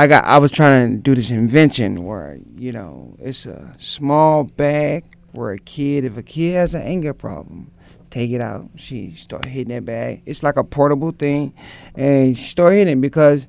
I 0.00 0.06
got 0.06 0.24
I 0.24 0.38
was 0.38 0.50
trying 0.50 0.92
to 0.92 0.96
do 0.96 1.14
this 1.14 1.30
invention 1.30 2.06
where 2.06 2.38
you 2.56 2.72
know 2.72 3.16
it's 3.18 3.44
a 3.44 3.74
small 3.76 4.44
bag 4.44 5.04
where 5.32 5.52
a 5.52 5.58
kid 5.58 6.06
if 6.06 6.16
a 6.16 6.22
kid 6.22 6.54
has 6.54 6.72
an 6.72 6.80
anger 6.80 7.12
problem. 7.12 7.70
Take 8.10 8.30
it 8.30 8.40
out. 8.40 8.70
She 8.76 9.14
start 9.14 9.44
hitting 9.44 9.74
that 9.74 9.84
bag. 9.84 10.22
It's 10.24 10.42
like 10.42 10.56
a 10.56 10.64
portable 10.64 11.12
thing, 11.12 11.52
and 11.94 12.34
start 12.34 12.72
hitting 12.72 12.94
it 12.94 13.00
because 13.02 13.46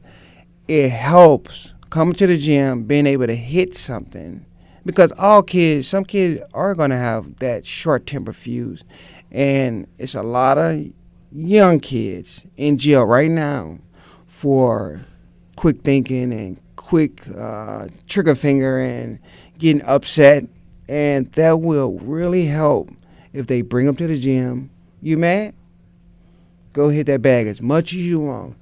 it 0.67 0.89
helps 0.89 1.71
coming 1.89 2.15
to 2.15 2.27
the 2.27 2.37
gym, 2.37 2.83
being 2.83 3.07
able 3.07 3.27
to 3.27 3.35
hit 3.35 3.73
something. 3.73 4.45
Because 4.85 5.13
all 5.13 5.43
kids, 5.43 5.87
some 5.87 6.03
kids 6.03 6.41
are 6.53 6.75
gonna 6.75 6.97
have 6.97 7.37
that 7.37 7.65
short 7.65 8.05
temper 8.05 8.33
fuse, 8.33 8.83
and 9.31 9.87
it's 9.97 10.15
a 10.15 10.21
lot 10.21 10.57
of 10.57 10.85
young 11.31 11.79
kids 11.79 12.45
in 12.57 12.77
jail 12.77 13.05
right 13.05 13.31
now 13.31 13.77
for 14.27 15.05
quick 15.61 15.83
thinking 15.83 16.33
and 16.33 16.59
quick 16.75 17.21
uh, 17.37 17.87
trigger 18.07 18.33
finger 18.33 18.79
and 18.79 19.19
getting 19.59 19.83
upset, 19.83 20.43
and 20.89 21.31
that 21.33 21.61
will 21.61 21.99
really 21.99 22.47
help 22.47 22.89
if 23.31 23.45
they 23.45 23.61
bring 23.61 23.85
them 23.85 23.95
to 23.95 24.07
the 24.07 24.19
gym. 24.19 24.71
You 25.03 25.19
mad? 25.19 25.53
Go 26.73 26.89
hit 26.89 27.05
that 27.05 27.21
bag 27.21 27.45
as 27.45 27.61
much 27.61 27.93
as 27.93 27.99
you 27.99 28.21
want. 28.21 28.55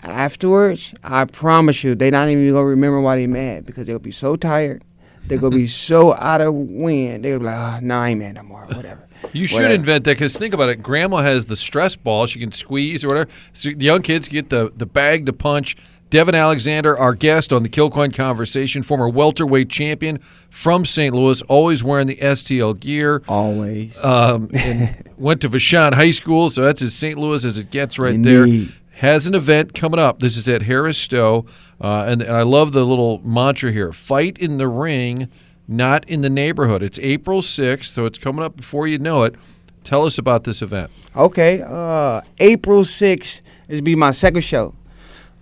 Afterwards, 0.00 0.92
I 1.04 1.24
promise 1.24 1.84
you, 1.84 1.94
they're 1.94 2.10
not 2.10 2.28
even 2.28 2.50
gonna 2.50 2.64
remember 2.64 3.00
why 3.00 3.14
they're 3.14 3.28
mad 3.28 3.64
because 3.64 3.86
they'll 3.86 4.00
be 4.00 4.10
so 4.10 4.34
tired. 4.34 4.82
They're 5.26 5.38
gonna 5.38 5.54
be 5.54 5.66
so 5.86 6.14
out 6.14 6.40
of 6.40 6.52
wind. 6.52 7.24
They'll 7.24 7.38
be 7.38 7.44
like, 7.44 7.80
oh, 7.80 7.86
no, 7.86 7.96
I 7.96 8.08
ain't 8.08 8.18
mad 8.18 8.34
no 8.34 8.42
more. 8.42 8.66
Whatever. 8.66 9.06
You 9.32 9.46
should 9.46 9.56
Whatever. 9.56 9.74
invent 9.74 10.04
that 10.06 10.14
because 10.14 10.36
think 10.36 10.52
about 10.52 10.68
it. 10.68 10.82
Grandma 10.82 11.18
has 11.18 11.46
the 11.46 11.54
stress 11.54 11.94
ball 11.94 12.26
she 12.26 12.40
can 12.40 12.50
squeeze 12.50 13.04
or 13.04 13.08
whatever. 13.08 13.30
So 13.52 13.68
the 13.68 13.84
young 13.84 14.02
kids 14.02 14.26
get 14.26 14.50
the, 14.50 14.72
the 14.74 14.86
bag 14.86 15.26
to 15.26 15.32
punch. 15.32 15.76
Devon 16.10 16.34
Alexander, 16.34 16.98
our 16.98 17.14
guest 17.14 17.52
on 17.52 17.62
the 17.62 17.68
Kilcoyne 17.68 18.12
Conversation, 18.12 18.82
former 18.82 19.08
welterweight 19.08 19.68
champion 19.68 20.18
from 20.50 20.84
St. 20.84 21.14
Louis, 21.14 21.40
always 21.42 21.84
wearing 21.84 22.08
the 22.08 22.16
STL 22.16 22.78
gear. 22.78 23.22
Always. 23.28 23.96
Um, 24.04 24.50
and 24.54 25.08
went 25.16 25.40
to 25.42 25.48
Vashon 25.48 25.94
High 25.94 26.10
School, 26.10 26.50
so 26.50 26.62
that's 26.62 26.82
as 26.82 26.94
St. 26.94 27.16
Louis 27.16 27.44
as 27.44 27.56
it 27.56 27.70
gets 27.70 27.96
right 27.96 28.14
Indeed. 28.14 28.68
there. 28.68 28.74
Has 28.94 29.28
an 29.28 29.36
event 29.36 29.72
coming 29.72 30.00
up. 30.00 30.18
This 30.18 30.36
is 30.36 30.48
at 30.48 30.62
Harris 30.62 30.98
Stowe, 30.98 31.46
uh, 31.80 32.04
and, 32.08 32.20
and 32.22 32.36
I 32.36 32.42
love 32.42 32.72
the 32.72 32.84
little 32.84 33.20
mantra 33.24 33.72
here: 33.72 33.92
"Fight 33.92 34.36
in 34.36 34.58
the 34.58 34.68
ring, 34.68 35.28
not 35.66 36.06
in 36.06 36.20
the 36.20 36.28
neighborhood." 36.28 36.82
It's 36.82 36.98
April 36.98 37.40
sixth, 37.40 37.94
so 37.94 38.04
it's 38.04 38.18
coming 38.18 38.44
up 38.44 38.58
before 38.58 38.86
you 38.86 38.98
know 38.98 39.22
it. 39.22 39.36
Tell 39.84 40.04
us 40.04 40.18
about 40.18 40.44
this 40.44 40.60
event. 40.60 40.90
Okay, 41.16 41.62
uh, 41.66 42.20
April 42.38 42.82
6th 42.82 43.40
is 43.68 43.80
be 43.80 43.96
my 43.96 44.10
second 44.10 44.42
show. 44.42 44.74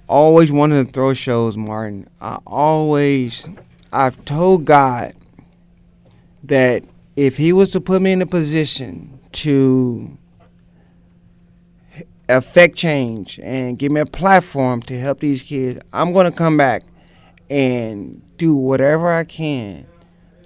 Always 0.09 0.51
wanted 0.51 0.87
to 0.87 0.93
throw 0.93 1.13
shows, 1.13 1.57
Martin. 1.57 2.09
I 2.21 2.39
always, 2.47 3.47
I've 3.93 4.25
told 4.25 4.65
God 4.65 5.15
that 6.43 6.85
if 7.15 7.37
He 7.37 7.53
was 7.53 7.71
to 7.73 7.81
put 7.81 8.01
me 8.01 8.13
in 8.13 8.23
a 8.23 8.27
position 8.27 9.21
to 9.33 10.17
affect 12.29 12.77
change 12.77 13.39
and 13.43 13.79
give 13.79 13.93
me 13.93 14.01
a 14.01 14.07
platform 14.07 14.81
to 14.83 14.99
help 14.99 15.21
these 15.21 15.43
kids, 15.43 15.81
I'm 15.93 16.13
going 16.13 16.31
to 16.31 16.37
come 16.37 16.57
back 16.57 16.85
and 17.51 18.23
do 18.39 18.55
whatever 18.55 19.13
I 19.13 19.25
can 19.25 19.87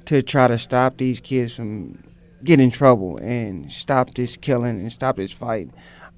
to 0.07 0.23
try 0.23 0.49
to 0.49 0.59
stop 0.59 0.97
these 0.97 1.21
kids 1.21 1.55
from 1.55 2.03
getting 2.43 2.65
in 2.65 2.71
trouble 2.73 3.19
and 3.19 3.71
stop 3.73 4.15
this 4.15 4.37
killing 4.37 4.81
and 4.81 4.93
stop 4.93 5.17
this 5.17 5.33
fight. 5.33 5.71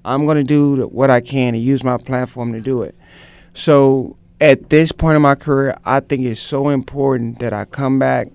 I'm 0.03 0.25
going 0.25 0.37
to 0.37 0.43
do 0.43 0.87
what 0.87 1.09
I 1.09 1.21
can 1.21 1.53
to 1.53 1.59
use 1.59 1.83
my 1.83 1.97
platform 1.97 2.53
to 2.53 2.61
do 2.61 2.83
it. 2.83 2.95
So 3.55 4.17
at 4.41 4.69
this 4.69 4.91
point 4.91 5.15
in 5.15 5.21
my 5.21 5.35
career, 5.35 5.77
I 5.85 6.01
think 6.01 6.23
it's 6.25 6.41
so 6.41 6.67
important 6.67 7.39
that 7.39 7.53
I 7.53 7.63
come 7.63 7.97
back 7.97 8.27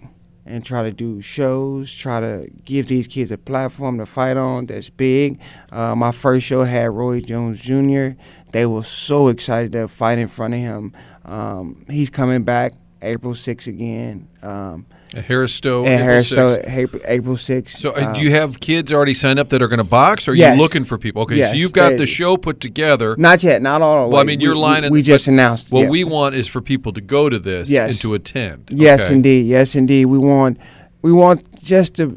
and 0.46 0.64
try 0.64 0.82
to 0.82 0.90
do 0.90 1.20
shows, 1.20 1.92
try 1.92 2.20
to 2.20 2.48
give 2.64 2.86
these 2.86 3.06
kids 3.06 3.30
a 3.30 3.36
platform 3.36 3.98
to 3.98 4.06
fight 4.06 4.38
on 4.38 4.64
that's 4.64 4.88
big. 4.88 5.38
Uh, 5.70 5.94
my 5.94 6.10
first 6.10 6.46
show 6.46 6.64
had 6.64 6.90
Roy 6.90 7.20
Jones 7.20 7.60
Jr. 7.60 8.18
They 8.52 8.64
were 8.64 8.82
so 8.82 9.28
excited 9.28 9.72
to 9.72 9.88
fight 9.88 10.18
in 10.18 10.26
front 10.26 10.54
of 10.54 10.60
him. 10.60 10.94
Um, 11.26 11.84
he's 11.90 12.08
coming 12.08 12.42
back 12.42 12.72
April 13.02 13.34
6th 13.34 13.66
again. 13.66 14.26
Um, 14.42 14.86
At 15.14 15.24
Harris 15.24 15.52
Stowe, 15.54 15.84
and 15.84 15.94
April 15.94 16.04
Harris 16.06 16.28
6th. 16.30 16.32
Stowe, 16.32 16.62
April, 16.66 17.02
April 17.04 17.36
6th. 17.36 17.70
So, 17.78 17.90
uh, 17.96 18.00
Um, 18.06 18.12
do 18.14 18.20
you 18.20 18.30
have 18.30 18.60
kids 18.60 18.92
already 18.92 19.14
signed 19.14 19.38
up 19.40 19.48
that 19.48 19.60
are 19.60 19.66
going 19.66 19.78
to 19.78 19.84
box? 19.84 20.28
Or 20.28 20.30
are 20.30 20.34
Yes. 20.34 20.54
you 20.56 20.62
looking 20.62 20.84
for 20.84 20.98
people? 20.98 21.22
Okay, 21.22 21.42
so 21.44 21.52
you've 21.52 21.72
got 21.72 21.90
they- 21.90 21.96
the 21.96 22.06
show 22.06 22.36
put 22.36 22.60
together. 22.60 23.16
Not 23.18 23.42
yet, 23.42 23.60
not 23.60 23.82
all 23.82 24.02
the 24.02 24.08
way. 24.08 24.12
Well, 24.12 24.20
I 24.20 24.24
mean, 24.24 24.40
you're 24.40 24.54
lining- 24.54 24.92
We, 24.92 24.98
we 24.98 25.02
just 25.02 25.26
announced. 25.26 25.70
What 25.72 25.82
yeah. 25.82 25.88
we 25.88 26.04
want 26.04 26.36
is 26.36 26.46
for 26.46 26.60
people 26.60 26.92
to 26.92 27.00
go 27.00 27.28
to 27.28 27.38
this 27.40 27.68
Yes. 27.68 27.90
and 27.90 28.00
to 28.02 28.14
attend. 28.14 28.68
Yes, 28.70 29.00
Okay. 29.02 29.14
indeed. 29.14 29.46
Yes, 29.46 29.74
indeed. 29.74 30.04
We 30.06 30.18
want, 30.18 30.58
we 31.02 31.10
want 31.12 31.42
just 31.62 31.94
to. 31.96 32.16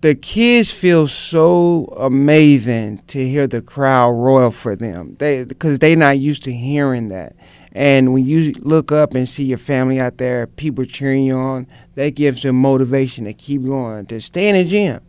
The 0.00 0.14
kids 0.14 0.70
feel 0.70 1.06
so 1.06 1.94
amazing 1.98 3.00
to 3.06 3.26
hear 3.26 3.46
the 3.46 3.62
crowd 3.62 4.10
royal 4.10 4.50
for 4.50 4.76
them. 4.76 5.16
They 5.18 5.44
because 5.44 5.78
they're 5.78 5.96
not 5.96 6.18
used 6.18 6.42
to 6.44 6.52
hearing 6.52 7.08
that. 7.08 7.34
And 7.74 8.12
when 8.12 8.24
you 8.24 8.52
look 8.60 8.92
up 8.92 9.14
and 9.14 9.28
see 9.28 9.44
your 9.44 9.58
family 9.58 9.98
out 9.98 10.18
there, 10.18 10.46
people 10.46 10.84
cheering 10.84 11.24
you 11.24 11.36
on, 11.36 11.66
that 11.96 12.14
gives 12.14 12.42
them 12.42 12.60
motivation 12.60 13.24
to 13.24 13.32
keep 13.32 13.64
going, 13.64 14.06
to 14.06 14.20
stay 14.20 14.48
in 14.48 14.54
the 14.54 14.64
gym. 14.64 15.00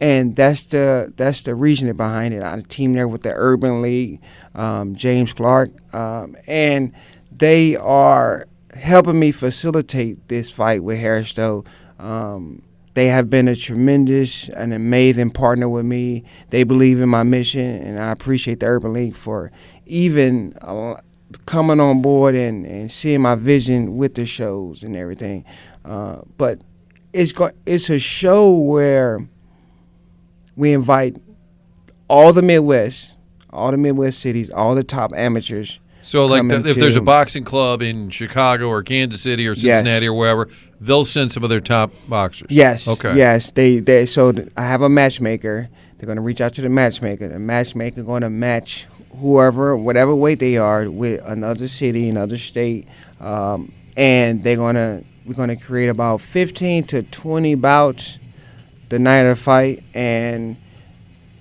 And 0.00 0.34
that's 0.34 0.66
the 0.66 1.12
that's 1.16 1.42
the 1.42 1.54
reasoning 1.54 1.96
behind 1.96 2.34
it. 2.34 2.42
I 2.42 2.60
team 2.68 2.92
there 2.92 3.06
with 3.06 3.22
the 3.22 3.32
Urban 3.34 3.82
League, 3.82 4.20
um, 4.54 4.96
James 4.96 5.32
Clark, 5.32 5.70
um, 5.94 6.36
and 6.46 6.92
they 7.30 7.76
are 7.76 8.46
helping 8.74 9.20
me 9.20 9.30
facilitate 9.30 10.28
this 10.28 10.50
fight 10.50 10.82
with 10.82 10.98
Harris 10.98 11.28
Stowe. 11.28 11.64
Um, 12.00 12.62
they 12.94 13.06
have 13.06 13.30
been 13.30 13.46
a 13.48 13.54
tremendous 13.54 14.48
and 14.48 14.74
amazing 14.74 15.30
partner 15.30 15.68
with 15.68 15.84
me. 15.84 16.24
They 16.50 16.64
believe 16.64 17.00
in 17.00 17.08
my 17.08 17.22
mission, 17.22 17.60
and 17.60 18.02
I 18.02 18.10
appreciate 18.10 18.60
the 18.60 18.66
Urban 18.66 18.92
League 18.92 19.16
for 19.16 19.52
even 19.86 20.54
coming 21.46 21.80
on 21.80 22.02
board 22.02 22.34
and, 22.34 22.64
and 22.66 22.90
seeing 22.90 23.20
my 23.22 23.34
vision 23.34 23.96
with 23.96 24.14
the 24.14 24.26
shows 24.26 24.82
and 24.82 24.96
everything. 24.96 25.44
Uh, 25.84 26.18
but 26.38 26.60
it's 27.12 27.32
go- 27.32 27.50
it's 27.66 27.90
a 27.90 27.98
show 27.98 28.50
where 28.50 29.26
we 30.56 30.72
invite 30.72 31.16
all 32.08 32.32
the 32.32 32.42
Midwest, 32.42 33.16
all 33.50 33.70
the 33.70 33.76
Midwest 33.76 34.20
cities, 34.20 34.50
all 34.50 34.74
the 34.74 34.84
top 34.84 35.12
amateurs. 35.14 35.80
So, 36.04 36.26
like, 36.26 36.46
the, 36.48 36.68
if 36.68 36.76
there's 36.78 36.96
a 36.96 37.00
boxing 37.00 37.44
club 37.44 37.80
in 37.80 38.10
Chicago 38.10 38.66
or 38.66 38.82
Kansas 38.82 39.22
City 39.22 39.46
or 39.46 39.52
Yes. 39.52 39.78
Cincinnati 39.78 40.08
or 40.08 40.14
wherever, 40.14 40.48
they'll 40.80 41.04
send 41.04 41.30
some 41.32 41.44
of 41.44 41.50
their 41.50 41.60
top 41.60 41.92
boxers. 42.08 42.48
Yes. 42.50 42.88
Okay. 42.88 43.16
Yes. 43.16 43.52
They 43.52 43.78
they 43.78 44.04
so 44.06 44.32
th- 44.32 44.48
I 44.56 44.62
have 44.62 44.82
a 44.82 44.88
matchmaker. 44.88 45.68
They're 45.98 46.06
gonna 46.08 46.20
reach 46.20 46.40
out 46.40 46.54
to 46.54 46.60
the 46.62 46.68
matchmaker. 46.68 47.28
The 47.28 47.38
matchmaker 47.38 48.02
gonna 48.02 48.30
match 48.30 48.88
whoever, 49.20 49.76
whatever 49.76 50.14
weight 50.14 50.38
they 50.38 50.56
are, 50.56 50.90
with 50.90 51.20
another 51.24 51.68
city, 51.68 52.08
another 52.08 52.38
state, 52.38 52.86
um, 53.20 53.72
and 53.96 54.42
they're 54.42 54.56
gonna 54.56 55.02
we're 55.24 55.34
gonna 55.34 55.56
create 55.56 55.88
about 55.88 56.20
15 56.20 56.84
to 56.84 57.02
20 57.02 57.54
bouts 57.56 58.18
the 58.88 58.98
night 58.98 59.20
of 59.20 59.38
the 59.38 59.42
fight, 59.42 59.82
and 59.94 60.56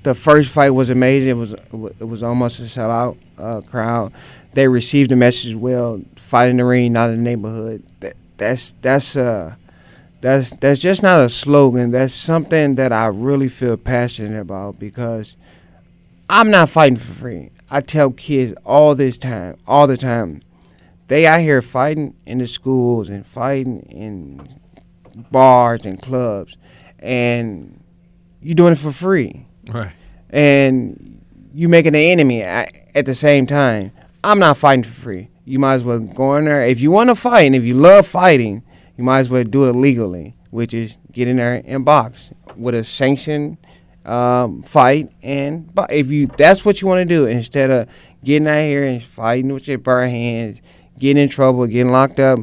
the 0.04 0.16
first 0.16 0.50
fight 0.50 0.72
was 0.72 0.90
amazing. 0.90 1.30
It 1.30 1.34
was 1.34 1.54
it 1.54 2.08
was 2.08 2.24
almost 2.24 2.60
a 2.60 2.64
sellout 2.64 3.18
uh, 3.38 3.62
crowd. 3.62 4.14
They 4.54 4.68
received 4.68 5.12
the 5.12 5.16
message 5.16 5.56
well. 5.56 6.02
Fight 6.16 6.50
in 6.50 6.58
the 6.58 6.66
ring, 6.66 6.94
not 6.94 7.10
in 7.10 7.18
the 7.18 7.22
neighborhood. 7.24 7.84
That, 8.00 8.16
that's 8.38 8.74
that's 8.82 9.16
uh 9.16 9.56
that's 10.22 10.52
that's 10.52 10.80
just 10.80 11.04
not 11.04 11.26
a 11.26 11.30
slogan. 11.30 11.92
That's 11.92 12.14
something 12.14 12.76
that 12.76 12.94
I 12.94 13.08
really 13.08 13.50
feel 13.50 13.78
passionate 13.78 14.40
about 14.40 14.80
because 14.80 15.36
I'm 16.30 16.50
not 16.50 16.70
fighting 16.70 16.98
for 16.98 17.14
free. 17.14 17.50
I 17.74 17.80
tell 17.80 18.12
kids 18.12 18.54
all 18.66 18.96
this 18.96 19.18
time, 19.18 19.58
all 19.66 19.88
the 19.88 19.96
time. 19.96 20.42
They 21.08 21.26
out 21.26 21.40
here 21.40 21.62
fighting 21.62 22.16
in 22.26 22.40
the 22.40 22.48
schools 22.48 23.10
and 23.10 23.26
fighting 23.26 23.84
in 23.84 24.60
bars 25.32 25.86
and 25.86 26.02
clubs, 26.02 26.58
and 27.00 27.82
you're 28.42 28.56
doing 28.56 28.74
it 28.74 28.80
for 28.80 28.92
free. 28.92 29.46
Right. 29.68 29.94
And 30.30 31.22
you 31.54 31.70
making 31.70 31.96
an 31.96 32.02
enemy 32.02 32.44
at, 32.44 32.74
at 32.94 33.06
the 33.06 33.16
same 33.16 33.48
time. 33.48 33.94
I'm 34.24 34.40
not 34.40 34.58
fighting 34.58 34.84
for 34.84 34.92
free. 35.02 35.30
You 35.46 35.58
might 35.58 35.76
as 35.76 35.84
well 35.84 36.00
go 36.00 36.36
in 36.36 36.46
there. 36.46 36.66
If 36.66 36.80
you 36.82 36.92
want 36.92 37.10
to 37.10 37.16
fight 37.16 37.44
and 37.44 37.56
if 37.56 37.64
you 37.64 37.74
love 37.74 38.06
fighting, 38.06 38.64
you 38.98 39.04
might 39.04 39.20
as 39.20 39.30
well 39.30 39.44
do 39.44 39.66
it 39.66 39.74
legally, 39.74 40.36
which 40.50 40.74
is 40.74 40.98
get 41.12 41.28
in 41.28 41.38
there 41.38 41.64
and 41.66 41.84
box 41.86 42.32
with 42.56 42.76
a 42.76 42.84
sanctioned 42.84 43.58
um, 44.06 44.64
fight. 44.64 45.12
And 45.22 45.74
but 45.74 45.92
if 45.92 46.08
you 46.10 46.28
that's 46.28 46.64
what 46.66 46.82
you 46.82 46.88
want 46.88 47.00
to 47.00 47.06
do, 47.06 47.26
instead 47.26 47.70
of 47.70 47.88
getting 48.24 48.48
out 48.48 48.62
here 48.62 48.84
and 48.84 49.02
fighting 49.04 49.54
with 49.54 49.68
your 49.68 49.78
bare 49.78 50.08
hands, 50.08 50.60
getting 51.00 51.22
in 51.24 51.30
trouble, 51.30 51.66
getting 51.68 51.92
locked 51.92 52.20
up, 52.20 52.40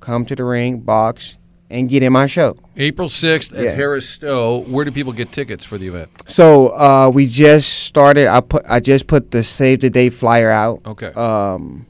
come 0.00 0.24
to 0.26 0.34
the 0.36 0.44
ring, 0.44 0.80
box, 0.80 1.38
and 1.70 1.88
get 1.88 2.02
in 2.02 2.12
my 2.12 2.26
show. 2.26 2.56
April 2.76 3.08
6th 3.08 3.56
at 3.58 3.64
Yeah. 3.64 3.70
Harris 3.72 4.08
Stowe. 4.08 4.60
Where 4.60 4.84
do 4.84 4.90
people 4.92 5.12
get 5.12 5.32
tickets 5.32 5.64
for 5.64 5.76
the 5.78 5.88
event? 5.88 6.10
So 6.26 6.68
uh, 6.68 7.10
we 7.12 7.26
just 7.26 7.68
started. 7.84 8.26
I 8.28 8.40
put 8.40 8.64
I 8.68 8.80
just 8.80 9.06
put 9.06 9.30
the 9.32 9.42
save 9.42 9.80
the 9.80 9.90
date 9.90 10.10
flyer 10.14 10.50
out. 10.50 10.80
Okay. 10.86 11.08
Um, 11.14 11.86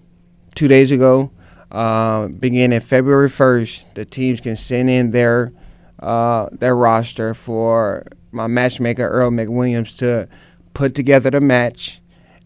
two 0.54 0.68
days 0.68 0.90
ago. 0.90 1.30
Uh, 1.70 2.28
beginning 2.28 2.80
February 2.80 3.28
first, 3.28 3.94
the 3.94 4.02
teams 4.06 4.40
can 4.40 4.56
send 4.56 4.88
in 4.88 5.10
their 5.10 5.52
uh, 6.00 6.48
their 6.50 6.74
roster 6.74 7.34
for 7.34 8.06
my 8.32 8.46
matchmaker 8.46 9.08
Earl 9.08 9.30
McWilliams 9.30 9.96
to 9.98 10.28
put 10.74 10.94
together 10.94 11.30
the 11.30 11.40
match, 11.40 12.00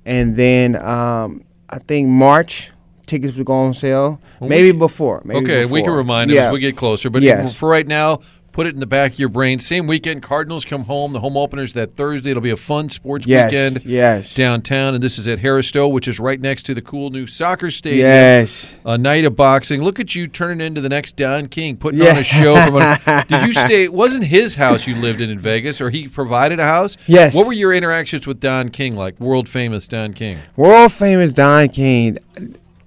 and 0.04 0.36
then 0.36 0.76
um, 0.76 1.44
I 1.68 1.78
think 1.78 2.08
March 2.08 2.70
tickets 3.06 3.36
will 3.36 3.44
go 3.44 3.54
on 3.54 3.74
sale. 3.74 4.20
Well, 4.40 4.48
maybe 4.48 4.72
we- 4.72 4.78
before. 4.78 5.22
Maybe 5.24 5.40
okay, 5.40 5.66
we 5.66 5.82
can 5.82 5.92
remind 5.92 6.30
yeah. 6.30 6.46
as 6.46 6.52
we 6.52 6.60
get 6.60 6.76
closer. 6.76 7.10
But 7.10 7.22
Yes. 7.22 7.54
for 7.54 7.68
right 7.68 7.86
now, 7.86 8.20
put 8.52 8.66
it 8.66 8.74
in 8.74 8.80
the 8.80 8.86
back 8.86 9.12
of 9.14 9.18
your 9.18 9.28
brain. 9.28 9.58
Same 9.60 9.86
weekend, 9.86 10.22
Cardinals 10.22 10.64
come 10.64 10.84
home. 10.84 11.12
The 11.12 11.20
home 11.20 11.36
opener's 11.36 11.72
that 11.72 11.94
Thursday. 11.94 12.30
It'll 12.30 12.42
be 12.42 12.50
a 12.50 12.56
fun 12.56 12.90
sports 12.90 13.26
Yes. 13.26 13.50
weekend 13.50 13.82
Yes. 13.84 14.34
downtown. 14.34 14.94
And 14.94 15.02
this 15.02 15.18
is 15.18 15.26
at 15.26 15.38
Harris 15.40 15.68
Stowe, 15.68 15.88
which 15.88 16.06
is 16.06 16.20
right 16.20 16.40
next 16.40 16.64
to 16.64 16.74
the 16.74 16.82
cool 16.82 17.10
new 17.10 17.26
soccer 17.26 17.70
stadium. 17.70 18.06
Yes. 18.06 18.74
A 18.84 18.98
night 18.98 19.24
of 19.24 19.34
boxing. 19.36 19.82
Look 19.82 19.98
at 19.98 20.14
you 20.14 20.26
turning 20.28 20.64
into 20.64 20.80
the 20.80 20.88
next 20.88 21.16
Don 21.16 21.48
King, 21.48 21.76
putting 21.76 22.00
Yeah. 22.02 22.10
on 22.12 22.18
a 22.18 22.24
show. 22.24 22.56
From 22.56 22.76
a, 22.76 23.24
did 23.28 23.42
you 23.46 23.52
stay? 23.52 23.84
It 23.84 23.92
wasn't 23.92 24.24
his 24.24 24.56
house 24.56 24.86
you 24.86 24.94
lived 24.96 25.20
in 25.20 25.30
in 25.30 25.38
Vegas, 25.38 25.80
or 25.80 25.90
he 25.90 26.06
provided 26.08 26.60
a 26.60 26.64
house? 26.64 26.96
Yes. 27.06 27.34
What 27.34 27.46
were 27.46 27.52
your 27.54 27.72
interactions 27.72 28.26
with 28.26 28.38
Don 28.40 28.68
King 28.68 28.94
like? 28.94 29.18
World 29.18 29.48
famous 29.48 29.86
Don 29.86 30.12
King. 30.12 30.38
world 30.56 30.92
famous 30.92 31.32
Don 31.32 31.68
King. 31.70 32.18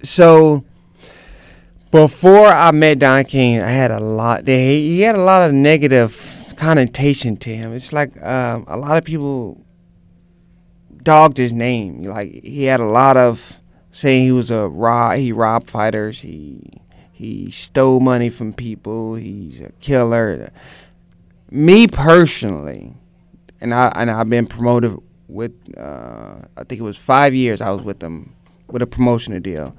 So 0.03 0.63
before 1.95 2.47
I 2.47 2.71
met 2.71 2.99
Don 2.99 3.23
King, 3.23 3.61
I 3.61 3.69
had 3.69 3.89
a 3.89 4.01
lot. 4.01 4.45
He 4.45 4.99
had 5.01 5.15
a 5.15 5.23
lot 5.23 5.47
of 5.47 5.55
negative 5.55 6.53
connotation 6.57 7.37
to 7.37 7.55
him. 7.55 7.73
It's 7.73 7.93
like 7.93 8.21
um, 8.21 8.65
a 8.67 8.75
lot 8.75 8.97
of 8.97 9.05
people 9.05 9.63
dogged 11.03 11.37
his 11.37 11.53
name. 11.53 12.03
Like 12.03 12.43
he 12.43 12.65
had 12.65 12.81
a 12.81 12.85
lot 12.85 13.15
of 13.15 13.61
saying 13.91 14.25
he 14.25 14.31
was 14.33 14.51
a 14.51 14.67
rob. 14.67 15.17
He 15.17 15.31
robbed 15.31 15.69
fighters. 15.69 16.19
He 16.19 16.81
he 17.13 17.49
stole 17.49 18.01
money 18.01 18.29
from 18.29 18.51
people. 18.51 19.15
He's 19.15 19.61
a 19.61 19.71
killer. 19.79 20.51
Me 21.49 21.87
personally, 21.87 22.93
and 23.61 23.73
I 23.73 23.91
and 23.95 24.11
I've 24.11 24.29
been 24.29 24.47
promoted 24.47 24.97
with 25.29 25.53
uh, 25.77 26.39
I 26.57 26.63
think 26.65 26.81
it 26.81 26.83
was 26.83 26.97
five 26.97 27.33
years 27.33 27.61
I 27.61 27.69
was 27.71 27.83
with 27.83 27.99
them 27.99 28.35
with 28.67 28.81
a 28.81 28.87
promotional 28.87 29.39
deal, 29.39 29.75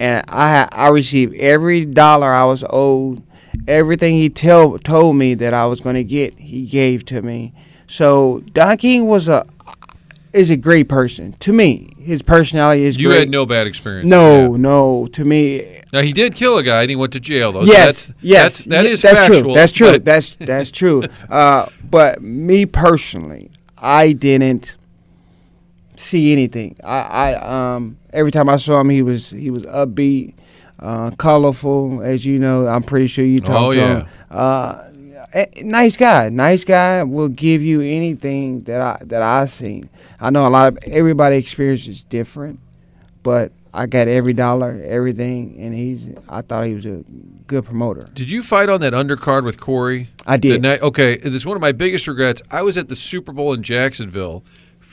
and 0.00 0.24
I 0.28 0.68
I 0.72 0.88
received 0.88 1.34
every 1.36 1.84
dollar 1.84 2.32
I 2.32 2.44
was 2.44 2.64
owed, 2.68 3.22
everything 3.68 4.14
he 4.16 4.28
tell 4.28 4.76
told 4.78 5.14
me 5.16 5.34
that 5.34 5.54
I 5.54 5.66
was 5.66 5.80
going 5.80 5.94
to 5.96 6.04
get 6.04 6.34
he 6.38 6.66
gave 6.66 7.04
to 7.06 7.22
me. 7.22 7.52
So 7.86 8.42
Don 8.52 8.76
King 8.78 9.06
was 9.06 9.28
a 9.28 9.44
is 10.32 10.48
a 10.48 10.56
great 10.56 10.88
person 10.88 11.32
to 11.40 11.52
me. 11.52 11.92
His 11.98 12.22
personality 12.22 12.84
is 12.84 12.96
great. 12.96 13.02
You 13.02 13.08
great. 13.10 13.18
had 13.20 13.30
no 13.30 13.44
bad 13.46 13.66
experience. 13.66 14.08
no 14.08 14.54
no 14.56 15.08
to 15.12 15.24
me 15.24 15.80
Now 15.92 16.02
he 16.02 16.12
did 16.12 16.34
kill 16.36 16.56
a 16.56 16.62
guy 16.62 16.82
and 16.82 16.90
he 16.90 16.94
went 16.96 17.12
to 17.14 17.20
jail 17.20 17.50
though. 17.52 17.62
so 17.64 17.66
yes, 17.72 18.06
that's, 18.06 18.12
yes, 18.22 18.42
That's, 18.42 18.64
that 18.66 18.84
ye- 18.84 18.90
is 18.92 19.02
that's 19.02 19.18
factual. 19.18 19.42
true. 19.42 19.54
That's 19.54 19.72
true. 19.72 19.98
That's 19.98 20.36
that's 20.38 20.70
true. 20.70 21.02
uh, 21.30 21.66
but 21.82 22.22
me 22.22 22.64
personally, 22.64 23.50
I 23.76 24.12
didn't 24.12 24.76
see 26.00 26.32
anything. 26.32 26.76
I, 26.82 27.00
I 27.34 27.74
um 27.74 27.98
every 28.12 28.30
time 28.32 28.48
I 28.48 28.56
saw 28.56 28.80
him, 28.80 28.88
he 28.90 29.02
was 29.02 29.30
he 29.30 29.50
was 29.50 29.64
upbeat, 29.66 30.34
uh, 30.78 31.10
colorful. 31.12 32.02
As 32.02 32.24
you 32.24 32.38
know, 32.38 32.66
I'm 32.66 32.82
pretty 32.82 33.06
sure 33.06 33.24
you 33.24 33.40
talked 33.40 33.50
Oh, 33.52 33.72
to 33.72 33.78
yeah. 33.78 33.98
him. 34.00 34.06
Uh, 34.30 34.84
nice 35.62 35.96
guy. 35.96 36.28
Nice 36.28 36.64
guy 36.64 37.02
will 37.02 37.28
give 37.28 37.62
you 37.62 37.80
anything 37.80 38.62
that 38.64 38.80
I 38.80 38.98
that 39.04 39.22
I 39.22 39.46
seen. 39.46 39.88
I 40.20 40.30
know 40.30 40.46
a 40.46 40.50
lot 40.50 40.68
of 40.68 40.78
everybody 40.84 41.36
experience 41.36 41.86
is 41.86 42.04
different, 42.04 42.58
but 43.22 43.52
I 43.72 43.86
got 43.86 44.08
every 44.08 44.32
dollar, 44.32 44.80
everything, 44.84 45.56
and 45.60 45.72
he's. 45.74 46.08
I 46.28 46.42
thought 46.42 46.66
he 46.66 46.74
was 46.74 46.86
a 46.86 47.04
good 47.46 47.64
promoter. 47.64 48.06
Did 48.14 48.28
you 48.28 48.42
fight 48.42 48.68
on 48.68 48.80
that 48.80 48.92
undercard 48.92 49.44
with 49.44 49.60
Corey? 49.60 50.08
I 50.26 50.36
did. 50.36 50.62
night, 50.62 50.82
okay, 50.82 51.14
it's 51.14 51.46
one 51.46 51.56
of 51.56 51.60
my 51.60 51.72
biggest 51.72 52.06
regrets. 52.08 52.42
I 52.50 52.62
was 52.62 52.76
at 52.76 52.88
the 52.88 52.96
Super 52.96 53.32
Bowl 53.32 53.52
in 53.52 53.62
Jacksonville 53.62 54.42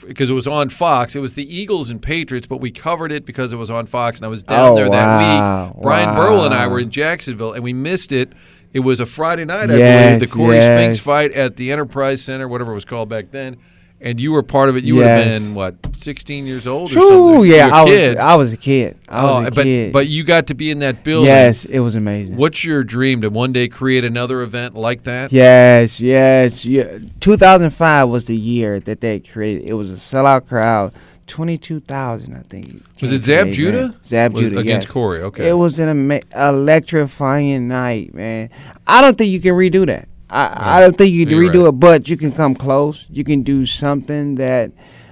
because 0.05 0.29
it 0.29 0.33
was 0.33 0.47
on 0.47 0.69
Fox. 0.69 1.15
It 1.15 1.19
was 1.19 1.33
the 1.35 1.55
Eagles 1.55 1.89
and 1.89 2.01
Patriots, 2.01 2.45
but 2.47 2.59
we 2.59 2.71
covered 2.71 3.11
it 3.11 3.25
because 3.25 3.53
it 3.53 3.55
was 3.57 3.69
on 3.69 3.85
Fox, 3.87 4.19
and 4.19 4.25
I 4.25 4.29
was 4.29 4.43
down 4.43 4.71
Oh, 4.71 4.75
there 4.75 4.89
wow. 4.89 5.65
that 5.69 5.75
week. 5.75 5.83
Bryan 5.83 6.15
Burwell 6.15 6.45
and 6.45 6.53
I 6.53 6.67
were 6.67 6.79
in 6.79 6.91
Jacksonville, 6.91 7.53
and 7.53 7.63
we 7.63 7.73
missed 7.73 8.11
it. 8.11 8.33
It 8.73 8.81
was 8.81 8.99
a 8.99 9.05
Friday 9.05 9.45
night, 9.45 9.71
I 9.71 9.77
Yes, 9.77 10.05
believe, 10.15 10.29
the 10.29 10.35
Corey 10.35 10.55
yes. 10.57 10.65
Spinks 10.65 10.99
fight 10.99 11.31
at 11.31 11.55
the 11.55 11.71
Enterprise 11.71 12.21
Center, 12.21 12.47
whatever 12.47 12.71
it 12.73 12.75
was 12.75 12.85
called 12.85 13.07
back 13.09 13.31
then. 13.31 13.57
And 13.99 14.19
you 14.19 14.31
were 14.31 14.43
part 14.43 14.69
of 14.69 14.77
it. 14.77 14.83
You 14.83 14.95
would 14.97 15.07
have 15.07 15.25
been 15.25 15.55
what, 15.55 15.75
16 15.97 16.45
years 16.45 16.67
old 16.67 16.91
or 16.91 16.93
True. 16.93 17.09
something? 17.09 17.49
Yeah, 17.51 17.69
I 17.73 17.81
was. 17.81 17.91
kid. 17.91 18.17
I 18.17 18.35
was 18.35 18.53
a 18.53 18.57
kid. 18.57 18.97
I 19.09 19.23
was 19.23 19.45
oh, 19.45 19.47
a 19.47 19.51
but 19.51 19.63
kid. 19.63 19.91
but 19.91 20.07
you 20.07 20.23
got 20.23 20.47
to 20.47 20.53
be 20.53 20.69
in 20.69 20.79
that 20.79 21.03
building. 21.03 21.25
yes, 21.27 21.65
it 21.65 21.79
was 21.79 21.95
amazing. 21.95 22.37
What's 22.37 22.63
your 22.63 22.83
dream 22.83 23.21
to 23.21 23.29
one 23.29 23.53
day 23.53 23.67
create 23.67 24.03
another 24.03 24.41
event 24.43 24.75
like 24.75 25.03
that? 25.05 25.31
Yes, 25.31 25.99
yes, 25.99 26.63
yeah. 26.63 26.99
2005 27.19 28.09
was 28.09 28.25
the 28.25 28.35
year 28.35 28.79
that 28.81 29.01
they 29.01 29.19
created. 29.19 29.67
It 29.67 29.73
was 29.73 29.89
a 29.89 29.95
sellout 29.95 30.47
crowd. 30.47 30.93
22,000, 31.27 32.35
I 32.35 32.41
think. 32.43 32.83
Was 33.01 33.11
it 33.11 33.21
Zab 33.21 33.51
Judah? 33.51 33.95
Zab 34.05 34.33
Was- 34.33 34.43
Judah 34.43 34.59
against 34.59 34.87
yes. 34.87 34.93
Corey. 34.93 35.21
Okay. 35.21 35.49
It 35.49 35.53
was 35.53 35.77
an 35.79 35.89
ama- 35.89 36.21
electrifying 36.33 37.67
night, 37.67 38.13
man. 38.13 38.49
I 38.85 39.01
don't 39.01 39.17
think 39.17 39.31
you 39.31 39.41
can 39.41 39.53
redo 39.53 39.85
that. 39.87 40.07
I, 40.29 40.77
I 40.77 40.81
don't 40.81 40.97
think 40.97 41.13
you 41.13 41.25
can 41.25 41.37
redo 41.37 41.63
right. 41.63 41.69
it, 41.69 41.79
but 41.79 42.09
you 42.09 42.17
can 42.17 42.31
come 42.31 42.55
close. 42.55 43.05
You 43.09 43.23
can 43.23 43.43
do 43.43 43.65
something 43.65 44.35
that 44.35 44.71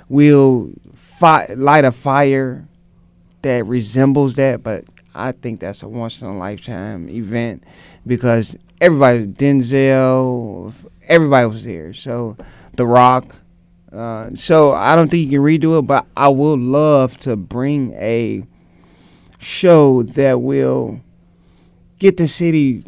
will 0.09 0.71
fi- 0.93 1.47
light 1.55 1.85
a 1.85 1.91
fire 1.91 2.67
that 3.41 3.65
resembles 3.65 4.35
that. 4.35 4.61
But 4.61 4.85
I 5.13 5.31
think 5.31 5.61
that's 5.61 5.83
a 5.83 5.87
once 5.87 6.21
in 6.21 6.27
a 6.27 6.37
lifetime 6.37 7.07
event 7.09 7.63
because 8.05 8.57
everybody, 8.81 9.25
Denzel, 9.25 10.73
everybody 11.07 11.47
was 11.47 11.63
there. 11.63 11.93
So 11.93 12.35
The 12.73 12.85
Rock. 12.85 13.35
Uh, 13.93 14.31
so 14.35 14.73
I 14.73 14.95
don't 14.97 15.09
think 15.09 15.31
you 15.31 15.39
can 15.39 15.39
redo 15.39 15.79
it, 15.79 15.83
but 15.83 16.05
I 16.17 16.27
would 16.27 16.59
love 16.59 17.17
to 17.21 17.37
bring 17.37 17.93
a 17.93 18.43
show 19.39 20.03
that 20.03 20.41
will 20.41 20.99
get 21.99 22.17
the 22.17 22.27
city 22.27 22.83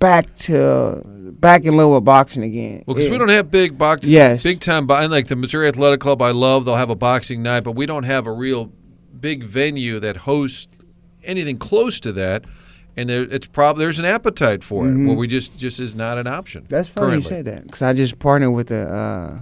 back 0.00 0.34
to 0.34 1.02
back 1.38 1.64
in 1.64 1.76
love 1.76 1.90
with 1.90 2.04
boxing 2.04 2.42
again. 2.42 2.82
Well, 2.86 2.96
because 2.96 3.10
we 3.10 3.18
don't 3.18 3.28
have 3.28 3.50
big 3.50 3.78
boxing, 3.78 4.10
Yes. 4.12 4.42
big 4.42 4.58
time. 4.60 4.90
And 4.90 5.12
like 5.12 5.28
the 5.28 5.36
Missouri 5.36 5.68
Athletic 5.68 6.00
Club, 6.00 6.20
I 6.20 6.32
love. 6.32 6.64
They'll 6.64 6.74
have 6.76 6.90
a 6.90 6.96
boxing 6.96 7.42
night, 7.42 7.60
but 7.62 7.72
we 7.72 7.86
don't 7.86 8.02
have 8.04 8.26
a 8.26 8.32
real 8.32 8.72
big 9.20 9.44
venue 9.44 10.00
that 10.00 10.16
hosts 10.18 10.68
anything 11.22 11.58
close 11.58 12.00
to 12.00 12.12
that. 12.12 12.44
And 12.96 13.08
there, 13.08 13.22
it's 13.22 13.46
probably 13.46 13.84
there's 13.84 13.98
an 14.00 14.04
appetite 14.04 14.64
for 14.64 14.86
it, 14.86 14.90
Mhm. 14.90 15.06
where 15.06 15.16
we 15.16 15.28
just 15.28 15.56
just 15.56 15.78
is 15.78 15.94
not 15.94 16.18
an 16.18 16.26
option. 16.26 16.64
That's 16.68 16.88
funny 16.88 17.16
you 17.16 17.20
say 17.22 17.42
that 17.42 17.62
because 17.64 17.82
I 17.82 17.92
just 17.92 18.18
partnered 18.18 18.52
with 18.52 18.66
the 18.68 18.82
uh, 18.92 19.38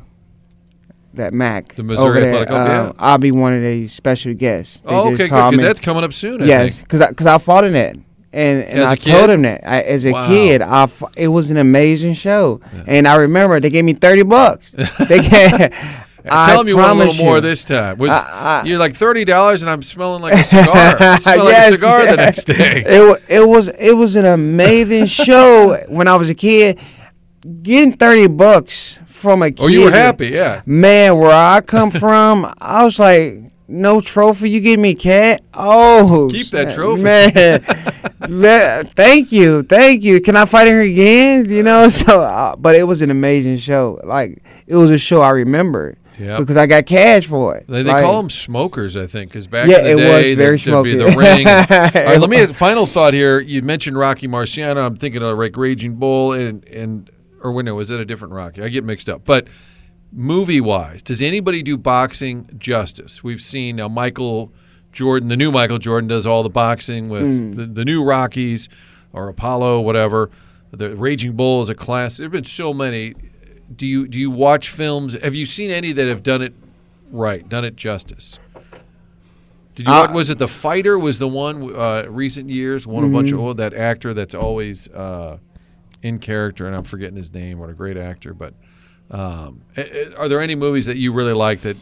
that 1.14 1.32
Mac 1.32 1.74
The 1.74 1.82
Missouri. 1.82 2.24
Athletic 2.24 2.48
Club, 2.48 2.66
Uh, 2.68 2.70
yeah. 2.70 2.92
I'll 2.98 3.18
be 3.18 3.32
one 3.32 3.54
of 3.54 3.62
the 3.62 3.88
special 3.88 4.34
guests. 4.34 4.82
They 4.82 4.90
Oh, 4.94 5.12
okay. 5.14 5.24
Because 5.26 5.61
that's 5.61 5.80
coming 5.80 6.04
up 6.04 6.12
soon. 6.12 6.42
I 6.42 6.46
yes, 6.46 6.80
because 6.80 7.04
because 7.09 7.26
I, 7.26 7.38
fought 7.38 7.64
in 7.64 7.72
that. 7.72 7.96
And, 8.33 8.62
and 8.64 8.79
As 8.81 8.91
I 8.93 8.95
told 8.97 9.31
him 9.31 9.43
that 9.43 9.66
I, 9.66 9.81
as 9.81 10.05
a 10.05 10.12
Wow. 10.12 10.26
kid, 10.26 10.61
I 10.62 10.83
f- 10.83 11.03
it 11.16 11.29
was 11.29 11.51
an 11.51 11.57
amazing 11.57 12.12
show, 12.14 12.61
Yeah. 12.74 12.83
and 12.87 13.09
I 13.09 13.16
remember 13.16 13.59
they 13.59 13.70
gave 13.70 13.85
me 13.87 13.95
thirty 13.95 14.22
bucks. 14.22 14.70
they 15.09 15.20
gave, 15.20 15.53
I 16.31 16.51
Tell 16.53 16.62
me 16.62 16.74
one 16.74 16.85
a 16.85 16.93
little 16.95 17.14
promise 17.14 17.18
more 17.22 17.41
this 17.41 17.64
time. 17.64 17.97
Was 17.97 18.11
I- 18.11 18.61
I- 18.61 18.62
you're 18.66 18.79
like 18.79 18.95
thirty 18.95 19.24
dollars, 19.24 19.62
and 19.62 19.70
I'm 19.70 19.83
smelling 19.83 20.20
like 20.20 20.35
a 20.35 20.45
cigar. 20.45 21.18
Smell 21.20 21.45
like 21.45 21.49
a 21.49 21.51
Yes, 21.51 21.72
cigar 21.72 22.07
the 22.07 22.16
next 22.16 22.45
day. 22.45 22.85
It 22.87 23.24
it 23.29 23.49
was 23.49 23.68
it 23.68 23.93
was 23.97 24.14
an 24.14 24.26
amazing 24.26 25.07
show 25.07 25.76
when 25.89 26.07
I 26.07 26.16
was 26.16 26.29
a 26.29 26.35
kid. 26.35 26.79
Getting 27.62 27.97
thirty 27.97 28.26
bucks 28.26 28.99
from 29.07 29.43
a 29.43 29.51
kid. 29.51 29.62
Oh, 29.64 29.68
you 29.68 29.85
were 29.85 29.91
happy, 29.91 30.29
yeah. 30.29 30.61
Man, 30.66 31.16
where 31.16 31.31
I 31.31 31.62
come 31.62 31.91
from, 31.91 32.53
I 32.59 32.85
was 32.85 32.99
like, 32.99 33.47
no 33.69 34.01
trophy. 34.01 34.51
You 34.51 34.61
give 34.61 34.81
me 34.81 34.95
cat? 34.95 35.43
Oh, 35.55 36.29
Keep 36.31 36.49
that 36.51 36.75
trophy. 36.75 37.03
man. 37.03 37.62
Le- 38.29 38.85
thank 38.95 39.31
you, 39.31 39.62
thank 39.62 40.03
you. 40.03 40.21
Can 40.21 40.37
I 40.37 40.45
fight 40.45 40.69
her 40.69 40.81
again? 40.81 41.49
You 41.49 41.62
know, 41.62 41.89
so 41.89 42.23
uh, 42.23 42.57
but 42.57 42.75
it 42.75 42.85
was 42.85 43.03
an 43.03 43.11
amazing 43.11 43.59
show. 43.59 44.01
Like 44.05 44.43
it 44.66 44.75
was 44.77 44.91
a 44.91 44.99
show 44.99 45.21
I 45.23 45.31
remember 45.31 45.97
Yeah. 46.19 46.39
because 46.39 46.57
I 46.57 46.66
got 46.66 46.87
cash 46.87 47.27
for 47.27 47.57
it. 47.57 47.66
They, 47.69 47.83
they 47.83 47.91
Like, 47.93 48.05
call 48.05 48.21
them 48.21 48.31
smokers, 48.31 48.97
I 48.97 49.07
think, 49.07 49.31
because 49.31 49.47
back 49.47 49.69
Yeah, 49.69 49.79
in 49.79 49.85
the 49.85 49.91
it 49.91 49.95
was 49.95 50.23
day, 50.25 50.35
there, 50.35 50.53
would 50.77 50.83
be 50.85 50.97
the 50.97 51.07
ring. 51.07 51.47
All 51.47 52.05
right, 52.12 52.21
let 52.21 52.29
me 52.29 52.39
ask, 52.39 52.53
final 52.55 52.87
thought 52.87 53.14
here. 53.14 53.39
You 53.41 53.62
mentioned 53.62 53.97
Rocky 53.99 54.27
Marciano. 54.29 54.85
I'm 54.85 54.97
thinking 54.97 55.23
of 55.23 55.39
like 55.39 55.57
Raging 55.57 55.95
Bull 55.95 56.33
and 56.33 56.64
and 56.69 57.11
or 57.41 57.53
when 57.53 57.66
no, 57.66 57.77
was 57.77 57.91
it 57.91 58.01
a 58.01 58.05
different 58.05 58.35
Rocky? 58.35 58.62
I 58.62 58.69
get 58.69 58.83
mixed 58.85 59.09
up. 59.09 59.25
But 59.25 59.47
movie 60.12 60.61
wise, 60.61 61.02
does 61.02 61.20
anybody 61.22 61.62
do 61.62 61.76
boxing 61.76 62.48
justice? 62.59 63.22
We've 63.22 63.42
seen 63.42 63.76
now 63.76 63.88
Michael 63.88 64.52
Jordan, 64.92 65.28
the 65.28 65.36
new 65.36 65.52
Michael 65.52 65.78
Jordan, 65.78 66.09
does 66.09 66.26
all 66.26 66.42
the 66.42 66.48
boxing 66.48 67.09
with 67.09 67.22
Hmm. 67.22 67.52
the, 67.52 67.66
the 67.66 67.84
new 67.84 68.02
Rockies 68.02 68.68
or 69.12 69.28
Apollo, 69.28 69.80
whatever. 69.80 70.30
The 70.70 70.94
Raging 70.96 71.32
Bull 71.32 71.62
is 71.62 71.68
a 71.68 71.74
class. 71.74 72.16
There've 72.18 72.30
been 72.30 72.44
so 72.44 72.72
many. 72.74 73.14
Do 73.74 73.86
you 73.86 74.06
do 74.09 74.18
you 74.18 74.30
watch 74.30 74.70
films? 74.70 75.14
Have 75.22 75.34
you 75.34 75.46
seen 75.46 75.70
any 75.70 75.92
that 75.92 76.06
have 76.09 76.22
done 76.22 76.42
it 76.42 76.54
right, 77.11 77.46
done 77.48 77.64
it 77.64 77.76
justice? 77.76 78.38
Did 79.74 79.86
you? 79.86 79.92
Uh, 79.92 80.11
was 80.12 80.28
it 80.30 80.38
the 80.38 80.48
fighter? 80.48 80.98
Was 80.98 81.18
the 81.18 81.28
one 81.28 81.74
uh, 81.74 82.04
recent 82.09 82.50
years? 82.50 82.86
Won 82.86 83.04
a 83.04 83.09
bunch 83.09 83.28
Mm-hmm. 83.28 83.38
of 83.38 83.44
oh, 83.46 83.52
that 83.54 83.74
actor 83.74 84.12
that's 84.12 84.34
always 84.34 84.88
uh, 84.88 85.38
in 86.02 86.18
character, 86.18 86.66
and 86.66 86.74
I'm 86.74 86.84
forgetting 86.84 87.16
his 87.16 87.32
name. 87.32 87.59
What 87.59 87.70
a 87.70 87.74
great 87.74 87.96
actor! 87.96 88.34
But 88.34 88.54
um, 89.11 89.62
are 90.16 90.28
there 90.28 90.40
any 90.40 90.54
movies 90.54 90.86
that 90.86 90.96
you 90.96 91.12
really 91.12 91.32
like 91.34 91.62
that 91.62 91.76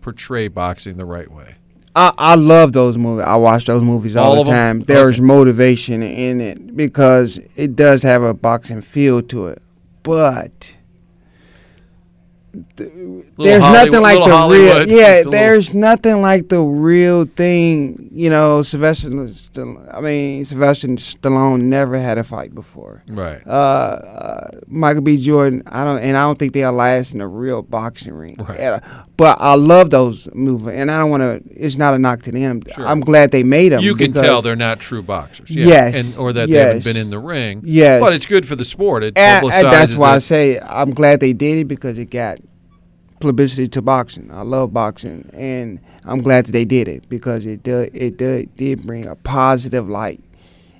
portray 0.00 0.48
boxing 0.48 0.96
the 0.96 1.04
right 1.04 1.30
way? 1.30 1.56
I, 1.94 2.12
I 2.16 2.34
love 2.36 2.72
those 2.72 2.96
movies. 2.96 3.24
I 3.26 3.36
watch 3.36 3.66
those 3.66 3.82
movies 3.82 4.14
all, 4.16 4.36
All 4.36 4.44
the 4.44 4.50
time. 4.50 4.80
There's 4.82 5.16
Okay. 5.16 5.24
motivation 5.24 6.02
in 6.02 6.40
it 6.40 6.76
because 6.76 7.40
it 7.56 7.74
does 7.74 8.02
have 8.04 8.22
a 8.22 8.32
boxing 8.32 8.80
feel 8.80 9.20
to 9.22 9.48
it. 9.48 9.60
But 10.02 10.76
th- 12.76 12.90
there's 13.38 13.62
Hollywood- 13.62 13.86
nothing 13.92 14.00
like 14.02 14.24
the 14.24 14.36
Hollywood. 14.36 14.88
real. 14.88 14.98
Yeah, 14.98 15.14
a 15.14 15.16
little- 15.18 15.32
there's 15.32 15.74
nothing 15.74 16.20
like 16.22 16.48
the 16.48 16.60
real 16.60 17.24
thing. 17.24 18.10
You 18.12 18.30
know, 18.30 18.62
Sylvester. 18.62 19.28
Stall- 19.32 19.78
I 19.92 20.00
mean, 20.00 20.44
Sylvester 20.44 20.88
Stallone 20.88 21.62
never 21.62 21.98
had 21.98 22.18
a 22.18 22.24
fight 22.24 22.54
before. 22.54 23.02
Right. 23.08 23.40
Uh, 23.46 23.50
uh, 23.50 24.50
Michael 24.66 25.02
B. 25.02 25.16
Jordan, 25.16 25.62
I 25.66 25.84
don't, 25.84 25.98
and 25.98 26.16
I 26.16 26.22
don't 26.22 26.38
think 26.38 26.52
they'll 26.52 26.72
last 26.72 27.14
in 27.14 27.20
a 27.20 27.28
real 27.28 27.62
boxing 27.62 28.14
ring. 28.14 28.36
Right. 28.38 28.80
But 29.16 29.36
I 29.40 29.54
love 29.54 29.90
those 29.90 30.28
movies, 30.34 30.68
and 30.74 30.90
I 30.90 30.98
don't 30.98 31.10
want 31.10 31.22
to. 31.22 31.40
It's 31.54 31.76
not 31.76 31.94
a 31.94 31.98
knock 31.98 32.22
to 32.22 32.32
them. 32.32 32.62
Sure. 32.74 32.86
I'm 32.86 33.00
glad 33.00 33.30
they 33.30 33.42
made 33.42 33.72
them. 33.72 33.80
You 33.82 33.94
can 33.94 34.12
tell 34.12 34.42
they're 34.42 34.56
not 34.56 34.80
true 34.80 35.02
boxers. 35.02 35.50
Yeah. 35.50 35.66
Yes, 35.66 35.94
And 35.94 36.16
or 36.16 36.32
that 36.32 36.48
they 36.48 36.56
haven't 36.58 36.84
been 36.84 36.96
in 36.96 37.10
the 37.10 37.18
ring. 37.18 37.60
Yes. 37.64 38.00
But 38.02 38.12
it's 38.14 38.26
good 38.26 38.46
for 38.46 38.56
the 38.56 38.64
sport. 38.64 39.04
It 39.04 39.16
And, 39.16 39.44
publicizes 39.44 39.52
and 39.64 39.66
that's 39.72 39.96
why 39.96 40.14
I 40.14 40.18
say 40.18 40.58
I'm 40.58 40.90
glad 40.92 41.20
they 41.20 41.32
did 41.32 41.58
it 41.58 41.68
because 41.68 41.96
it 41.98 42.10
got 42.10 42.38
publicity 43.20 43.68
to 43.68 43.82
boxing. 43.82 44.30
I 44.32 44.42
love 44.42 44.72
boxing, 44.72 45.30
and 45.32 45.78
I'm 46.04 46.22
glad 46.22 46.46
that 46.46 46.52
they 46.52 46.64
did 46.64 46.88
it 46.88 47.08
because 47.08 47.46
it 47.46 47.62
did 47.62 47.94
it 47.94 48.16
did, 48.16 48.56
did 48.56 48.86
bring 48.86 49.06
a 49.06 49.14
positive 49.14 49.88
light 49.88 50.22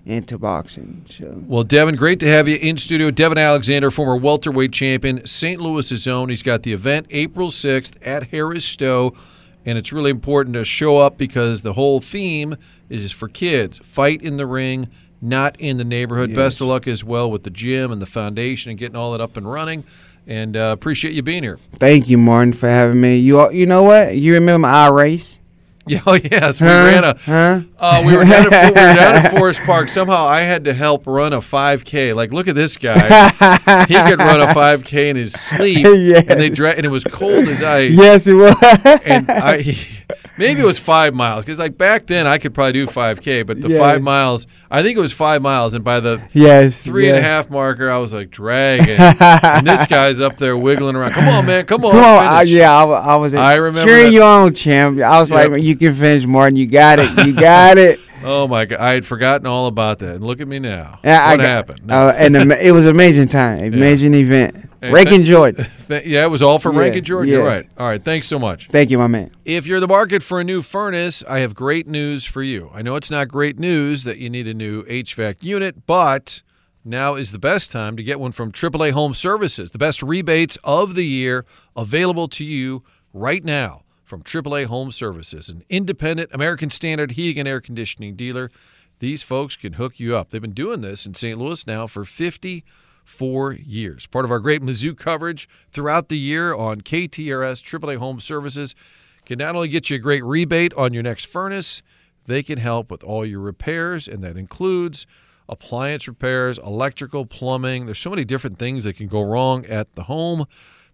into 0.06 0.38
boxing. 0.38 1.04
So 1.08 1.42
Well, 1.46 1.62
Devon, 1.62 1.96
great 1.96 2.20
to 2.20 2.26
have 2.26 2.48
you 2.48 2.56
in 2.56 2.78
studio. 2.78 3.10
Devon 3.10 3.38
Alexander, 3.38 3.90
former 3.90 4.16
welterweight 4.16 4.72
champion, 4.72 5.26
St. 5.26 5.60
Louis's 5.60 6.08
own. 6.08 6.30
He's 6.30 6.42
got 6.42 6.62
the 6.62 6.72
event 6.72 7.06
April 7.10 7.50
6th 7.50 7.94
at 8.02 8.28
Harris 8.28 8.64
Stowe, 8.64 9.14
and 9.64 9.78
it's 9.78 9.92
really 9.92 10.10
important 10.10 10.54
to 10.54 10.64
show 10.64 10.98
up 10.98 11.18
because 11.18 11.60
the 11.60 11.74
whole 11.74 12.00
theme 12.00 12.56
is 12.88 13.12
for 13.12 13.28
kids. 13.28 13.78
Fight 13.84 14.22
in 14.22 14.36
the 14.36 14.46
ring, 14.46 14.88
not 15.20 15.58
in 15.60 15.76
the 15.76 15.84
neighborhood. 15.84 16.34
Best 16.34 16.60
of 16.60 16.66
luck 16.66 16.88
as 16.88 17.04
well 17.04 17.30
with 17.30 17.44
the 17.44 17.50
gym 17.50 17.92
and 17.92 18.00
the 18.00 18.06
foundation 18.06 18.70
and 18.70 18.78
getting 18.78 18.96
all 18.96 19.12
that 19.12 19.20
up 19.20 19.36
and 19.36 19.50
running. 19.50 19.84
And 20.26 20.56
uh, 20.56 20.70
appreciate 20.78 21.14
you 21.14 21.22
being 21.22 21.42
here. 21.42 21.58
thank 21.78 22.08
you, 22.08 22.16
Martin, 22.18 22.52
for 22.52 22.68
having 22.68 23.00
me. 23.00 23.16
You 23.16 23.40
all- 23.40 23.52
you 23.52 23.66
know 23.66 23.82
what? 23.82 24.16
You 24.16 24.34
remember 24.34 24.68
our 24.68 24.92
race? 24.94 25.36
Yeah, 25.86 26.02
oh, 26.06 26.14
yes, 26.14 26.60
we 26.60 26.68
Huh? 26.68 26.72
ran 26.72 27.04
a. 27.04 27.18
Huh? 27.18 27.60
Uh, 27.76 28.02
we 28.06 28.16
were 28.16 28.22
down 28.24 28.52
at, 28.52 28.64
we 28.66 28.80
were 28.80 28.94
down 28.94 29.16
at 29.16 29.30
Forest 29.36 29.60
Park. 29.62 29.88
Somehow 29.88 30.24
I 30.26 30.42
had 30.42 30.64
to 30.66 30.74
help 30.74 31.04
run 31.04 31.32
a 31.32 31.38
5K. 31.40 32.14
Like, 32.14 32.32
look 32.32 32.46
at 32.46 32.54
this 32.54 32.76
guy. 32.76 33.00
he 33.88 33.94
could 33.94 34.18
run 34.20 34.40
a 34.40 34.48
5K 34.54 35.08
in 35.08 35.16
his 35.16 35.32
sleep, 35.32 35.84
Yes. 35.84 36.26
and 36.28 36.38
they 36.38 36.48
dra- 36.50 36.72
and 36.76 36.86
it 36.86 36.90
was 36.90 37.02
cold 37.02 37.48
as 37.48 37.60
ice. 37.62 37.90
yes, 37.92 38.26
it 38.28 38.34
was. 38.34 38.54
And 39.04 39.28
I, 39.30 39.74
maybe 40.40 40.60
it 40.60 40.64
was 40.64 40.78
five 40.78 41.14
miles 41.14 41.44
because 41.44 41.58
like 41.60 41.78
back 41.78 42.06
then 42.06 42.26
I 42.26 42.38
could 42.38 42.52
probably 42.54 42.72
do 42.72 42.86
5K, 42.86 43.46
but 43.46 43.60
the 43.60 43.68
Yes. 43.68 43.78
five 43.78 44.02
miles, 44.02 44.46
I 44.70 44.82
think 44.82 44.98
it 44.98 45.00
was 45.00 45.12
five 45.12 45.40
miles, 45.42 45.74
and 45.74 45.84
by 45.84 46.00
the 46.00 46.20
yes, 46.32 46.80
three 46.80 47.08
and 47.08 47.16
a 47.16 47.22
half 47.22 47.48
marker, 47.50 47.88
I 47.88 47.98
was 47.98 48.12
like 48.12 48.30
dragging, 48.30 48.96
and 49.20 49.66
this 49.66 49.86
guy's 49.86 50.18
up 50.18 50.36
there 50.38 50.56
wiggling 50.56 50.96
around. 50.96 51.12
Come 51.12 51.28
on, 51.28 51.46
man, 51.46 51.64
come 51.66 51.84
on, 51.84 51.92
Come 51.92 52.02
on, 52.02 52.24
I, 52.24 52.42
yeah, 52.42 52.72
I, 52.74 52.84
I 52.84 53.16
was 53.16 53.34
I 53.34 53.54
remember 53.54 53.86
cheering 53.88 54.06
that. 54.06 54.12
you 54.12 54.22
on, 54.24 54.54
champ. 54.54 54.98
I 55.00 55.20
was 55.20 55.30
Yep. 55.30 55.50
like, 55.52 55.62
you 55.62 55.76
can 55.76 55.94
finish, 55.94 56.24
Martin. 56.26 56.56
You 56.56 56.66
got 56.66 56.98
it. 56.98 57.26
You 57.26 57.34
got 57.34 57.78
it. 57.78 58.00
Oh 58.22 58.46
my 58.46 58.66
god, 58.66 58.80
I 58.80 58.92
had 58.92 59.06
forgotten 59.06 59.46
all 59.46 59.66
about 59.66 59.98
that, 60.00 60.16
and 60.16 60.22
look 60.26 60.42
at 60.42 60.46
me 60.46 60.58
now. 60.58 60.98
Yeah, 61.02 61.24
I 61.24 61.30
what 61.30 61.36
got- 61.38 61.46
happened? 61.46 61.90
Uh, 61.90 62.12
and 62.14 62.36
it 62.36 62.70
was 62.70 62.84
an 62.84 62.90
amazing 62.90 63.28
time, 63.28 63.60
amazing 63.60 64.12
event. 64.12 64.68
Hey, 64.80 64.92
Rankin 64.92 65.12
thank- 65.16 65.26
Jordan. 65.26 65.66
Th- 65.88 66.06
yeah, 66.06 66.24
it 66.24 66.28
was 66.28 66.40
all 66.42 66.58
for 66.58 66.72
Yeah, 66.72 66.80
Rankin 66.80 67.04
Jordan. 67.04 67.32
You're 67.32 67.44
right. 67.44 67.66
All 67.76 67.86
right. 67.86 68.02
thanks 68.02 68.26
so 68.26 68.38
much. 68.38 68.68
Thank 68.68 68.90
you, 68.90 68.98
my 68.98 69.06
man. 69.08 69.30
If 69.44 69.66
you're 69.66 69.80
the 69.80 69.88
market 69.88 70.22
for 70.22 70.40
a 70.40 70.44
new 70.44 70.62
furnace, 70.62 71.22
I 71.28 71.40
have 71.40 71.54
great 71.54 71.86
news 71.86 72.24
for 72.24 72.42
you. 72.42 72.70
I 72.72 72.82
know 72.82 72.96
it's 72.96 73.10
not 73.10 73.28
great 73.28 73.58
news 73.58 74.04
that 74.04 74.18
you 74.18 74.30
need 74.30 74.46
a 74.48 74.54
new 74.54 74.84
HVAC 74.84 75.42
unit, 75.42 75.86
but 75.86 76.40
now 76.84 77.14
is 77.14 77.30
the 77.30 77.38
best 77.38 77.70
time 77.70 77.96
to 77.98 78.02
get 78.02 78.18
one 78.18 78.32
from 78.32 78.52
AAA 78.52 78.92
Home 78.92 79.12
Services. 79.14 79.70
The 79.72 79.78
best 79.78 80.02
rebates 80.02 80.56
of 80.64 80.94
the 80.94 81.04
year 81.04 81.44
available 81.76 82.26
to 82.28 82.44
you 82.44 82.82
right 83.12 83.44
now 83.44 83.82
from 84.02 84.22
AAA 84.22 84.64
Home 84.66 84.90
Services, 84.90 85.48
an 85.50 85.62
independent 85.68 86.30
American 86.32 86.70
Standard 86.70 87.12
heating 87.12 87.40
and 87.40 87.48
air 87.48 87.60
conditioning 87.60 88.16
dealer. 88.16 88.50
These 88.98 89.22
folks 89.22 89.56
can 89.56 89.74
hook 89.74 90.00
you 90.00 90.16
up. 90.16 90.30
They've 90.30 90.40
been 90.40 90.52
doing 90.52 90.80
this 90.80 91.06
in 91.06 91.14
St. 91.14 91.38
Louis 91.38 91.66
now 91.66 91.86
for 91.86 92.04
54 93.04 93.52
years. 93.52 94.06
Part 94.06 94.24
of 94.24 94.30
our 94.30 94.38
great 94.38 94.62
Mizzou 94.62 94.96
coverage 94.96 95.48
throughout 95.72 96.08
the 96.08 96.18
year 96.18 96.54
on 96.54 96.80
KTRS 96.80 97.62
AAA 97.62 97.96
Home 97.96 98.20
Services 98.20 98.74
can 99.24 99.38
not 99.38 99.54
only 99.54 99.68
get 99.68 99.90
you 99.90 99.96
a 99.96 99.98
great 99.98 100.24
rebate 100.24 100.72
on 100.74 100.92
your 100.92 101.02
next 101.02 101.26
furnace, 101.26 101.82
they 102.26 102.42
can 102.42 102.58
help 102.58 102.90
with 102.90 103.02
all 103.02 103.26
your 103.26 103.40
repairs, 103.40 104.08
and 104.08 104.22
that 104.22 104.36
includes 104.36 105.06
appliance 105.48 106.06
repairs, 106.06 106.58
electrical, 106.58 107.26
plumbing. 107.26 107.86
There's 107.86 107.98
so 107.98 108.10
many 108.10 108.24
different 108.24 108.58
things 108.58 108.84
that 108.84 108.96
can 108.96 109.08
go 109.08 109.22
wrong 109.22 109.66
at 109.66 109.94
the 109.94 110.04
home. 110.04 110.46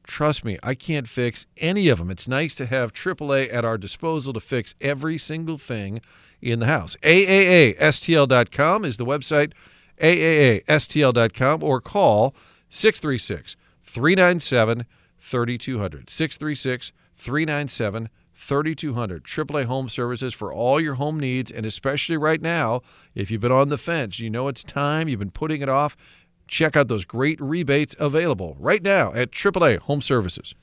Trust 0.06 0.44
me, 0.44 0.58
I 0.62 0.74
can't 0.74 1.08
fix 1.08 1.46
any 1.56 1.88
of 1.88 1.98
them. 1.98 2.10
It's 2.10 2.28
nice 2.28 2.54
to 2.56 2.66
have 2.66 2.92
AAA 2.92 3.52
at 3.52 3.64
our 3.64 3.76
disposal 3.76 4.32
to 4.32 4.40
fix 4.40 4.74
every 4.80 5.18
single 5.18 5.58
thing 5.58 6.00
in 6.40 6.60
the 6.60 6.66
house. 6.66 6.96
AAASTL.com 7.02 8.84
is 8.84 8.96
the 8.96 9.06
website, 9.06 9.52
AAASTL.com, 10.00 11.62
or 11.62 11.80
call 11.80 12.34
636 12.70 13.56
397 13.84 14.86
3200. 15.20 16.10
636 16.10 16.92
397 17.16 18.08
3200. 18.34 19.24
AAA 19.24 19.64
Home 19.64 19.88
Services 19.88 20.34
for 20.34 20.52
all 20.52 20.80
your 20.80 20.94
home 20.94 21.18
needs, 21.18 21.50
and 21.50 21.66
especially 21.66 22.16
right 22.16 22.40
now, 22.40 22.82
if 23.14 23.30
you've 23.30 23.40
been 23.40 23.52
on 23.52 23.70
the 23.70 23.78
fence, 23.78 24.20
you 24.20 24.30
know 24.30 24.48
it's 24.48 24.62
time, 24.62 25.08
you've 25.08 25.18
been 25.18 25.30
putting 25.30 25.62
it 25.62 25.68
off. 25.68 25.96
Check 26.46 26.76
out 26.76 26.86
those 26.86 27.04
great 27.04 27.40
rebates 27.40 27.96
available 27.98 28.56
right 28.60 28.82
now 28.82 29.12
at 29.14 29.32
AAA 29.32 29.78
Home 29.80 30.00
Services. 30.00 30.54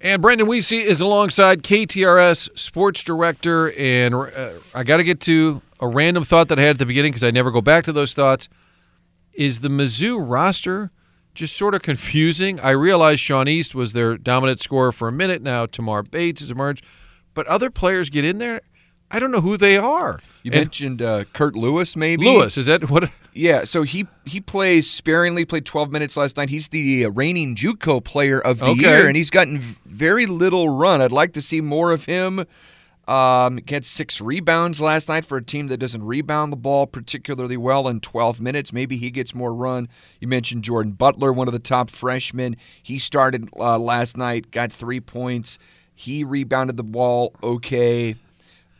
And 0.00 0.20
Brendan 0.20 0.46
Weesey 0.46 0.84
is 0.84 1.00
alongside 1.00 1.62
KTRS 1.62 2.56
sports 2.58 3.02
director. 3.02 3.72
And 3.72 4.14
uh, 4.14 4.50
I 4.74 4.84
got 4.84 4.98
to 4.98 5.04
get 5.04 5.18
to 5.20 5.62
a 5.80 5.88
random 5.88 6.24
thought 6.24 6.48
that 6.48 6.58
I 6.58 6.62
had 6.62 6.70
at 6.72 6.78
the 6.78 6.86
beginning 6.86 7.12
because 7.12 7.24
I 7.24 7.30
never 7.30 7.50
go 7.50 7.62
back 7.62 7.84
to 7.84 7.92
those 7.92 8.12
thoughts. 8.12 8.48
Is 9.36 9.60
the 9.60 9.68
Mizzou 9.68 10.22
roster 10.26 10.90
just 11.34 11.56
sort 11.56 11.74
of 11.74 11.82
confusing? 11.82 12.60
I 12.60 12.70
realize 12.70 13.18
Sean 13.20 13.48
East 13.48 13.74
was 13.74 13.92
their 13.92 14.16
dominant 14.16 14.60
scorer 14.60 14.92
for 14.92 15.08
a 15.08 15.12
minute 15.12 15.42
now. 15.42 15.66
Tamar 15.66 16.02
Bates 16.02 16.40
has 16.40 16.50
emerged. 16.50 16.84
But 17.34 17.46
other 17.48 17.70
players 17.70 18.10
get 18.10 18.24
in 18.24 18.38
there. 18.38 18.60
I 19.10 19.18
don't 19.18 19.30
know 19.30 19.40
who 19.40 19.56
they 19.56 19.76
are. 19.76 20.20
You 20.42 20.50
And 20.52 20.60
mentioned 20.60 21.02
uh, 21.02 21.24
Curt 21.32 21.54
Lewis, 21.54 21.94
maybe 21.96 22.24
Lewis, 22.24 22.56
is 22.56 22.66
that 22.66 22.88
what? 22.90 23.10
Yeah, 23.36 23.64
so 23.64 23.82
he 23.82 24.06
he 24.26 24.40
plays 24.40 24.88
sparingly. 24.88 25.44
Played 25.44 25.66
12 25.66 25.90
minutes 25.90 26.16
last 26.16 26.36
night. 26.36 26.50
He's 26.50 26.68
the 26.68 27.04
uh, 27.04 27.10
reigning 27.10 27.56
JUCO 27.56 28.04
player 28.04 28.38
of 28.38 28.60
the 28.60 28.66
Okay. 28.66 28.82
year, 28.82 29.08
and 29.08 29.16
he's 29.16 29.30
gotten 29.30 29.58
very 29.84 30.24
little 30.24 30.68
run. 30.68 31.02
I'd 31.02 31.10
like 31.10 31.32
to 31.32 31.42
see 31.42 31.60
more 31.60 31.90
of 31.90 32.04
him. 32.04 32.46
Um, 33.06 33.60
had 33.68 33.84
six 33.84 34.20
rebounds 34.20 34.80
last 34.80 35.08
night 35.08 35.24
for 35.24 35.36
a 35.36 35.42
team 35.44 35.66
that 35.66 35.76
doesn't 35.76 36.02
rebound 36.02 36.52
the 36.52 36.56
ball 36.56 36.86
particularly 36.86 37.56
well 37.56 37.86
in 37.86 38.00
12 38.00 38.40
minutes. 38.40 38.72
Maybe 38.72 38.96
he 38.96 39.10
gets 39.10 39.34
more 39.34 39.52
run. 39.54 39.88
You 40.20 40.28
mentioned 40.28 40.64
Jordan 40.64 40.92
Butler, 40.92 41.32
one 41.32 41.46
of 41.46 41.52
the 41.52 41.58
top 41.58 41.90
freshmen. 41.90 42.56
He 42.82 42.98
started 42.98 43.50
uh, 43.58 43.78
last 43.78 44.16
night, 44.16 44.50
got 44.50 44.72
three 44.72 45.00
points. 45.00 45.58
He 45.94 46.24
rebounded 46.24 46.76
the 46.76 46.84
ball 46.84 47.34
okay. 47.42 48.16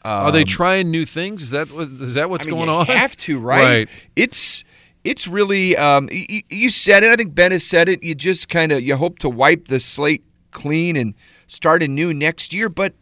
Are 0.05 0.33
they 0.33 0.43
Um, 0.43 0.47
trying 0.47 0.91
new 0.91 1.07
things? 1.07 1.43
Is 1.45 1.51
that? 1.51 1.69
Is 1.71 2.15
that 2.15 2.29
what's 2.29 2.45
I 2.47 2.51
mean, 2.51 2.57
going 2.57 2.69
on? 2.69 2.87
Have 2.87 3.17
to, 3.19 3.39
right? 3.39 3.63
Right. 3.63 3.89
It's 4.17 4.63
it's 5.03 5.27
really 5.27 5.77
um, 5.77 6.09
you, 6.13 6.43
you 6.51 6.71
said 6.71 7.03
it. 7.05 7.11
I 7.11 7.17
think 7.17 7.35
Ben 7.35 7.53
has 7.53 7.65
said 7.65 7.89
it. 7.89 8.03
You 8.03 8.15
just 8.15 8.49
kind 8.49 8.71
of 8.73 8.83
you 8.83 8.97
hope 8.97 9.19
to 9.21 9.29
wipe 9.31 9.69
the 9.69 9.81
slate 9.81 10.23
clean 10.51 10.97
and 10.97 11.15
start 11.47 11.83
anew 11.83 12.13
next 12.13 12.53
year, 12.53 12.69
but 12.69 12.95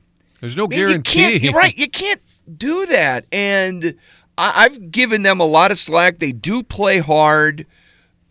There's 0.42 0.56
no 0.56 0.66
man, 0.66 0.78
you 0.78 0.86
guarantee. 0.86 1.18
can't. 1.18 1.42
You're 1.42 1.52
right. 1.52 1.78
You 1.78 1.88
can't 1.88 2.20
do 2.58 2.84
that. 2.86 3.26
And 3.30 3.96
I, 4.36 4.64
I've 4.64 4.90
given 4.90 5.22
them 5.22 5.38
a 5.38 5.46
lot 5.46 5.70
of 5.70 5.78
slack. 5.78 6.18
They 6.18 6.32
do 6.32 6.64
play 6.64 6.98
hard, 6.98 7.64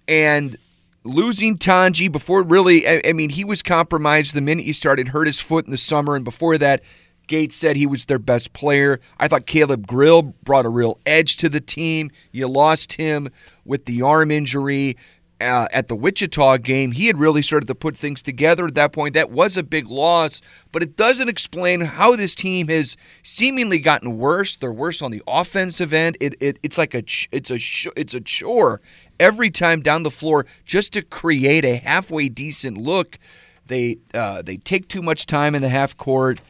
and 0.10 0.58
losing 1.06 1.58
Tonje 1.58 2.12
before 2.12 2.44
really. 2.44 2.86
I, 2.86 3.02
I 3.06 3.14
mean, 3.14 3.30
he 3.30 3.46
was 3.46 3.64
compromised 3.64 4.36
the 4.36 4.42
minute 4.42 4.66
he 4.66 4.74
started. 4.74 5.08
Hurt 5.08 5.26
his 5.26 5.40
foot 5.40 5.64
in 5.66 5.72
the 5.72 5.78
summer, 5.78 6.16
and 6.16 6.26
before 6.26 6.60
that. 6.60 6.84
Gates 7.28 7.56
said 7.56 7.78
he 7.78 7.88
was 7.88 8.06
their 8.06 8.20
best 8.20 8.52
player. 8.52 9.00
I 9.18 9.30
thought 9.30 9.46
Caleb 9.46 9.88
Grill 9.88 10.22
brought 10.22 10.66
a 10.66 10.70
real 10.70 11.00
edge 11.06 11.38
to 11.38 11.48
the 11.48 11.62
team. 11.62 12.12
You 12.34 12.50
lost 12.50 12.94
him 12.94 13.30
with 13.64 13.86
the 13.86 14.02
arm 14.02 14.32
injury 14.32 14.98
uh, 15.42 15.68
at 15.72 15.88
the 15.88 15.96
Wichita 15.96 16.58
game. 16.58 16.92
He 16.94 17.08
had 17.08 17.18
really 17.18 17.42
started 17.42 17.66
to 17.68 17.76
put 17.76 17.98
things 17.98 18.22
together 18.22 18.66
at 18.66 18.76
that 18.76 18.94
point. 18.94 19.14
That 19.14 19.32
was 19.32 19.58
a 19.58 19.64
big 19.64 19.90
loss, 19.90 20.42
but 20.72 20.84
it 20.84 20.96
doesn't 20.96 21.30
explain 21.30 21.82
how 21.82 22.16
this 22.16 22.36
team 22.36 22.68
has 22.68 22.96
seemingly 23.24 23.80
gotten 23.80 24.18
worse. 24.18 24.56
They're 24.56 24.72
worse 24.72 25.02
on 25.02 25.12
the 25.12 25.24
offensive 25.28 25.94
end. 25.94 26.18
It, 26.20 26.36
it 26.40 26.60
it's 26.64 26.78
like 26.78 26.94
a 26.94 27.04
it's 27.32 27.52
a 27.52 27.60
it's 28.00 28.14
a 28.14 28.22
chore 28.22 28.82
every 29.20 29.50
time 29.50 29.82
down 29.82 30.04
the 30.04 30.12
floor 30.12 30.46
just 30.66 30.94
to 30.94 31.02
create 31.02 31.66
a 31.66 31.78
halfway 31.78 32.30
decent 32.30 32.78
look. 32.78 33.18
They 33.66 33.98
uh, 34.14 34.42
they 34.42 34.58
take 34.58 34.88
too 34.88 35.02
much 35.02 35.26
time 35.26 35.56
in 35.56 35.62
the 35.62 35.70
half 35.70 35.98
court 35.98 36.42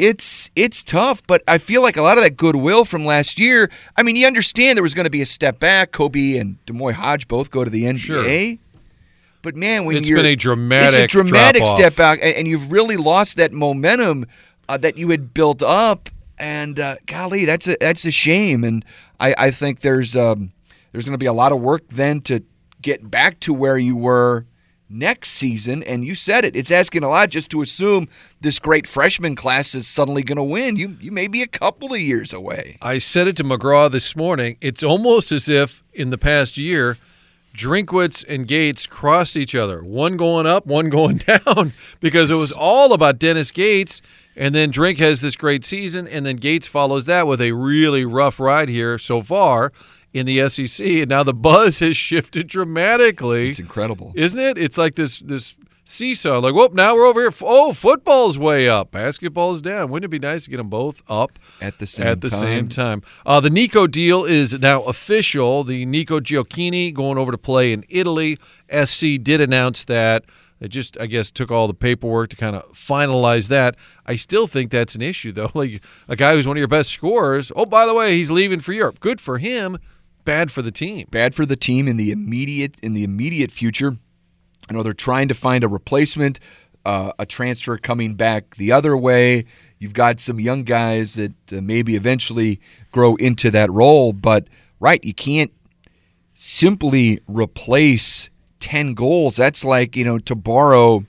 it's 0.00 0.50
it's 0.56 0.82
tough, 0.82 1.22
but 1.26 1.42
I 1.46 1.58
feel 1.58 1.82
like 1.82 1.98
a 1.98 2.02
lot 2.02 2.16
of 2.16 2.24
that 2.24 2.36
goodwill 2.38 2.86
from 2.86 3.04
last 3.04 3.38
year. 3.38 3.70
I 3.98 4.02
mean, 4.02 4.16
you 4.16 4.26
understand 4.26 4.76
there 4.78 4.82
was 4.82 4.94
going 4.94 5.04
to 5.04 5.10
be 5.10 5.20
a 5.20 5.26
step 5.26 5.58
back. 5.58 5.92
Kobe 5.92 6.38
and 6.38 6.64
D'Moi 6.64 6.94
Hodge 6.94 7.28
both 7.28 7.50
go 7.50 7.64
to 7.64 7.70
the 7.70 7.84
NBA. 7.84 7.98
Sure. 7.98 8.56
But 9.42 9.56
man, 9.56 9.84
when 9.84 9.98
It's 9.98 10.08
you're 10.08 10.18
been 10.18 10.26
a 10.26 10.36
dramatic, 10.36 10.88
it's 10.88 10.96
a 10.96 11.06
dramatic 11.06 11.66
step 11.66 11.96
back, 11.96 12.18
and, 12.22 12.34
and 12.34 12.48
you've 12.48 12.72
really 12.72 12.96
lost 12.96 13.36
that 13.36 13.52
momentum 13.52 14.26
uh, 14.68 14.78
that 14.78 14.96
you 14.96 15.10
had 15.10 15.34
built 15.34 15.62
up. 15.62 16.08
And 16.38 16.80
uh, 16.80 16.96
golly, 17.04 17.44
that's 17.44 17.68
a 17.68 17.76
that's 17.78 18.06
a 18.06 18.10
shame. 18.10 18.64
And 18.64 18.82
I, 19.18 19.34
I 19.36 19.50
think 19.50 19.80
there's 19.80 20.16
um, 20.16 20.52
there's 20.92 21.04
going 21.04 21.12
to 21.14 21.18
be 21.18 21.26
a 21.26 21.32
lot 21.34 21.52
of 21.52 21.60
work 21.60 21.82
then 21.90 22.22
to 22.22 22.42
get 22.80 23.10
back 23.10 23.38
to 23.40 23.52
where 23.52 23.76
you 23.76 23.96
were 23.96 24.46
next 24.90 25.30
season. 25.30 25.82
And 25.82 26.04
you 26.04 26.14
said 26.14 26.44
it; 26.44 26.56
it's 26.56 26.70
asking 26.70 27.04
a 27.04 27.08
lot 27.08 27.30
just 27.30 27.50
to 27.52 27.62
assume 27.62 28.08
this 28.40 28.58
great 28.58 28.86
freshman 28.86 29.36
class 29.36 29.74
is 29.74 29.86
suddenly 29.86 30.22
going 30.22 30.36
to 30.36 30.42
win. 30.42 30.76
You 30.76 30.96
you 31.00 31.12
may 31.12 31.28
be 31.28 31.42
a 31.42 31.46
couple 31.46 31.94
of 31.94 32.00
years 32.00 32.32
away. 32.32 32.76
I 32.82 32.98
said 32.98 33.28
it 33.28 33.36
to 33.38 33.44
McGraw 33.44 33.90
this 33.90 34.16
morning. 34.16 34.56
It's 34.60 34.82
almost 34.82 35.32
as 35.32 35.48
if 35.48 35.82
in 35.92 36.10
the 36.10 36.18
past 36.18 36.56
year, 36.56 36.98
Drinkwitz 37.54 38.24
and 38.28 38.46
Gates 38.46 38.86
crossed 38.86 39.36
each 39.36 39.54
other, 39.54 39.82
one 39.82 40.16
going 40.16 40.46
up, 40.46 40.66
one 40.66 40.88
going 40.88 41.16
down, 41.46 41.72
because 42.00 42.30
it 42.30 42.36
was 42.36 42.52
all 42.52 42.92
about 42.92 43.18
Dennis 43.18 43.50
Gates. 43.50 44.00
And 44.36 44.54
then 44.54 44.70
Drink 44.70 44.98
has 45.00 45.20
this 45.20 45.36
great 45.36 45.64
season, 45.64 46.06
and 46.06 46.24
then 46.24 46.36
Gates 46.36 46.66
follows 46.66 47.04
that 47.06 47.26
with 47.26 47.40
a 47.42 47.52
really 47.52 48.04
rough 48.04 48.38
ride 48.38 48.68
here 48.68 48.96
so 48.96 49.20
far 49.22 49.72
in 50.12 50.26
the 50.26 50.48
SEC. 50.48 50.84
And 50.86 51.08
now 51.08 51.22
the 51.22 51.34
buzz 51.34 51.78
has 51.80 51.96
shifted 51.96 52.46
dramatically. 52.48 53.50
It's 53.50 53.58
incredible. 53.58 54.12
isn't 54.14 54.40
it? 54.40 54.58
It's 54.58 54.78
like 54.78 54.94
this 54.94 55.20
this 55.20 55.56
seesaw. 55.84 56.38
Like, 56.38 56.54
whoop, 56.54 56.72
now 56.72 56.94
we're 56.94 57.06
over 57.06 57.20
here. 57.20 57.32
Oh, 57.42 57.72
football's 57.72 58.38
way 58.38 58.68
up, 58.68 58.92
basketball's 58.92 59.60
down. 59.60 59.90
Wouldn't 59.90 60.04
it 60.04 60.20
be 60.20 60.20
nice 60.24 60.44
to 60.44 60.50
get 60.50 60.58
them 60.58 60.68
both 60.68 61.02
up 61.08 61.38
At 61.60 61.78
the 61.80 61.86
same 61.86 62.06
at 62.06 62.20
the 62.20 62.30
time. 62.30 62.40
same 62.40 62.68
time? 62.68 63.02
Uh, 63.26 63.40
the 63.40 63.50
Nico 63.50 63.86
deal 63.88 64.24
is 64.24 64.52
now 64.60 64.82
official. 64.84 65.64
The 65.64 65.84
Nico 65.84 66.20
Gioacchini 66.20 66.94
going 66.94 67.18
over 67.18 67.32
to 67.32 67.38
play 67.38 67.72
in 67.72 67.84
Italy. 67.88 68.38
SC 68.72 69.18
did 69.20 69.40
announce 69.40 69.84
that. 69.86 70.24
It 70.60 70.68
just, 70.68 71.00
I 71.00 71.06
guess, 71.06 71.30
took 71.30 71.50
all 71.50 71.66
the 71.66 71.74
paperwork 71.74 72.28
to 72.30 72.36
kind 72.36 72.54
of 72.54 72.70
finalize 72.72 73.48
that. 73.48 73.74
I 74.06 74.14
still 74.16 74.46
think 74.46 74.70
that's 74.70 74.94
an 74.94 75.02
issue, 75.02 75.32
though. 75.32 75.50
Like 75.54 75.82
a 76.06 76.14
guy 76.16 76.34
who's 76.34 76.46
one 76.46 76.56
of 76.56 76.60
your 76.60 76.68
best 76.68 76.90
scorers. 76.90 77.50
Oh, 77.56 77.64
by 77.66 77.86
the 77.86 77.94
way, 77.94 78.16
he's 78.16 78.30
leaving 78.30 78.60
for 78.60 78.72
Europe. 78.74 79.00
Good 79.00 79.20
for 79.20 79.38
him. 79.38 79.78
Bad 80.24 80.50
for 80.52 80.62
the 80.62 80.70
team. 80.70 81.06
bad 81.10 81.34
for 81.34 81.44
the 81.46 81.56
team 81.56 81.88
in 81.88 81.96
the 81.96 82.10
immediate 82.10 82.78
in 82.82 82.92
the 82.94 83.04
immediate 83.04 83.50
future. 83.50 83.96
I 84.68 84.72
know 84.74 84.82
they're 84.82 84.92
trying 84.92 85.28
to 85.28 85.34
find 85.34 85.64
a 85.64 85.68
replacement, 85.68 86.38
uh, 86.84 87.12
a 87.18 87.26
transfer 87.26 87.76
coming 87.78 88.14
back 88.14 88.56
the 88.56 88.70
other 88.72 88.96
way. 88.96 89.44
You've 89.78 89.94
got 89.94 90.20
some 90.20 90.38
young 90.38 90.62
guys 90.64 91.14
that 91.14 91.32
uh, 91.52 91.60
maybe 91.60 91.96
eventually 91.96 92.60
grow 92.92 93.16
into 93.16 93.50
that 93.50 93.70
role, 93.72 94.12
but 94.12 94.46
right, 94.78 95.02
you 95.02 95.14
can't 95.14 95.50
simply 96.34 97.20
replace 97.26 98.28
10 98.60 98.94
goals. 98.94 99.36
That's 99.36 99.64
like, 99.64 99.96
you 99.96 100.04
know, 100.04 100.18
to 100.18 100.34
borrow 100.34 101.06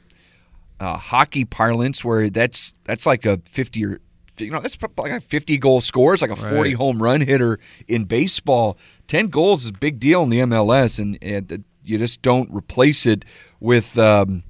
uh, 0.80 0.98
hockey 0.98 1.46
parlance 1.46 2.04
where 2.04 2.30
that's 2.30 2.74
that's 2.86 3.06
like 3.06 3.26
a 3.26 3.40
50 3.50 3.86
or 3.86 4.00
you 4.40 4.50
know 4.50 4.60
that's 4.60 4.76
like 4.98 5.12
a 5.12 5.22
50 5.22 5.58
goal 5.58 5.82
scorer. 5.82 6.14
It's 6.14 6.22
like 6.24 6.32
a 6.32 6.36
40 6.36 6.56
Right. 6.56 6.74
home 6.76 7.04
run 7.04 7.22
hitter 7.22 7.60
in 7.88 8.06
baseball. 8.06 8.78
10 9.12 9.28
goals 9.28 9.66
is 9.66 9.72
a 9.72 9.74
big 9.74 10.00
deal 10.00 10.24
in 10.24 10.30
the 10.30 10.40
MLS, 10.40 10.98
and, 10.98 11.18
and 11.22 11.66
you 11.84 11.98
just 11.98 12.22
don't 12.22 12.50
replace 12.50 13.06
it 13.06 13.26
with 13.60 13.98
um, 13.98 14.44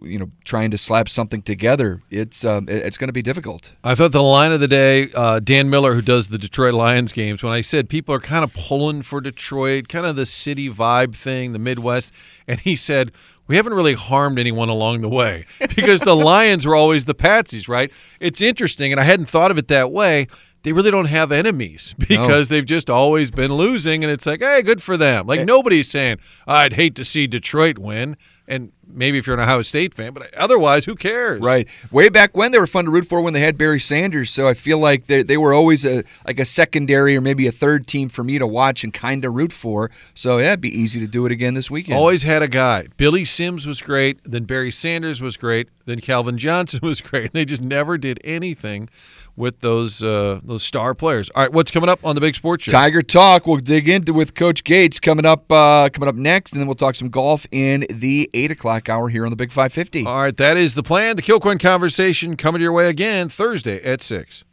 you 0.00 0.18
know 0.18 0.30
trying 0.44 0.70
to 0.70 0.78
slap 0.78 1.10
something 1.10 1.42
together. 1.42 2.00
It's 2.08 2.42
um, 2.42 2.70
it's 2.70 2.96
going 2.96 3.08
to 3.08 3.12
be 3.12 3.20
difficult. 3.20 3.72
I 3.84 3.94
thought 3.94 4.12
the 4.12 4.22
line 4.22 4.50
of 4.50 4.60
the 4.60 4.66
day, 4.66 5.10
uh, 5.14 5.40
Dan 5.40 5.68
Miller, 5.68 5.92
who 5.92 6.00
does 6.00 6.28
the 6.28 6.38
Detroit 6.38 6.72
Lions 6.72 7.12
games, 7.12 7.42
when 7.42 7.52
I 7.52 7.60
said 7.60 7.90
people 7.90 8.14
are 8.14 8.20
kind 8.20 8.42
of 8.42 8.54
pulling 8.54 9.02
for 9.02 9.20
Detroit, 9.20 9.88
kind 9.88 10.06
of 10.06 10.16
the 10.16 10.24
city 10.24 10.70
vibe 10.70 11.14
thing, 11.14 11.52
the 11.52 11.58
Midwest, 11.58 12.14
and 12.48 12.60
he 12.60 12.76
said, 12.76 13.12
we 13.46 13.56
haven't 13.56 13.74
really 13.74 13.92
harmed 13.92 14.38
anyone 14.38 14.70
along 14.70 15.02
the 15.02 15.08
way 15.10 15.44
because 15.76 16.00
the 16.00 16.16
Lions 16.16 16.64
were 16.64 16.74
always 16.74 17.04
the 17.04 17.14
patsies, 17.14 17.68
right? 17.68 17.92
It's 18.20 18.40
interesting, 18.40 18.90
and 18.90 18.98
I 18.98 19.04
hadn't 19.04 19.26
thought 19.26 19.50
of 19.50 19.58
it 19.58 19.68
that 19.68 19.92
way. 19.92 20.28
They 20.62 20.72
really 20.72 20.90
don't 20.90 21.06
have 21.06 21.32
enemies 21.32 21.94
because 21.98 22.48
they've 22.48 22.64
just 22.64 22.88
always 22.88 23.30
been 23.30 23.52
losing, 23.52 24.04
and 24.04 24.12
it's 24.12 24.26
like, 24.26 24.40
hey, 24.40 24.62
good 24.62 24.82
for 24.82 24.96
them. 24.96 25.26
Like 25.26 25.40
eh. 25.40 25.44
nobody's 25.44 25.88
saying, 25.88 26.18
I'd 26.46 26.74
hate 26.74 26.94
to 26.96 27.04
see 27.04 27.26
Detroit 27.26 27.78
win. 27.78 28.16
And 28.48 28.72
maybe 28.92 29.18
if 29.18 29.26
you're 29.26 29.34
an 29.34 29.40
Ohio 29.40 29.62
State 29.62 29.94
fan, 29.94 30.12
but 30.12 30.32
otherwise, 30.34 30.84
who 30.84 30.94
cares? 30.94 31.40
Right. 31.40 31.68
Way 31.90 32.08
back 32.08 32.36
when 32.36 32.52
they 32.52 32.58
were 32.58 32.66
fun 32.66 32.84
to 32.86 32.90
root 32.90 33.06
for 33.06 33.20
when 33.20 33.32
they 33.32 33.40
had 33.40 33.58
Barry 33.58 33.80
Sanders. 33.80 34.30
So 34.30 34.48
I 34.48 34.54
feel 34.54 34.78
like 34.78 35.06
they 35.06 35.22
they 35.22 35.36
were 35.36 35.52
always 35.52 35.84
a 35.84 36.04
like 36.26 36.38
a 36.38 36.44
secondary 36.44 37.16
or 37.16 37.20
maybe 37.20 37.46
a 37.46 37.52
third 37.52 37.86
team 37.86 38.08
for 38.08 38.24
me 38.24 38.38
to 38.38 38.46
watch 38.46 38.84
and 38.84 38.92
kind 38.92 39.24
of 39.24 39.34
root 39.34 39.52
for. 39.52 39.90
So 40.14 40.38
yeah, 40.38 40.48
it'd 40.48 40.60
be 40.60 40.76
easy 40.76 41.00
to 41.00 41.06
do 41.06 41.26
it 41.26 41.32
again 41.32 41.54
this 41.54 41.70
weekend. 41.70 41.98
Always 41.98 42.22
had 42.22 42.42
a 42.42 42.48
guy. 42.48 42.86
Billy 42.96 43.24
Sims 43.24 43.66
was 43.66 43.80
great. 43.80 44.20
Then 44.24 44.44
Barry 44.44 44.72
Sanders 44.72 45.20
was 45.20 45.36
great. 45.36 45.68
Then 45.84 46.00
Calvin 46.00 46.38
Johnson 46.38 46.80
was 46.82 47.00
great. 47.00 47.32
They 47.32 47.44
just 47.44 47.62
never 47.62 47.98
did 47.98 48.20
anything 48.24 48.88
with 49.36 49.60
those 49.60 50.02
uh, 50.02 50.40
those 50.42 50.62
star 50.62 50.94
players. 50.94 51.30
All 51.30 51.42
right, 51.42 51.52
what's 51.52 51.70
coming 51.70 51.88
up 51.88 52.04
on 52.04 52.14
the 52.14 52.20
Big 52.20 52.34
Sports 52.34 52.64
Show? 52.64 52.72
Tiger 52.72 53.02
Talk. 53.02 53.46
We'll 53.46 53.56
dig 53.56 53.88
into 53.88 54.12
with 54.12 54.34
Coach 54.34 54.64
Gates 54.64 55.00
coming 55.00 55.24
up 55.24 55.50
uh, 55.50 55.88
coming 55.90 56.08
up 56.08 56.14
next, 56.14 56.52
and 56.52 56.60
then 56.60 56.66
we'll 56.66 56.74
talk 56.74 56.94
some 56.94 57.08
golf 57.08 57.46
in 57.50 57.86
the 57.88 58.28
eight 58.34 58.50
o'clock 58.50 58.81
hour 58.88 59.08
here 59.08 59.24
on 59.24 59.30
the 59.30 59.36
Big 59.36 59.52
Five 59.52 59.72
Fifty. 59.72 60.04
All 60.04 60.22
right, 60.22 60.36
that 60.36 60.56
is 60.56 60.74
the 60.74 60.82
plan. 60.82 61.16
The 61.16 61.22
Kilcoyne 61.22 61.60
conversation 61.60 62.36
coming 62.36 62.62
your 62.62 62.72
way 62.72 62.88
again 62.88 63.28
Thursday 63.28 63.82
at 63.82 64.02
six. 64.02 64.44